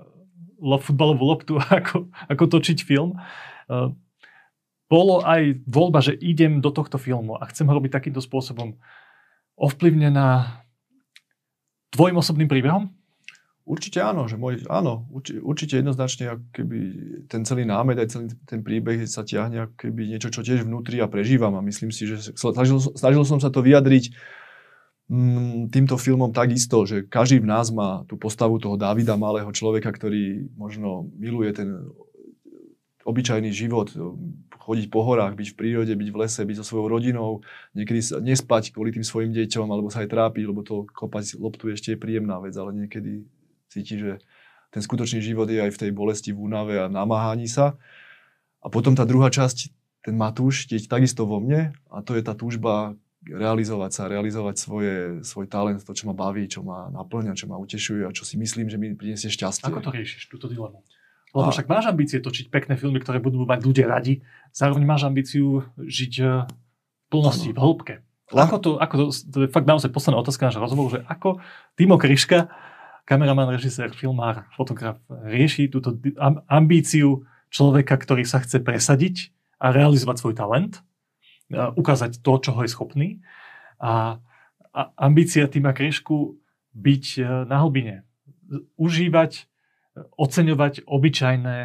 lo, 0.62 0.76
futbalovú 0.78 1.24
loptu, 1.26 1.58
ako, 1.82 2.08
ako 2.30 2.44
točiť 2.46 2.78
film. 2.86 3.18
Uh, 3.66 3.90
bolo 4.86 5.24
aj 5.24 5.64
voľba, 5.64 6.04
že 6.04 6.14
idem 6.20 6.60
do 6.60 6.68
tohto 6.68 7.00
filmu 7.00 7.40
a 7.40 7.48
chcem 7.48 7.64
ho 7.64 7.72
robiť 7.72 7.96
takýmto 7.96 8.20
spôsobom 8.20 8.76
ovplyvnená 9.56 10.60
tvojim 11.92 12.16
osobným 12.20 12.48
príbehom? 12.48 12.92
Určite 13.62 14.02
áno, 14.02 14.26
že 14.26 14.34
môj, 14.34 14.66
áno, 14.66 15.06
určite, 15.14 15.78
jednoznačne 15.78 16.50
keby 16.50 16.78
ten 17.30 17.46
celý 17.46 17.62
námed, 17.62 17.94
aj 17.94 18.10
celý 18.10 18.26
ten 18.42 18.58
príbeh 18.58 19.06
sa 19.06 19.22
ťahne 19.22 19.70
keby 19.78 20.10
niečo, 20.10 20.34
čo 20.34 20.42
tiež 20.42 20.66
vnútri 20.66 20.98
a 20.98 21.06
prežívam 21.06 21.54
a 21.54 21.62
myslím 21.62 21.94
si, 21.94 22.10
že 22.10 22.34
snažil, 22.34 22.82
snažil 22.82 23.22
som 23.22 23.38
sa 23.38 23.54
to 23.54 23.62
vyjadriť 23.62 24.10
mm, 25.06 25.70
týmto 25.70 25.94
filmom 25.94 26.34
takisto, 26.34 26.82
že 26.90 27.06
každý 27.06 27.38
v 27.38 27.46
nás 27.54 27.70
má 27.70 28.02
tú 28.10 28.18
postavu 28.18 28.58
toho 28.58 28.74
Davida, 28.74 29.14
malého 29.14 29.54
človeka, 29.54 29.94
ktorý 29.94 30.50
možno 30.58 31.06
miluje 31.14 31.54
ten 31.54 31.86
obyčajný 33.06 33.50
život, 33.54 33.94
chodiť 34.62 34.86
po 34.90 35.06
horách, 35.06 35.34
byť 35.34 35.48
v 35.54 35.58
prírode, 35.58 35.92
byť 35.94 36.08
v 36.10 36.18
lese, 36.18 36.42
byť 36.42 36.56
so 36.62 36.64
svojou 36.66 36.86
rodinou, 36.86 37.42
niekedy 37.74 38.02
sa 38.02 38.22
nespať 38.22 38.74
kvôli 38.74 38.94
tým 38.94 39.06
svojim 39.06 39.34
deťom, 39.34 39.66
alebo 39.70 39.90
sa 39.90 40.06
aj 40.06 40.10
trápiť, 40.10 40.44
lebo 40.46 40.62
to 40.62 40.86
kopať 40.86 41.38
loptu 41.38 41.74
ešte 41.74 41.94
je 41.94 41.98
príjemná 41.98 42.38
vec, 42.38 42.54
ale 42.54 42.74
niekedy 42.74 43.26
cíti, 43.72 43.96
že 43.96 44.20
ten 44.72 44.84
skutočný 44.84 45.24
život 45.24 45.48
je 45.48 45.60
aj 45.60 45.72
v 45.72 45.80
tej 45.80 45.90
bolesti, 45.92 46.30
v 46.32 46.44
únave 46.44 46.80
a 46.80 46.92
namáhaní 46.92 47.48
sa. 47.48 47.76
A 48.60 48.68
potom 48.68 48.92
tá 48.92 49.08
druhá 49.08 49.32
časť, 49.32 49.72
ten 50.04 50.14
Matúš, 50.16 50.68
je 50.68 50.80
takisto 50.84 51.24
vo 51.24 51.40
mne 51.40 51.72
a 51.88 52.04
to 52.04 52.16
je 52.16 52.22
tá 52.24 52.36
túžba 52.36 52.96
realizovať 53.22 53.90
sa, 53.94 54.02
realizovať 54.10 54.54
svoje, 54.58 54.94
svoj 55.22 55.46
talent, 55.46 55.78
to, 55.78 55.94
čo 55.94 56.10
ma 56.10 56.14
baví, 56.14 56.50
čo 56.50 56.66
ma 56.66 56.90
naplňa, 56.90 57.38
čo 57.38 57.46
ma 57.46 57.54
utešuje 57.54 58.02
a 58.02 58.10
čo 58.10 58.26
si 58.26 58.34
myslím, 58.34 58.66
že 58.66 58.80
mi 58.82 58.90
priniesie 58.98 59.30
šťastie. 59.30 59.70
Ako 59.70 59.78
to 59.78 59.94
riešiš, 59.94 60.26
túto 60.26 60.50
dilemu? 60.50 60.82
Lebo 61.32 61.48
však 61.48 61.70
máš 61.70 61.88
ambície 61.88 62.20
točiť 62.20 62.52
pekné 62.52 62.76
filmy, 62.76 63.00
ktoré 63.00 63.16
budú 63.16 63.48
mať 63.48 63.60
ľudia 63.64 63.86
radi. 63.88 64.20
Zároveň 64.52 64.84
máš 64.84 65.08
ambíciu 65.08 65.64
žiť 65.80 66.12
eh, 66.20 66.44
v 66.44 67.06
plnosti, 67.08 67.50
ano. 67.52 67.56
v 67.56 67.60
hĺbke. 67.62 67.94
Ako 68.32 68.56
to, 68.64 68.70
ako 68.80 68.94
to, 68.96 69.04
to 69.12 69.38
je 69.44 69.48
fakt 69.52 69.68
naozaj 69.68 69.92
posledná 69.92 70.16
otázka 70.16 70.48
nášho 70.48 70.64
rozhovoru, 70.64 70.88
že 70.96 71.00
ako 71.04 71.40
Timo 71.76 72.00
Kryška, 72.00 72.48
kameraman, 73.04 73.50
režisér, 73.50 73.90
filmár, 73.94 74.46
fotograf, 74.54 74.98
rieši 75.10 75.68
túto 75.68 75.98
ambíciu 76.46 77.26
človeka, 77.50 77.98
ktorý 77.98 78.22
sa 78.24 78.40
chce 78.40 78.62
presadiť 78.62 79.34
a 79.58 79.74
realizovať 79.74 80.16
svoj 80.18 80.34
talent, 80.38 80.80
ukázať 81.52 82.24
to, 82.24 82.32
čo 82.40 82.50
ho 82.56 82.60
je 82.64 82.70
schopný. 82.70 83.08
A, 83.82 84.16
a 84.72 84.80
ambícia 84.96 85.44
Tima 85.50 85.76
Kryšku 85.76 86.38
byť 86.72 87.04
eh, 87.20 87.24
na 87.44 87.56
hlbine. 87.60 88.08
Užívať 88.80 89.48
oceňovať 90.16 90.88
obyčajné, 90.88 91.56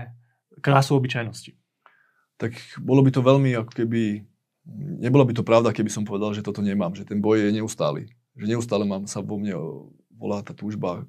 krásu 0.60 1.00
obyčajnosti. 1.00 1.56
Tak 2.36 2.54
bolo 2.84 3.00
by 3.02 3.12
to 3.16 3.24
veľmi 3.24 3.56
ako 3.56 3.72
keby, 3.72 4.28
nebolo 5.00 5.24
by 5.24 5.34
to 5.34 5.48
pravda, 5.48 5.72
keby 5.72 5.88
som 5.88 6.04
povedal, 6.04 6.36
že 6.36 6.44
toto 6.44 6.60
nemám, 6.60 6.92
že 6.92 7.08
ten 7.08 7.24
boj 7.24 7.48
je 7.48 7.56
neustály. 7.56 8.12
Že 8.36 8.46
neustále 8.52 8.84
mám 8.84 9.08
sa 9.08 9.24
vo 9.24 9.40
mne 9.40 9.56
volá 10.12 10.44
tá 10.44 10.52
túžba 10.52 11.08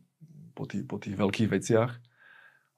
po 0.59 0.67
tých, 0.67 0.83
po 0.91 0.99
tých 0.99 1.15
veľkých 1.15 1.49
veciach. 1.55 1.95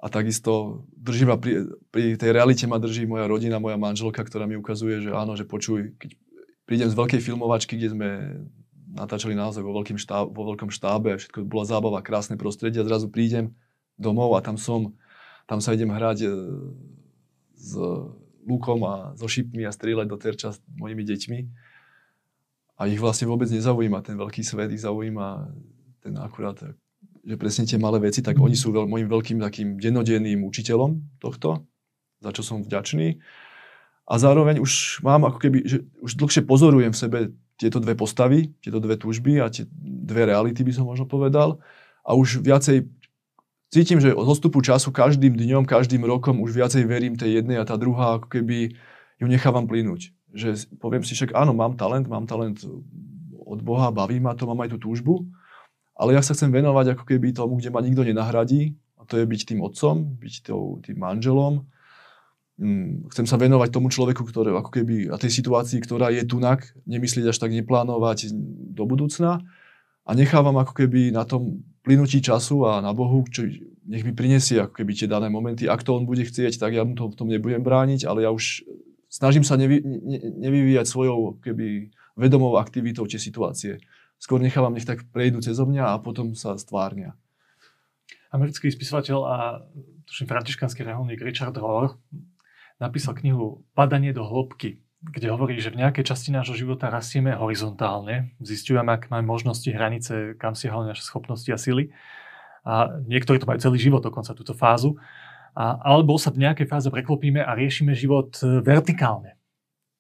A 0.01 0.07
takisto 0.09 0.85
drží 0.93 1.25
ma 1.25 1.41
pri, 1.41 1.65
pri 1.89 2.21
tej 2.21 2.31
realite 2.37 2.65
ma 2.69 2.77
drží 2.77 3.09
moja 3.09 3.25
rodina, 3.25 3.61
moja 3.61 3.81
manželka, 3.81 4.21
ktorá 4.21 4.45
mi 4.45 4.61
ukazuje, 4.61 5.09
že 5.09 5.11
áno, 5.17 5.37
že 5.37 5.49
počuj, 5.49 5.97
keď 5.97 6.17
prídem 6.69 6.89
z 6.93 6.97
veľkej 6.97 7.21
filmovačky, 7.25 7.77
kde 7.81 7.93
sme 7.93 8.09
natáčali 8.97 9.37
naozaj 9.37 9.61
vo, 9.65 9.73
veľkým 9.81 9.97
štáb, 10.01 10.33
vo 10.33 10.43
veľkom 10.53 10.73
štábe, 10.73 11.17
všetko 11.21 11.45
bola 11.45 11.65
zábava, 11.65 12.05
krásne 12.05 12.41
prostredie 12.41 12.81
a 12.81 12.89
zrazu 12.89 13.13
prídem 13.13 13.53
domov 14.01 14.35
a 14.37 14.41
tam 14.41 14.57
som, 14.57 14.97
tam 15.45 15.61
sa 15.61 15.77
idem 15.77 15.93
hrať 15.93 16.27
e, 16.27 16.29
s 17.61 17.77
lukom 18.49 18.81
a 18.89 19.13
so 19.21 19.29
šipmi 19.29 19.69
a 19.69 19.75
strieľať 19.75 20.07
do 20.09 20.17
terča 20.17 20.49
s 20.57 20.59
mojimi 20.81 21.05
deťmi. 21.05 21.41
A 22.81 22.89
ich 22.89 22.97
vlastne 22.97 23.29
vôbec 23.29 23.53
nezaujíma 23.53 24.01
ten 24.01 24.17
veľký 24.17 24.41
svet, 24.41 24.73
ich 24.73 24.81
zaujíma 24.81 25.53
ten 26.01 26.17
akurát, 26.17 26.57
že 27.21 27.37
presne 27.37 27.69
tie 27.69 27.77
malé 27.77 28.01
veci, 28.01 28.25
tak 28.25 28.41
oni 28.41 28.57
sú 28.57 28.73
veľ, 28.73 28.89
môjim 28.89 29.09
veľkým 29.09 29.39
takým 29.41 29.69
dennodenným 29.77 30.41
učiteľom 30.45 31.21
tohto, 31.21 31.69
za 32.21 32.31
čo 32.33 32.43
som 32.45 32.65
vďačný. 32.65 33.21
A 34.11 34.15
zároveň 34.19 34.59
už 34.59 35.05
mám 35.07 35.23
ako 35.29 35.39
keby, 35.39 35.59
že 35.69 35.87
už 36.03 36.19
dlhšie 36.19 36.43
pozorujem 36.43 36.91
v 36.91 36.99
sebe 36.99 37.19
tieto 37.61 37.79
dve 37.79 37.95
postavy, 37.95 38.51
tieto 38.65 38.81
dve 38.81 38.97
túžby 38.97 39.39
a 39.39 39.53
tie 39.53 39.69
dve 39.81 40.27
reality 40.27 40.65
by 40.65 40.73
som 40.73 40.89
možno 40.89 41.05
povedal. 41.05 41.61
A 42.03 42.17
už 42.17 42.41
viacej 42.41 42.89
cítim, 43.71 44.01
že 44.03 44.17
od 44.17 44.27
odstupu 44.27 44.65
času 44.65 44.91
každým 44.91 45.37
dňom, 45.37 45.69
každým 45.69 46.03
rokom 46.03 46.41
už 46.43 46.57
viacej 46.57 46.89
verím 46.89 47.15
tej 47.15 47.45
jednej 47.45 47.61
a 47.61 47.69
tá 47.69 47.79
druhá, 47.79 48.19
ako 48.19 48.33
keby 48.33 48.75
ju 49.21 49.27
nechávam 49.29 49.69
plynúť. 49.69 50.11
Že 50.33 50.75
poviem 50.81 51.05
si 51.05 51.15
však, 51.15 51.37
áno, 51.37 51.55
mám 51.55 51.77
talent, 51.77 52.09
mám 52.09 52.25
talent 52.25 52.65
od 53.47 53.61
Boha, 53.63 53.95
baví 53.95 54.19
ma 54.19 54.35
to, 54.35 54.49
mám 54.49 54.65
aj 54.65 54.75
tú 54.75 54.91
túžbu, 54.91 55.29
ale 56.01 56.17
ja 56.17 56.25
sa 56.25 56.33
chcem 56.33 56.49
venovať 56.49 56.97
ako 56.97 57.05
keby 57.05 57.37
tomu, 57.37 57.61
kde 57.61 57.69
ma 57.69 57.85
nikto 57.85 58.01
nenahradí, 58.01 58.73
a 58.97 59.05
to 59.05 59.21
je 59.21 59.29
byť 59.29 59.41
tým 59.53 59.61
otcom, 59.61 60.17
byť 60.17 60.35
tým 60.89 60.97
manželom. 60.97 61.69
Mm, 62.57 63.13
chcem 63.13 63.29
sa 63.29 63.37
venovať 63.37 63.69
tomu 63.69 63.93
človeku, 63.93 64.25
ktorý, 64.25 64.57
ako 64.57 64.81
keby, 64.81 65.13
a 65.13 65.21
tej 65.21 65.33
situácii, 65.45 65.81
ktorá 65.85 66.09
je 66.09 66.25
tunak, 66.25 66.73
nemyslieť 66.89 67.33
až 67.33 67.37
tak 67.37 67.53
neplánovať 67.53 68.33
do 68.73 68.85
budúcna 68.89 69.45
a 70.05 70.11
nechávam 70.17 70.57
ako 70.57 70.73
keby 70.73 71.13
na 71.13 71.29
tom 71.29 71.65
plynutí 71.85 72.21
času 72.25 72.65
a 72.65 72.81
na 72.81 72.93
Bohu, 72.97 73.25
čo 73.29 73.49
nech 73.89 74.05
mi 74.05 74.13
prinesie 74.13 74.61
ako 74.61 74.81
keby 74.81 74.93
tie 74.93 75.09
dané 75.09 75.33
momenty. 75.33 75.69
Ak 75.69 75.85
to 75.85 75.97
on 75.97 76.05
bude 76.05 76.21
chcieť, 76.21 76.61
tak 76.61 76.77
ja 76.77 76.85
mu 76.85 76.97
to 76.97 77.09
v 77.09 77.17
tom 77.17 77.29
nebudem 77.29 77.65
brániť, 77.65 78.05
ale 78.05 78.25
ja 78.25 78.31
už 78.33 78.65
snažím 79.09 79.45
sa 79.45 79.57
nevy, 79.57 79.81
ne, 79.85 80.21
nevyvíjať 80.49 80.87
svojou 80.87 81.41
keby 81.41 81.91
vedomou 82.15 82.61
aktivitou 82.61 83.09
tie 83.09 83.17
situácie. 83.17 83.81
Skôr 84.21 84.39
nechávam, 84.39 84.77
nech 84.77 84.85
tak 84.85 85.09
prejdú 85.11 85.41
cez 85.41 85.57
mňa 85.57 85.97
a 85.97 85.99
potom 85.99 86.37
sa 86.37 86.55
stvárnia. 86.61 87.17
Americký 88.31 88.69
spisovateľ 88.71 89.19
a 89.27 89.37
tuším 90.07 90.29
františkanský 90.29 90.85
reholník 90.85 91.25
Richard 91.25 91.57
Rohr 91.57 91.99
napísal 92.79 93.17
knihu 93.19 93.65
Padanie 93.75 94.13
do 94.13 94.23
hĺbky 94.23 94.85
kde 95.01 95.33
hovorí, 95.33 95.57
že 95.57 95.73
v 95.73 95.81
nejakej 95.81 96.13
časti 96.13 96.29
nášho 96.29 96.53
života 96.53 96.93
rastieme 96.93 97.33
horizontálne, 97.33 98.37
zistujeme, 98.45 98.93
ak 98.93 99.09
máme 99.09 99.25
možnosti, 99.25 99.73
hranice, 99.73 100.37
kam 100.37 100.53
siahajú 100.53 100.93
naše 100.93 101.09
schopnosti 101.09 101.49
a 101.49 101.57
sily. 101.57 101.89
A 102.69 103.01
niektorí 103.09 103.41
to 103.41 103.49
majú 103.49 103.57
celý 103.57 103.81
život, 103.81 104.05
dokonca 104.05 104.37
túto 104.37 104.53
fázu. 104.53 105.01
A, 105.57 105.81
alebo 105.81 106.21
sa 106.21 106.29
v 106.29 106.45
nejakej 106.45 106.69
fáze 106.69 106.89
preklopíme 106.93 107.41
a 107.41 107.57
riešime 107.57 107.97
život 107.97 108.37
e, 108.45 108.61
vertikálne. 108.61 109.41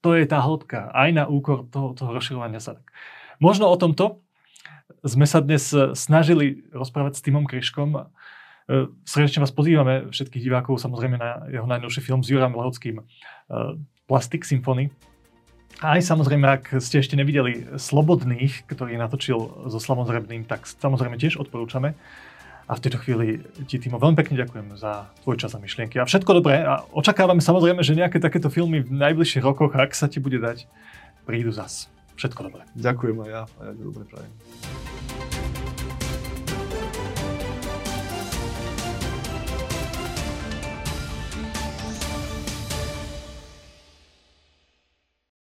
To 0.05 0.13
je 0.13 0.29
tá 0.29 0.45
hĺbka, 0.45 0.93
aj 0.93 1.09
na 1.17 1.25
úkor 1.25 1.65
toho, 1.73 1.97
toho 1.97 2.13
rozširovania 2.13 2.61
sa. 2.61 2.77
Možno 3.41 3.73
o 3.73 3.77
tomto 3.81 4.21
sme 5.01 5.25
sa 5.25 5.41
dnes 5.41 5.73
e, 5.73 5.97
snažili 5.97 6.61
rozprávať 6.77 7.17
s 7.17 7.25
Timom 7.25 7.49
Kryškom. 7.49 7.97
E, 7.97 8.03
srdečne 9.09 9.41
vás 9.41 9.49
pozývame, 9.49 10.13
všetkých 10.13 10.45
divákov, 10.45 10.77
samozrejme 10.77 11.17
na 11.17 11.49
jeho 11.49 11.65
najnovší 11.65 12.05
film 12.05 12.21
s 12.21 12.29
Juram 12.29 12.53
Lehockým 12.53 13.01
Plastic 14.05 14.45
Symphony. 14.45 14.93
A 15.81 15.97
aj 15.97 16.05
samozrejme, 16.05 16.45
ak 16.45 16.85
ste 16.85 17.01
ešte 17.01 17.17
nevideli 17.17 17.65
Slobodných, 17.81 18.69
ktorý 18.69 19.01
natočil 19.01 19.41
so 19.73 19.79
Slavom 19.81 20.05
Zrebným, 20.05 20.45
tak 20.45 20.69
samozrejme 20.69 21.17
tiež 21.17 21.41
odporúčame. 21.41 21.97
A 22.69 22.77
v 22.77 22.83
tejto 22.85 23.01
chvíli 23.01 23.41
ti, 23.65 23.81
Timo, 23.81 23.97
veľmi 23.97 24.21
pekne 24.21 24.37
ďakujem 24.37 24.77
za 24.77 25.09
tvoj 25.25 25.41
čas 25.41 25.57
a 25.57 25.59
myšlienky. 25.59 25.97
A 25.97 26.05
všetko 26.05 26.45
dobré. 26.45 26.61
A 26.61 26.85
očakávame 26.93 27.41
samozrejme, 27.41 27.81
že 27.81 27.97
nejaké 27.97 28.21
takéto 28.21 28.53
filmy 28.53 28.85
v 28.85 28.93
najbližších 28.93 29.43
rokoch, 29.43 29.73
ak 29.73 29.97
sa 29.97 30.07
ti 30.07 30.21
bude 30.21 30.37
dať, 30.37 30.69
prídu 31.25 31.51
zas. 31.51 31.89
Všetko 32.21 32.53
dobré. 32.53 32.69
Ďakujem 32.77 33.17
aj 33.25 33.31
ja. 33.33 33.43
A 33.57 33.61
ja 33.65 33.73
dobre 33.73 34.05
prajem. 34.05 34.29